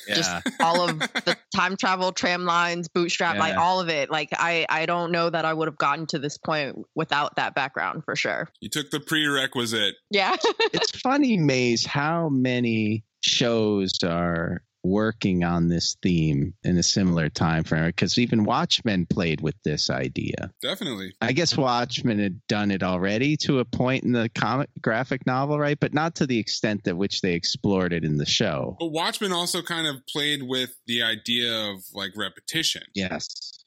Just 0.08 0.30
Yeah. 0.30 0.42
all 0.62 0.88
of 0.88 1.00
the 1.00 1.36
time 1.56 1.76
travel, 1.76 2.12
tram 2.12 2.46
lines, 2.46 2.88
bootstrap, 2.88 3.38
like 3.38 3.58
all 3.58 3.82
of 3.82 3.90
it. 3.90 4.10
Like 4.10 4.30
I, 4.34 4.66
I 4.70 4.86
don't 4.86 5.12
know 5.12 5.30
that 5.30 5.44
I 5.46 5.54
would 5.54 5.68
have 5.68 5.78
gotten 5.78 6.06
to 6.08 6.20
this 6.20 6.38
point 6.38 6.78
without 6.96 7.36
that 7.36 7.56
background 7.56 8.04
for 8.06 8.16
sure. 8.16 8.50
You 8.62 8.70
took 8.70 8.92
the 8.92 9.00
prerequisite. 9.00 9.96
Yeah. 10.12 10.36
it's 10.74 10.92
funny, 11.02 11.38
Mays, 11.38 11.86
how 11.86 12.30
many 12.30 13.04
shows 13.22 13.92
are 14.04 14.62
working 14.84 15.44
on 15.44 15.68
this 15.68 15.98
theme 16.02 16.54
in 16.64 16.78
a 16.78 16.84
similar 16.84 17.30
time 17.30 17.64
frame 17.64 17.86
because 17.88 18.18
even 18.18 18.44
Watchmen 18.44 19.06
played 19.06 19.42
with 19.42 19.56
this 19.64 19.90
idea. 19.90 20.52
Definitely. 20.62 21.14
I 21.22 21.32
guess 21.34 21.58
Watchmen 21.58 22.20
had 22.20 22.46
done 22.48 22.72
it 22.72 22.84
already 22.84 23.38
to 23.38 23.60
a 23.60 23.66
point 23.66 24.04
in 24.04 24.12
the 24.12 24.30
comic 24.30 24.70
graphic 24.82 25.26
novel, 25.26 25.60
right? 25.60 25.80
But 25.80 25.94
not 25.94 26.16
to 26.16 26.28
the 26.28 26.40
extent 26.40 26.88
at 26.88 26.98
which 26.98 27.22
they 27.22 27.34
explored 27.34 27.94
it 27.94 28.04
in 28.04 28.18
the 28.18 28.26
show. 28.26 28.78
But 28.80 28.92
Watchmen 28.92 29.32
also 29.32 29.62
kind 29.62 29.88
of 29.88 30.06
played 30.08 30.44
with 30.44 30.72
the 30.88 31.04
idea 31.04 31.72
of 31.72 31.84
like 31.94 32.12
repetition 32.16 32.84
Yes. 32.94 33.59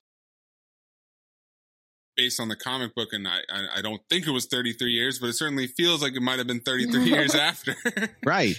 Based 2.16 2.40
on 2.40 2.48
the 2.48 2.56
comic 2.56 2.94
book. 2.94 3.12
And 3.12 3.26
I, 3.26 3.38
I, 3.50 3.78
I 3.78 3.82
don't 3.82 4.00
think 4.08 4.26
it 4.26 4.30
was 4.30 4.46
33 4.46 4.90
years, 4.92 5.18
but 5.18 5.28
it 5.28 5.34
certainly 5.34 5.66
feels 5.66 6.02
like 6.02 6.14
it 6.14 6.22
might 6.22 6.38
have 6.38 6.46
been 6.46 6.60
33 6.60 7.04
years 7.04 7.34
after. 7.34 7.74
Right. 8.24 8.56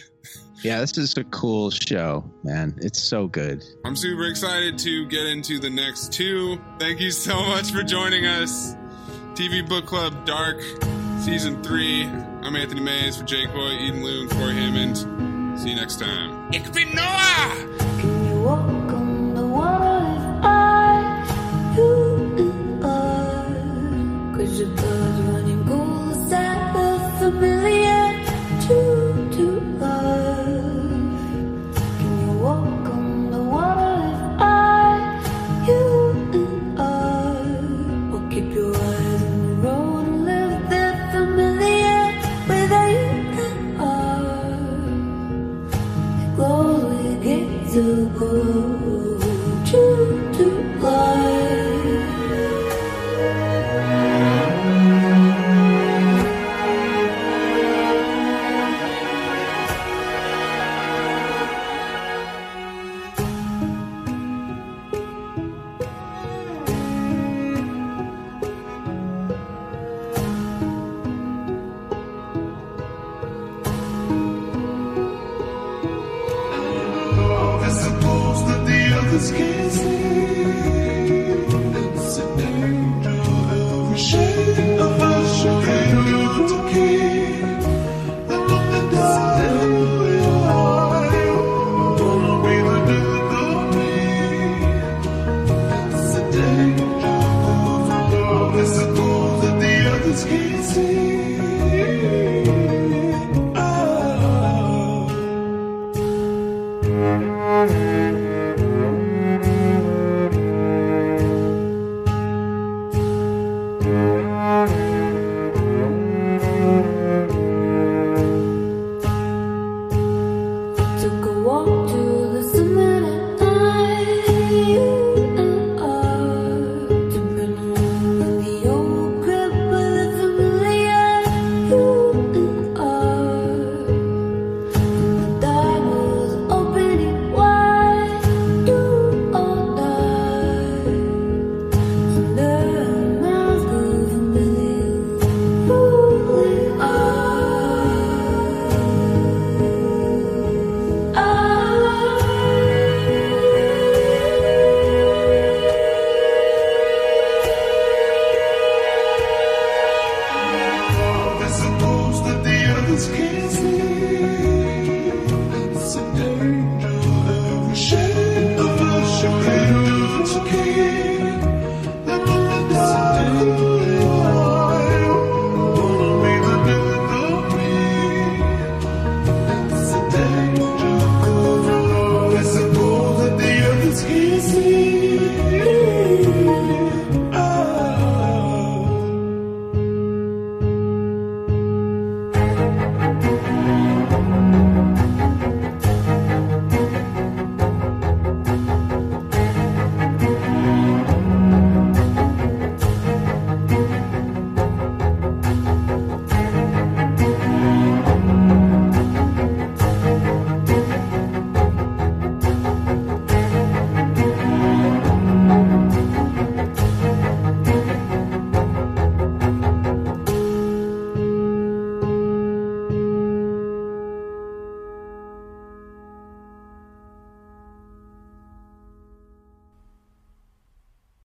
Yeah, 0.62 0.80
this 0.80 0.98
is 0.98 1.16
a 1.18 1.24
cool 1.26 1.70
show, 1.72 2.24
man. 2.44 2.76
It's 2.82 3.02
so 3.02 3.28
good. 3.28 3.64
I'm 3.86 3.96
super 3.96 4.26
excited 4.28 4.78
to 4.80 5.06
get 5.08 5.26
into 5.26 5.60
the 5.60 5.70
next 5.70 6.12
two. 6.14 6.62
Thank 6.80 7.00
you 7.00 7.12
so 7.12 7.42
much 7.44 7.72
for 7.72 7.82
joining 7.84 8.26
us. 8.26 8.76
TV 9.34 9.68
Book 9.68 9.86
Club 9.86 10.26
Dark, 10.26 10.62
Season 11.20 11.62
3. 11.64 12.06
I'm 12.44 12.56
Anthony 12.56 12.82
Mays 12.82 13.18
for 13.18 13.24
Jake 13.24 13.52
Boy, 13.52 13.72
Eden 13.72 14.04
Loon, 14.04 14.30
and 14.30 14.32
Corey 14.32 14.54
Hammond. 14.54 15.60
See 15.60 15.70
you 15.70 15.76
next 15.76 16.00
time. 16.00 16.50
Ich 16.54 16.72
bin 16.72 16.94
Noah! 16.94 18.83